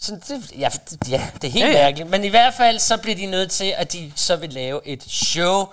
så 0.00 0.12
det, 0.28 0.52
ja, 0.58 0.68
det- 0.90 1.08
ja, 1.10 1.26
det 1.42 1.48
er 1.48 1.52
helt 1.52 1.64
ja. 1.64 1.70
ja. 1.70 1.82
mærkeligt. 1.82 2.10
Men 2.10 2.24
i 2.24 2.28
hvert 2.28 2.54
fald, 2.54 2.78
så 2.78 2.96
bliver 2.96 3.16
de 3.16 3.26
nødt 3.26 3.50
til, 3.50 3.74
at 3.76 3.92
de 3.92 4.12
så 4.16 4.36
vil 4.36 4.52
lave 4.52 4.80
et 4.86 5.02
show, 5.08 5.64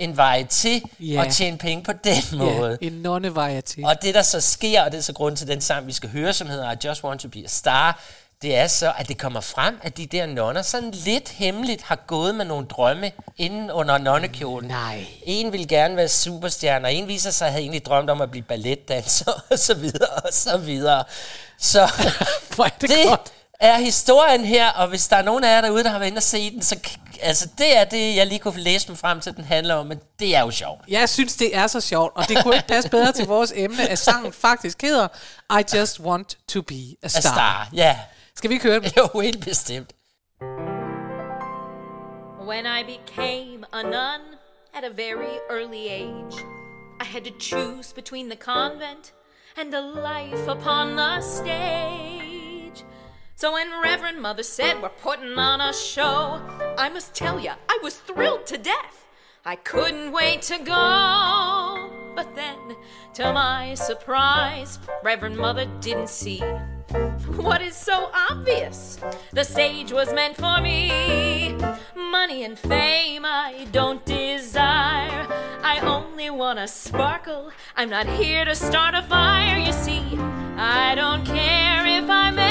en 0.00 0.46
til, 0.48 0.82
Ja. 1.00 1.20
og 1.20 1.32
tjene 1.32 1.58
penge 1.58 1.84
på 1.84 1.92
den 2.04 2.38
måde. 2.38 2.78
Ja, 2.82 2.86
en 2.86 2.92
nonnevejer 2.92 3.60
til. 3.60 3.84
Og 3.84 4.02
det, 4.02 4.14
der 4.14 4.22
så 4.22 4.40
sker, 4.40 4.82
og 4.82 4.92
det 4.92 4.98
er 4.98 5.02
så 5.02 5.12
grund 5.12 5.36
til 5.36 5.46
den 5.48 5.60
sang, 5.60 5.86
vi 5.86 5.92
skal 5.92 6.10
høre, 6.10 6.32
som 6.32 6.48
hedder 6.48 6.72
I 6.72 6.76
Just 6.84 7.04
Want 7.04 7.20
To 7.20 7.28
Be 7.28 7.38
A 7.44 7.48
Star, 7.48 8.00
det 8.42 8.56
er 8.56 8.66
så, 8.66 8.92
at 8.98 9.08
det 9.08 9.18
kommer 9.18 9.40
frem, 9.40 9.78
at 9.82 9.96
de 9.96 10.06
der 10.06 10.26
nonner 10.26 10.62
sådan 10.62 10.90
lidt 10.90 11.28
hemmeligt 11.28 11.82
har 11.82 11.96
gået 12.06 12.34
med 12.34 12.44
nogle 12.44 12.66
drømme 12.66 13.12
inden 13.36 13.70
under 13.70 13.98
nonnekjolen. 13.98 14.68
Nej. 14.70 15.06
En 15.22 15.52
vil 15.52 15.68
gerne 15.68 15.96
være 15.96 16.08
superstjerne, 16.08 16.86
og 16.86 16.92
en 16.94 17.08
viser 17.08 17.30
sig 17.30 17.46
at 17.46 17.52
have 17.52 17.60
egentlig 17.60 17.84
drømt 17.86 18.10
om 18.10 18.20
at 18.20 18.30
blive 18.30 18.42
balletdanser, 18.44 19.32
og 19.50 19.58
så 19.58 19.74
videre, 19.74 20.08
og 20.08 20.28
så 20.32 20.56
videre. 20.58 21.04
Så 21.58 21.80
er 22.58 22.68
det, 22.80 22.90
det 22.90 22.98
godt. 23.08 23.32
er 23.60 23.78
historien 23.78 24.44
her, 24.44 24.68
og 24.70 24.88
hvis 24.88 25.08
der 25.08 25.16
er 25.16 25.22
nogen 25.22 25.44
af 25.44 25.48
jer 25.54 25.60
derude, 25.60 25.84
der 25.84 25.90
har 25.90 25.98
været 25.98 26.08
inde 26.10 26.18
og 26.18 26.22
se 26.22 26.50
den, 26.50 26.62
så 26.62 26.78
altså, 27.22 27.48
det 27.58 27.76
er 27.76 27.84
det, 27.84 28.16
jeg 28.16 28.26
lige 28.26 28.38
kunne 28.38 28.60
læse 28.60 28.88
mig 28.88 28.98
frem 28.98 29.20
til, 29.20 29.36
den 29.36 29.44
handler 29.44 29.74
om, 29.74 29.86
men 29.86 30.00
det 30.18 30.36
er 30.36 30.40
jo 30.40 30.50
sjovt. 30.50 30.80
Jeg 30.88 31.08
synes, 31.08 31.36
det 31.36 31.56
er 31.56 31.66
så 31.66 31.80
sjovt, 31.80 32.12
og 32.16 32.28
det 32.28 32.42
kunne 32.42 32.54
ikke 32.54 32.68
passe 32.68 32.90
bedre 32.90 33.12
til 33.12 33.26
vores 33.26 33.52
emne, 33.56 33.88
at 33.88 33.98
sangen 33.98 34.32
faktisk 34.32 34.82
hedder 34.82 35.08
I 35.58 35.76
Just 35.76 36.00
Want 36.00 36.38
To 36.48 36.62
Be 36.62 36.74
A 36.74 37.06
A 37.06 37.08
Star. 37.08 37.20
star, 37.20 37.68
ja. 37.72 37.98
Skal 38.36 38.50
vi 38.50 38.54
ikke 38.54 38.66
høre 38.68 38.80
den? 38.80 38.90
Jo, 39.14 39.20
helt 39.20 39.44
bestemt. 39.44 39.92
When 42.48 42.66
I 42.66 42.82
became 42.82 43.64
a 43.72 43.82
nun 43.82 44.20
at 44.74 44.84
a 44.84 44.92
very 44.96 45.36
early 45.50 45.88
age, 45.88 46.36
I 47.00 47.04
had 47.04 47.22
to 47.24 47.32
choose 47.40 47.94
between 47.94 48.26
the 48.30 48.36
convent 48.36 49.12
and 49.56 49.74
a 49.74 49.80
life 49.80 50.48
upon 50.48 50.96
the 50.96 51.22
stage. 51.22 52.19
So 53.40 53.54
when 53.54 53.70
Reverend 53.80 54.20
Mother 54.20 54.42
said 54.42 54.82
we're 54.82 54.90
putting 54.90 55.38
on 55.38 55.62
a 55.62 55.72
show, 55.72 56.42
I 56.76 56.90
must 56.90 57.14
tell 57.14 57.40
ya, 57.40 57.54
I 57.70 57.78
was 57.82 57.96
thrilled 57.96 58.44
to 58.48 58.58
death. 58.58 59.06
I 59.46 59.56
couldn't 59.56 60.12
wait 60.12 60.42
to 60.42 60.58
go. 60.58 61.90
But 62.14 62.34
then, 62.36 62.76
to 63.14 63.32
my 63.32 63.72
surprise, 63.72 64.78
Reverend 65.02 65.38
Mother 65.38 65.64
didn't 65.80 66.10
see 66.10 66.40
what 67.36 67.62
is 67.62 67.74
so 67.74 68.10
obvious. 68.30 68.98
The 69.32 69.44
stage 69.44 69.90
was 69.90 70.12
meant 70.12 70.36
for 70.36 70.60
me. 70.60 71.56
Money 71.96 72.44
and 72.44 72.58
fame 72.58 73.24
I 73.24 73.66
don't 73.72 74.04
desire. 74.04 75.26
I 75.62 75.78
only 75.80 76.28
wanna 76.28 76.68
sparkle. 76.68 77.52
I'm 77.74 77.88
not 77.88 78.06
here 78.06 78.44
to 78.44 78.54
start 78.54 78.94
a 78.94 79.00
fire, 79.00 79.56
you 79.56 79.72
see. 79.72 80.18
I 80.58 80.94
don't 80.94 81.24
care 81.24 81.86
if 81.86 82.10
I'm 82.10 82.49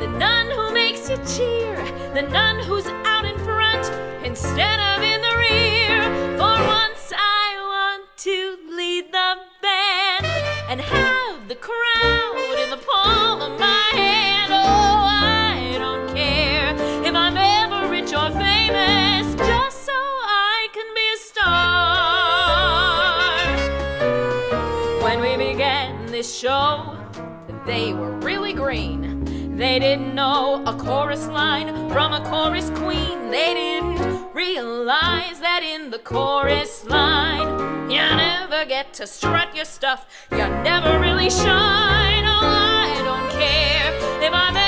the 0.00 0.06
nun 0.18 0.50
who 0.50 0.72
makes 0.72 1.10
you 1.10 1.16
cheer, 1.36 1.76
the 2.14 2.22
nun 2.22 2.58
who's 2.60 2.86
out 3.04 3.24
in 3.24 3.38
front 3.40 3.90
instead 4.24 4.78
of 4.80 5.02
in 5.02 5.20
the 5.20 5.36
rear. 5.36 6.02
For 6.38 6.56
once 6.66 7.12
I 7.16 7.46
want 7.72 8.04
to 8.18 8.56
lead 8.76 9.12
the 9.12 9.36
band 9.62 10.05
and 10.68 10.80
have 10.80 11.46
the 11.48 11.54
crowd 11.54 12.58
in 12.58 12.70
the 12.70 12.76
palm 12.78 13.40
of 13.40 13.58
my 13.60 13.90
hand. 13.92 14.52
Oh, 14.52 15.04
I 15.06 15.76
don't 15.78 16.14
care 16.14 16.74
if 17.06 17.14
I'm 17.14 17.36
ever 17.36 17.88
rich 17.88 18.12
or 18.12 18.30
famous, 18.30 19.34
just 19.36 19.84
so 19.84 19.92
I 19.92 20.66
can 20.72 20.94
be 20.94 21.08
a 21.14 21.18
star. 21.18 21.82
When 25.04 25.20
we 25.20 25.36
began 25.36 26.06
this 26.06 26.36
show, 26.36 26.98
they 27.64 27.92
were 27.92 28.18
really 28.18 28.52
green. 28.52 29.24
They 29.56 29.78
didn't 29.78 30.14
know 30.14 30.64
a 30.66 30.74
chorus 30.76 31.28
line 31.28 31.68
from 31.90 32.12
a 32.12 32.20
chorus 32.28 32.70
queen. 32.70 33.30
They 33.30 33.54
didn't 33.54 34.15
realize 34.36 35.40
that 35.40 35.62
in 35.62 35.90
the 35.90 35.98
chorus 35.98 36.84
line, 36.84 37.90
you 37.90 37.96
never 37.96 38.66
get 38.66 38.92
to 38.92 39.06
strut 39.06 39.56
your 39.56 39.64
stuff. 39.64 40.06
You 40.30 40.46
never 40.62 41.00
really 41.00 41.30
shine. 41.30 42.24
Oh, 42.26 42.44
I 42.44 43.00
don't 43.02 43.30
care 43.40 43.94
if 44.22 44.34
I'm 44.34 44.65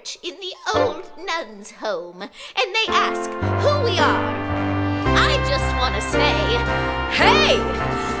the 0.00 0.06
porch 0.06 0.18
in 0.22 0.36
the 0.40 0.54
old 0.74 1.04
nun's 1.26 1.70
home 1.72 2.22
and 2.22 2.74
they 2.74 2.86
ask 2.88 3.30
who 3.62 3.84
we 3.84 3.98
are, 3.98 4.30
I 5.06 5.36
just 5.48 5.76
want 5.76 5.94
to 5.94 6.00
say, 6.00 6.34
hey, 7.12 7.58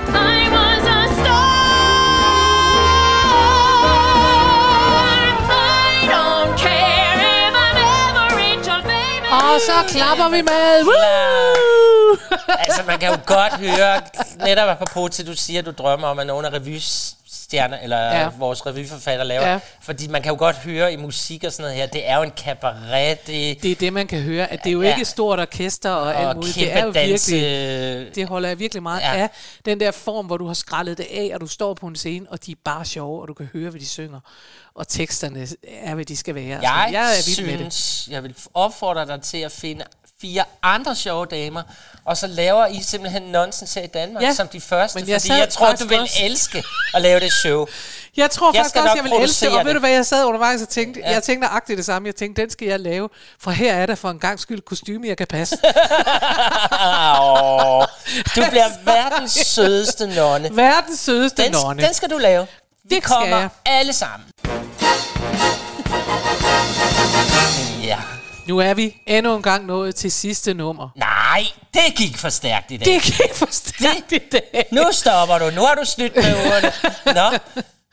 I 0.08 0.48
was 0.56 0.82
a 0.84 1.14
star. 1.14 1.50
I 5.50 6.06
don't 6.08 6.58
care 6.58 7.20
if 7.48 7.54
I'm 7.56 7.76
ever 7.86 8.28
rich 8.36 8.68
famous. 8.82 9.30
Og 9.32 9.60
så 9.60 9.98
klapper 9.98 10.28
vi 10.28 10.42
med. 10.42 10.84
Woo! 10.84 10.90
altså, 12.48 12.82
man 12.86 12.98
kan 12.98 13.10
jo 13.10 13.18
godt 13.26 13.54
høre, 13.54 14.00
netop 14.46 14.68
apropos 14.68 15.10
til, 15.10 15.26
du 15.26 15.36
siger, 15.36 15.60
at 15.60 15.66
du 15.66 15.72
drømmer 15.78 16.08
om, 16.08 16.18
at 16.18 16.26
nogle 16.26 16.46
af 16.46 16.52
revystjerner, 17.52 17.78
eller 17.82 17.98
Ja. 18.20 18.28
vores 18.38 18.66
revyforfatter 18.66 19.24
laver. 19.24 19.46
Ja. 19.50 19.60
Fordi 19.80 20.08
man 20.08 20.22
kan 20.22 20.32
jo 20.32 20.38
godt 20.38 20.56
høre 20.56 20.92
i 20.92 20.96
musik 20.96 21.44
og 21.44 21.52
sådan 21.52 21.62
noget 21.62 21.76
her, 21.76 21.86
det 21.86 22.08
er 22.08 22.16
jo 22.16 22.22
en 22.22 22.30
cabaret, 22.30 23.26
det, 23.26 23.62
Det 23.62 23.70
er 23.70 23.74
det, 23.74 23.92
man 23.92 24.06
kan 24.06 24.20
høre, 24.22 24.46
at 24.52 24.58
det 24.64 24.70
er 24.70 24.72
jo 24.72 24.82
Ja. 24.82 24.88
ikke 24.88 25.00
et 25.00 25.06
stort 25.06 25.40
orkester 25.40 25.90
og, 25.90 26.16
alt 26.18 26.28
og 26.28 26.36
muligt. 26.36 26.54
kæmpe 26.54 26.70
Det 26.70 26.78
er 26.80 26.84
jo 26.86 26.92
danse... 26.92 27.32
virkelig, 27.32 28.14
det 28.14 28.28
holder 28.28 28.48
jeg 28.48 28.58
virkelig 28.58 28.82
meget 28.82 29.00
ja. 29.00 29.16
Af. 29.16 29.30
Den 29.64 29.80
der 29.80 29.90
form, 29.90 30.26
hvor 30.26 30.36
du 30.36 30.46
har 30.46 30.54
skrællet 30.54 30.98
det 30.98 31.06
af, 31.14 31.30
og 31.34 31.40
du 31.40 31.46
står 31.46 31.74
på 31.74 31.86
en 31.86 31.96
scene, 31.96 32.26
og 32.30 32.46
de 32.46 32.50
er 32.52 32.56
bare 32.64 32.84
sjove, 32.84 33.22
og 33.22 33.28
du 33.28 33.34
kan 33.34 33.48
høre, 33.52 33.70
hvad 33.70 33.80
de 33.80 33.86
synger. 33.86 34.20
Og 34.74 34.88
teksterne 34.88 35.46
er, 35.82 35.94
hvad 35.94 36.04
de 36.04 36.16
skal 36.16 36.34
være. 36.34 36.54
Altså, 36.54 36.68
Jeg, 36.72 36.88
jeg 36.92 37.02
er 37.02 37.36
vild 37.36 37.50
med 37.58 37.64
det. 37.64 37.72
synes, 37.72 38.08
jeg 38.10 38.22
vil 38.22 38.34
opfordre 38.54 39.06
dig 39.06 39.22
til 39.22 39.38
at 39.38 39.52
finde 39.52 39.84
fire 40.20 40.44
andre 40.62 40.96
sjove 40.96 41.26
damer, 41.26 41.62
og 42.04 42.16
så 42.16 42.26
laver 42.26 42.66
I 42.66 42.82
simpelthen 42.82 43.22
nonsens 43.22 43.74
her 43.74 43.82
i 43.82 43.86
Danmark, 43.86 44.22
Ja, 44.22 44.32
som 44.34 44.48
de 44.48 44.60
første, 44.60 44.96
men 44.96 45.02
fordi 45.02 45.12
jeg 45.12 45.20
sad 45.20 45.36
jeg 45.36 45.48
tror, 45.48 45.72
du 45.72 45.86
vil 45.86 46.00
også- 46.00 46.18
elske 46.22 46.64
at 46.94 47.02
lave 47.02 47.20
det 47.20 47.32
show. 47.32 47.66
Jeg 48.16 48.30
tror 48.30 48.52
Jeg 48.52 48.58
faktisk 48.60 48.76
også, 48.76 48.92
jeg 48.94 49.04
vil 49.04 49.12
elske 49.12 49.46
det. 49.46 49.58
Og 49.58 49.64
ved 49.64 49.72
du 49.74 49.78
hvad, 49.80 49.90
jeg 49.90 50.06
sad 50.06 50.24
undervejs 50.24 50.62
og 50.62 50.68
tænkte, 50.68 51.00
Ja. 51.00 51.10
jeg 51.12 51.22
tænkte 51.22 51.46
nøjagtigt 51.48 51.76
det 51.76 51.86
samme. 51.86 52.06
Jeg 52.06 52.14
tænkte, 52.16 52.42
den 52.42 52.50
skal 52.50 52.68
jeg 52.68 52.80
lave, 52.80 53.08
for 53.40 53.50
her 53.50 53.74
er 53.74 53.86
der 53.86 53.94
for 53.94 54.10
en 54.10 54.18
gang 54.18 54.40
skyld 54.40 54.60
kostume, 54.60 55.06
jeg 55.08 55.16
kan 55.16 55.26
passe. 55.26 55.56
Du 58.36 58.42
bliver 58.50 58.68
verdens 58.84 59.32
sødeste 59.32 60.06
nonne. 60.06 60.48
Verdens 60.56 61.00
sødeste 61.00 61.42
Den, 61.42 61.52
nonne. 61.52 61.82
den 61.82 61.94
skal 61.94 62.10
du 62.10 62.18
lave. 62.18 62.46
Vi 62.84 62.94
Det 62.94 63.02
kommer 63.04 63.36
jeg. 63.38 63.48
alle 63.66 63.92
sammen. 63.92 64.26
Nu 68.50 68.58
er 68.58 68.74
vi 68.74 69.02
endnu 69.06 69.36
en 69.36 69.42
gang 69.42 69.66
nået 69.66 69.94
til 69.94 70.12
sidste 70.12 70.54
nummer. 70.54 70.88
Nej, 70.96 71.46
det 71.74 71.94
gik 71.96 72.16
for 72.18 72.28
stærkt 72.28 72.70
i 72.70 72.76
dag. 72.76 72.94
Det 72.94 73.02
kan 73.02 73.24
ikke 73.24 73.36
forstå 73.36 73.84
i 74.10 74.18
dag. 74.32 74.66
Nu 74.72 74.82
stopper 74.92 75.38
du. 75.38 75.50
Nu 75.50 75.60
har 75.60 75.74
du 75.74 75.84
snydt 75.84 76.16
med 76.16 76.34
ordene. 76.46 76.72
Nå, 77.20 77.38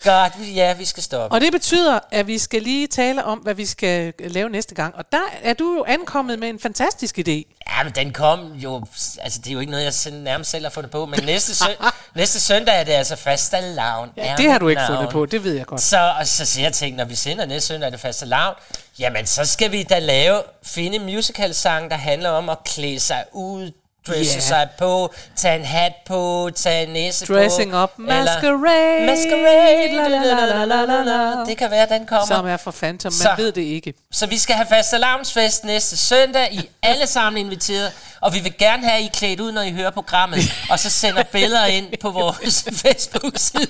godt. 0.03 0.33
Ja, 0.55 0.73
vi 0.73 0.85
skal 0.85 1.03
stoppe. 1.03 1.35
Og 1.35 1.41
det 1.41 1.51
betyder, 1.51 1.99
at 2.11 2.27
vi 2.27 2.37
skal 2.37 2.61
lige 2.61 2.87
tale 2.87 3.23
om, 3.25 3.39
hvad 3.39 3.53
vi 3.53 3.65
skal 3.65 4.13
lave 4.19 4.49
næste 4.49 4.75
gang. 4.75 4.95
Og 4.95 5.11
der 5.11 5.23
er 5.43 5.53
du 5.53 5.75
jo 5.75 5.83
ankommet 5.87 6.39
med 6.39 6.49
en 6.49 6.59
fantastisk 6.59 7.17
idé. 7.19 7.31
Ja, 7.69 7.83
men 7.83 7.93
den 7.95 8.13
kom 8.13 8.53
jo... 8.53 8.85
Altså, 9.19 9.39
det 9.39 9.47
er 9.47 9.53
jo 9.53 9.59
ikke 9.59 9.71
noget, 9.71 9.85
jeg 9.85 9.93
selv, 9.93 10.15
nærmest 10.15 10.51
selv 10.51 10.65
har 10.65 10.69
fundet 10.69 10.91
på. 10.91 11.05
Men 11.05 11.19
næste, 11.23 11.55
sø, 11.55 11.65
næste 12.17 12.39
søndag 12.39 12.79
er 12.79 12.83
det 12.83 12.91
altså 12.91 13.15
faste 13.15 13.61
lavn. 13.61 14.09
Ja, 14.17 14.35
det 14.37 14.51
har 14.51 14.59
du 14.59 14.67
ikke 14.67 14.81
fundet 14.87 15.09
på, 15.09 15.25
det 15.25 15.43
ved 15.43 15.53
jeg 15.53 15.65
godt. 15.65 15.81
Så, 15.81 16.13
og 16.19 16.27
så 16.27 16.45
siger 16.45 16.65
jeg 16.65 16.73
tænkt, 16.73 16.97
når 16.97 17.05
vi 17.05 17.15
sender 17.15 17.45
næste 17.45 17.67
søndag 17.67 17.87
er 17.87 17.91
det 17.91 17.99
faste 17.99 18.25
lavn, 18.25 18.55
jamen 18.99 19.25
så 19.25 19.45
skal 19.45 19.71
vi 19.71 19.83
da 19.83 19.99
lave, 19.99 20.41
finde 20.63 20.95
en 20.95 21.05
musical-sang, 21.05 21.91
der 21.91 21.97
handler 21.97 22.29
om 22.29 22.49
at 22.49 22.57
klæde 22.65 22.99
sig 22.99 23.23
ud, 23.31 23.71
dresse 24.07 24.33
Ja. 24.35 24.39
sig 24.39 24.67
på, 24.77 25.13
tage 25.35 25.59
en 25.59 25.65
hat 25.65 25.93
på, 26.07 26.49
tage 26.55 26.83
en 26.87 26.93
næse 26.93 27.25
Dressing 27.25 27.71
på. 27.71 27.83
up, 27.83 27.91
masquerade, 27.97 29.05
masquerade, 29.05 29.91
la, 29.93 30.07
la, 30.07 30.45
la, 30.45 30.65
la, 30.65 30.85
la, 30.85 31.03
la. 31.03 31.45
Det 31.45 31.57
kan 31.57 31.71
være, 31.71 31.87
den 31.89 32.05
kommer. 32.05 32.25
Som 32.27 32.47
er 32.47 32.57
for 32.57 32.71
Phantom, 32.71 33.09
man 33.13 33.17
Så. 33.21 33.29
ved 33.37 33.51
det 33.51 33.61
ikke. 33.61 33.93
Så 34.11 34.25
vi 34.27 34.37
skal 34.37 34.55
have 34.55 34.67
faste 34.69 34.97
lavnsfest 34.97 35.63
næste 35.63 35.97
søndag. 35.97 36.49
I 36.53 36.69
alle 36.83 37.07
sammen 37.07 37.45
inviteret. 37.45 37.91
Og 38.21 38.33
vi 38.33 38.39
vil 38.39 38.57
gerne 38.57 38.87
have, 38.87 38.97
at 38.99 39.03
I 39.05 39.09
klædt 39.13 39.39
ud, 39.39 39.51
når 39.51 39.61
I 39.61 39.71
hører 39.71 39.91
programmet. 39.91 40.39
og 40.69 40.79
så 40.79 40.89
sender 40.89 41.23
billeder 41.23 41.65
ind 41.65 41.87
på 42.01 42.11
vores 42.11 42.65
Facebook-side. 42.83 43.67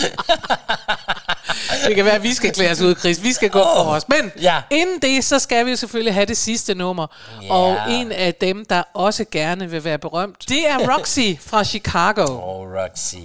Det 1.86 1.94
kan 1.96 2.04
være, 2.04 2.14
at 2.14 2.22
vi 2.22 2.34
skal 2.34 2.52
klæde 2.52 2.70
os 2.70 2.80
ud, 2.80 2.94
Chris. 2.94 3.22
Vi 3.22 3.32
skal 3.32 3.50
gå 3.50 3.58
for 3.58 3.84
os. 3.90 4.08
Men 4.08 4.32
Ja. 4.40 4.62
inden 4.70 4.98
det, 5.02 5.24
så 5.24 5.38
skal 5.38 5.66
vi 5.66 5.70
jo 5.70 5.76
selvfølgelig 5.76 6.14
have 6.14 6.26
det 6.26 6.36
sidste 6.36 6.74
nummer. 6.74 7.06
Ja. 7.42 7.54
Og 7.54 7.78
en 7.90 8.12
af 8.12 8.34
dem, 8.34 8.64
der 8.64 8.82
også 8.94 9.24
gerne 9.30 9.70
vil 9.70 9.84
være 9.84 9.98
berømt, 9.98 10.48
det 10.48 10.68
er 10.68 10.94
Roxy 10.96 11.20
fra 11.50 11.64
Chicago. 11.64 12.22
Oh, 12.24 12.66
Roxy. 12.82 13.16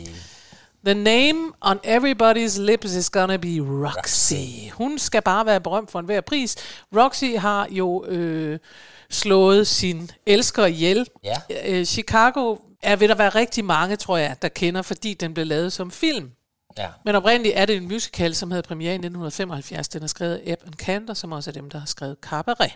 The 0.86 0.94
name 0.94 1.38
on 1.62 1.78
everybody's 1.86 2.62
lips 2.62 2.86
is 2.94 3.10
gonna 3.10 3.38
be 3.38 3.58
Roxy. 3.60 4.70
Hun 4.74 5.00
skal 5.00 5.22
bare 5.22 5.46
være 5.46 5.62
berømt 5.62 5.92
for 5.92 6.00
enhver 6.00 6.22
pris. 6.22 6.56
Roxy 6.98 7.38
har 7.38 7.68
jo 7.72 8.06
øh, 8.06 8.60
slået 9.10 9.68
sin 9.68 10.12
elsker 10.26 10.66
ihjel. 10.66 11.08
Ja. 11.24 11.36
Øh, 11.66 11.86
Chicago 11.86 12.56
er 12.84 12.96
ved 12.96 13.08
der 13.08 13.16
være 13.16 13.30
rigtig 13.30 13.66
mange, 13.66 13.96
tror 13.96 14.18
jeg, 14.18 14.36
der 14.42 14.48
kender, 14.48 14.82
fordi 14.82 15.14
den 15.14 15.34
blev 15.34 15.46
lavet 15.46 15.74
som 15.74 15.92
film. 15.92 16.30
Ja. 16.78 16.88
Men 17.06 17.16
oprindeligt 17.16 17.58
er 17.58 17.66
det 17.66 17.76
en 17.76 17.88
musical, 17.88 18.36
som 18.36 18.52
havde 18.52 18.64
premiere 18.64 18.92
i 18.92 18.96
1975. 18.96 19.88
Den 19.88 20.04
er 20.04 20.08
skrevet 20.08 20.36
af 20.36 20.42
Ebb 20.54 20.76
Cantor, 20.76 21.14
som 21.14 21.32
også 21.32 21.50
er 21.50 21.54
dem, 21.54 21.70
der 21.70 21.80
har 21.80 21.86
skrevet 21.86 22.18
Cabaret. 22.22 22.72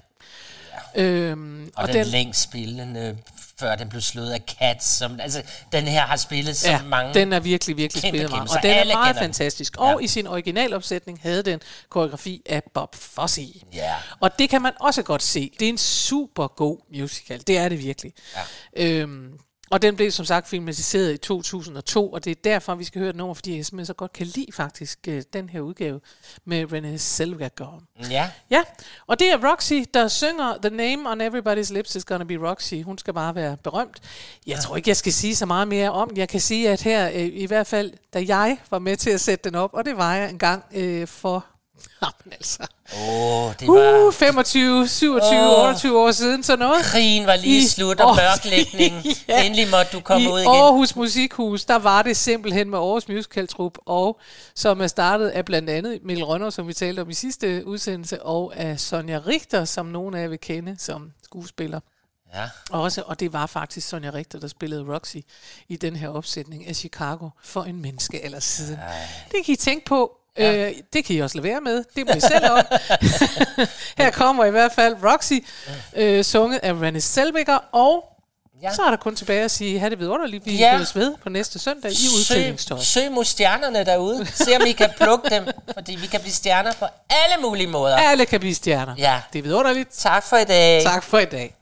Ja. 0.96 1.02
Øhm, 1.04 1.72
Og, 1.76 1.82
og 1.82 1.88
den, 1.88 1.96
den 1.96 2.06
længst 2.08 2.42
spillende, 2.42 3.18
før 3.60 3.76
den 3.76 3.90
blev 3.90 4.02
slået 4.02 4.32
af 4.32 4.42
Cats. 4.60 4.86
Som, 4.86 5.20
altså, 5.20 5.42
den 5.72 5.84
her 5.84 6.02
har 6.02 6.18
spillet 6.18 6.58
så 6.58 6.72
ja, 6.72 6.82
mange... 6.84 7.14
den 7.14 7.34
er 7.34 7.40
virkelig, 7.40 7.78
virkelig 7.78 8.02
spillet 8.02 8.30
meget. 8.30 8.50
Og 8.50 8.64
den 8.64 8.72
er 8.72 8.76
meget 8.86 8.88
kender 8.90 9.14
den. 9.14 9.20
fantastisk. 9.20 9.76
Og 9.78 10.04
i 10.04 10.08
sin 10.08 10.28
originalopsætning 10.28 11.20
havde 11.24 11.44
den 11.44 11.60
koreografi 11.90 12.42
af 12.46 12.64
Bob 12.74 12.96
Fosse. 12.96 13.54
Ja. 13.74 13.94
Og 14.20 14.40
det 14.40 14.50
kan 14.50 14.62
man 14.62 14.74
også 14.80 15.04
godt 15.04 15.24
se. 15.24 15.52
Det 15.60 15.66
er 15.66 15.70
en 15.70 15.78
super 15.78 16.48
god 16.48 16.78
musical. 16.96 17.42
Det 17.48 17.58
er 17.58 17.70
det 17.70 17.80
virkelig. 17.80 18.14
Ja. 18.76 18.84
Øhm, 18.86 19.34
og 19.72 19.82
den 19.82 19.96
blev 19.96 20.12
som 20.12 20.26
sagt 20.26 20.48
filmatiseret 20.48 21.14
i 21.14 21.18
2002, 21.18 22.12
og 22.12 22.26
det 22.26 22.32
er 22.32 22.36
derfor, 22.44 22.76
vi 22.76 22.84
skal 22.84 23.00
høre 23.00 23.10
et 23.10 23.16
nummer, 23.16 23.34
fordi 23.34 23.58
jeg 23.58 23.66
simpelthen 23.66 23.86
så 23.86 23.94
godt 23.94 24.14
kan 24.14 24.26
lide 24.26 24.52
faktisk 24.54 25.00
øh, 25.08 25.24
den 25.34 25.50
her 25.50 25.60
udgave 25.60 26.00
med 26.46 26.74
Renée 26.74 26.98
Zellweger. 26.98 27.84
Ja. 28.10 28.30
Ja, 28.50 28.64
og 29.08 29.20
det 29.20 29.32
er 29.32 29.52
Roxy, 29.52 29.74
der 29.94 30.08
synger 30.08 30.58
The 30.64 30.76
Name 30.76 31.10
on 31.10 31.22
Everybody's 31.22 31.74
Lips 31.74 31.96
is 31.96 32.06
Gonna 32.06 32.24
Be 32.24 32.36
Roxy. 32.36 32.74
Hun 32.84 32.98
skal 32.98 33.14
bare 33.14 33.36
være 33.36 33.58
berømt. 33.58 34.00
Jeg 34.48 34.60
tror 34.60 34.76
ikke, 34.76 34.90
jeg 34.90 34.98
skal 34.98 35.14
sige 35.14 35.36
så 35.36 35.46
meget 35.46 35.68
mere 35.68 35.92
om. 35.92 36.12
Jeg 36.16 36.30
kan 36.30 36.40
sige, 36.40 36.70
at 36.70 36.82
her, 36.82 37.10
øh, 37.10 37.30
i 37.34 37.46
hvert 37.46 37.68
fald, 37.68 37.94
da 38.14 38.24
jeg 38.28 38.58
var 38.72 38.80
med 38.80 38.98
til 38.98 39.10
at 39.10 39.22
sætte 39.22 39.50
den 39.50 39.56
op, 39.56 39.74
og 39.74 39.86
det 39.86 39.98
var 39.98 40.16
jeg 40.16 40.30
en 40.30 40.40
gang 40.40 40.64
øh, 40.74 41.08
for... 41.08 41.46
Jamen 42.02 42.34
altså... 42.34 42.68
Oh, 42.94 43.54
det 43.60 43.68
var... 43.68 44.08
Uh, 44.08 44.14
25, 44.14 44.88
27, 44.88 45.40
Åh. 45.40 45.64
28 45.66 46.00
år 46.00 46.12
siden, 46.12 46.44
så 46.44 46.56
noget. 46.56 46.84
Krigen 46.84 47.28
var 47.28 47.36
lige 47.36 47.58
I 47.58 47.68
slut, 47.68 48.00
og 48.00 48.16
mørklægningen. 48.16 49.06
Ja. 49.28 49.44
Endelig 49.46 49.70
måtte 49.70 49.92
du 49.92 50.00
komme 50.00 50.24
I 50.24 50.32
ud 50.32 50.40
igen. 50.40 50.52
Aarhus 50.52 50.96
Musikhus, 50.96 51.66
der 51.66 51.76
var 51.76 52.02
det 52.02 52.18
simpelthen 52.18 52.70
med 52.70 52.80
Aarhus 52.80 53.08
Musical 53.08 53.48
Troup, 53.48 53.78
og 53.86 54.20
som 54.56 54.82
er 54.82 54.88
startet 54.88 55.28
af 55.28 55.46
blandt 55.46 55.70
andet 55.70 56.00
Mikkel 56.04 56.26
Rønner, 56.26 56.50
som 56.50 56.68
vi 56.68 56.74
talte 56.74 57.00
om 57.02 57.10
i 57.10 57.14
sidste 57.14 57.68
udsendelse, 57.68 58.24
og 58.24 58.54
af 58.56 58.80
Sonja 58.80 59.20
Richter, 59.28 59.66
som 59.66 59.86
nogen 59.86 60.16
af 60.16 60.22
jer 60.22 60.28
vil 60.28 60.40
kende 60.40 60.76
som 60.80 61.12
skuespiller. 61.24 61.80
Ja. 62.34 62.50
Også, 62.72 63.04
og 63.06 63.20
det 63.20 63.34
var 63.34 63.46
faktisk 63.46 63.88
Sonja 63.88 64.10
Richter, 64.14 64.40
der 64.40 64.48
spillede 64.48 64.94
Roxy 64.94 65.18
i 65.70 65.76
den 65.76 65.96
her 65.96 66.10
opsætning 66.10 66.68
af 66.68 66.76
Chicago 66.76 67.30
for 67.44 67.64
en 67.64 67.82
menneske 67.82 68.22
eller 68.26 68.40
siden. 68.40 68.80
Det 69.32 69.46
kan 69.46 69.54
I 69.54 69.56
tænke 69.56 69.86
på. 69.86 70.18
Ja. 70.38 70.68
Øh, 70.70 70.74
det 70.94 71.06
kan 71.06 71.16
I 71.16 71.20
også 71.20 71.38
lade 71.38 71.48
være 71.48 71.62
med. 71.62 71.84
Det 71.96 72.08
må 72.08 72.14
I 72.14 72.20
selv 72.20 72.52
om. 72.52 72.60
Her 73.98 74.12
kommer 74.12 74.46
i 74.46 74.52
hvert 74.52 74.72
fald 74.76 74.96
Roxy, 75.04 75.34
øh, 75.96 76.24
sunget 76.24 76.60
af 76.64 76.74
Renée 76.74 77.00
Zellweger, 77.00 77.58
og 77.72 78.04
ja. 78.64 78.74
så 78.74 78.82
er 78.84 78.90
der 78.90 78.98
kun 78.98 79.16
tilbage 79.16 79.44
at 79.44 79.52
sige, 79.52 79.80
have 79.80 79.90
det 79.90 80.00
vidunderligt. 80.00 80.46
Vi 80.46 80.56
Ja. 80.58 80.72
ja. 80.78 80.86
ved 81.00 81.16
på 81.24 81.30
næste 81.30 81.60
søndag 81.60 81.92
i 81.92 81.96
udklædningstøj. 82.20 82.78
Søg, 82.78 82.86
søg 82.86 83.12
mod 83.12 83.26
stjernerne 83.26 83.86
derude. 83.86 84.26
Se 84.26 84.56
om 84.56 84.62
I 84.68 84.72
kan 84.72 84.90
plukke 84.98 85.30
dem, 85.30 85.48
fordi 85.74 85.96
vi 85.96 86.08
kan 86.08 86.20
blive 86.22 86.34
stjerner 86.34 86.74
på 86.80 86.86
alle 87.10 87.42
mulige 87.42 87.68
måder. 87.68 87.96
Alle 87.98 88.26
kan 88.26 88.40
blive 88.40 88.56
stjerner. 88.56 88.96
Ja. 88.98 89.22
Det 89.34 89.40
er 89.40 89.44
vidunderligt. 89.44 89.90
Tak 89.98 90.24
for 90.24 90.38
i 90.38 90.46
dag. 90.46 90.84
Tak 90.84 91.04
for 91.04 91.20
i 91.20 91.26
dag. 91.26 91.56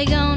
they 0.00 0.06
gone? 0.06 0.29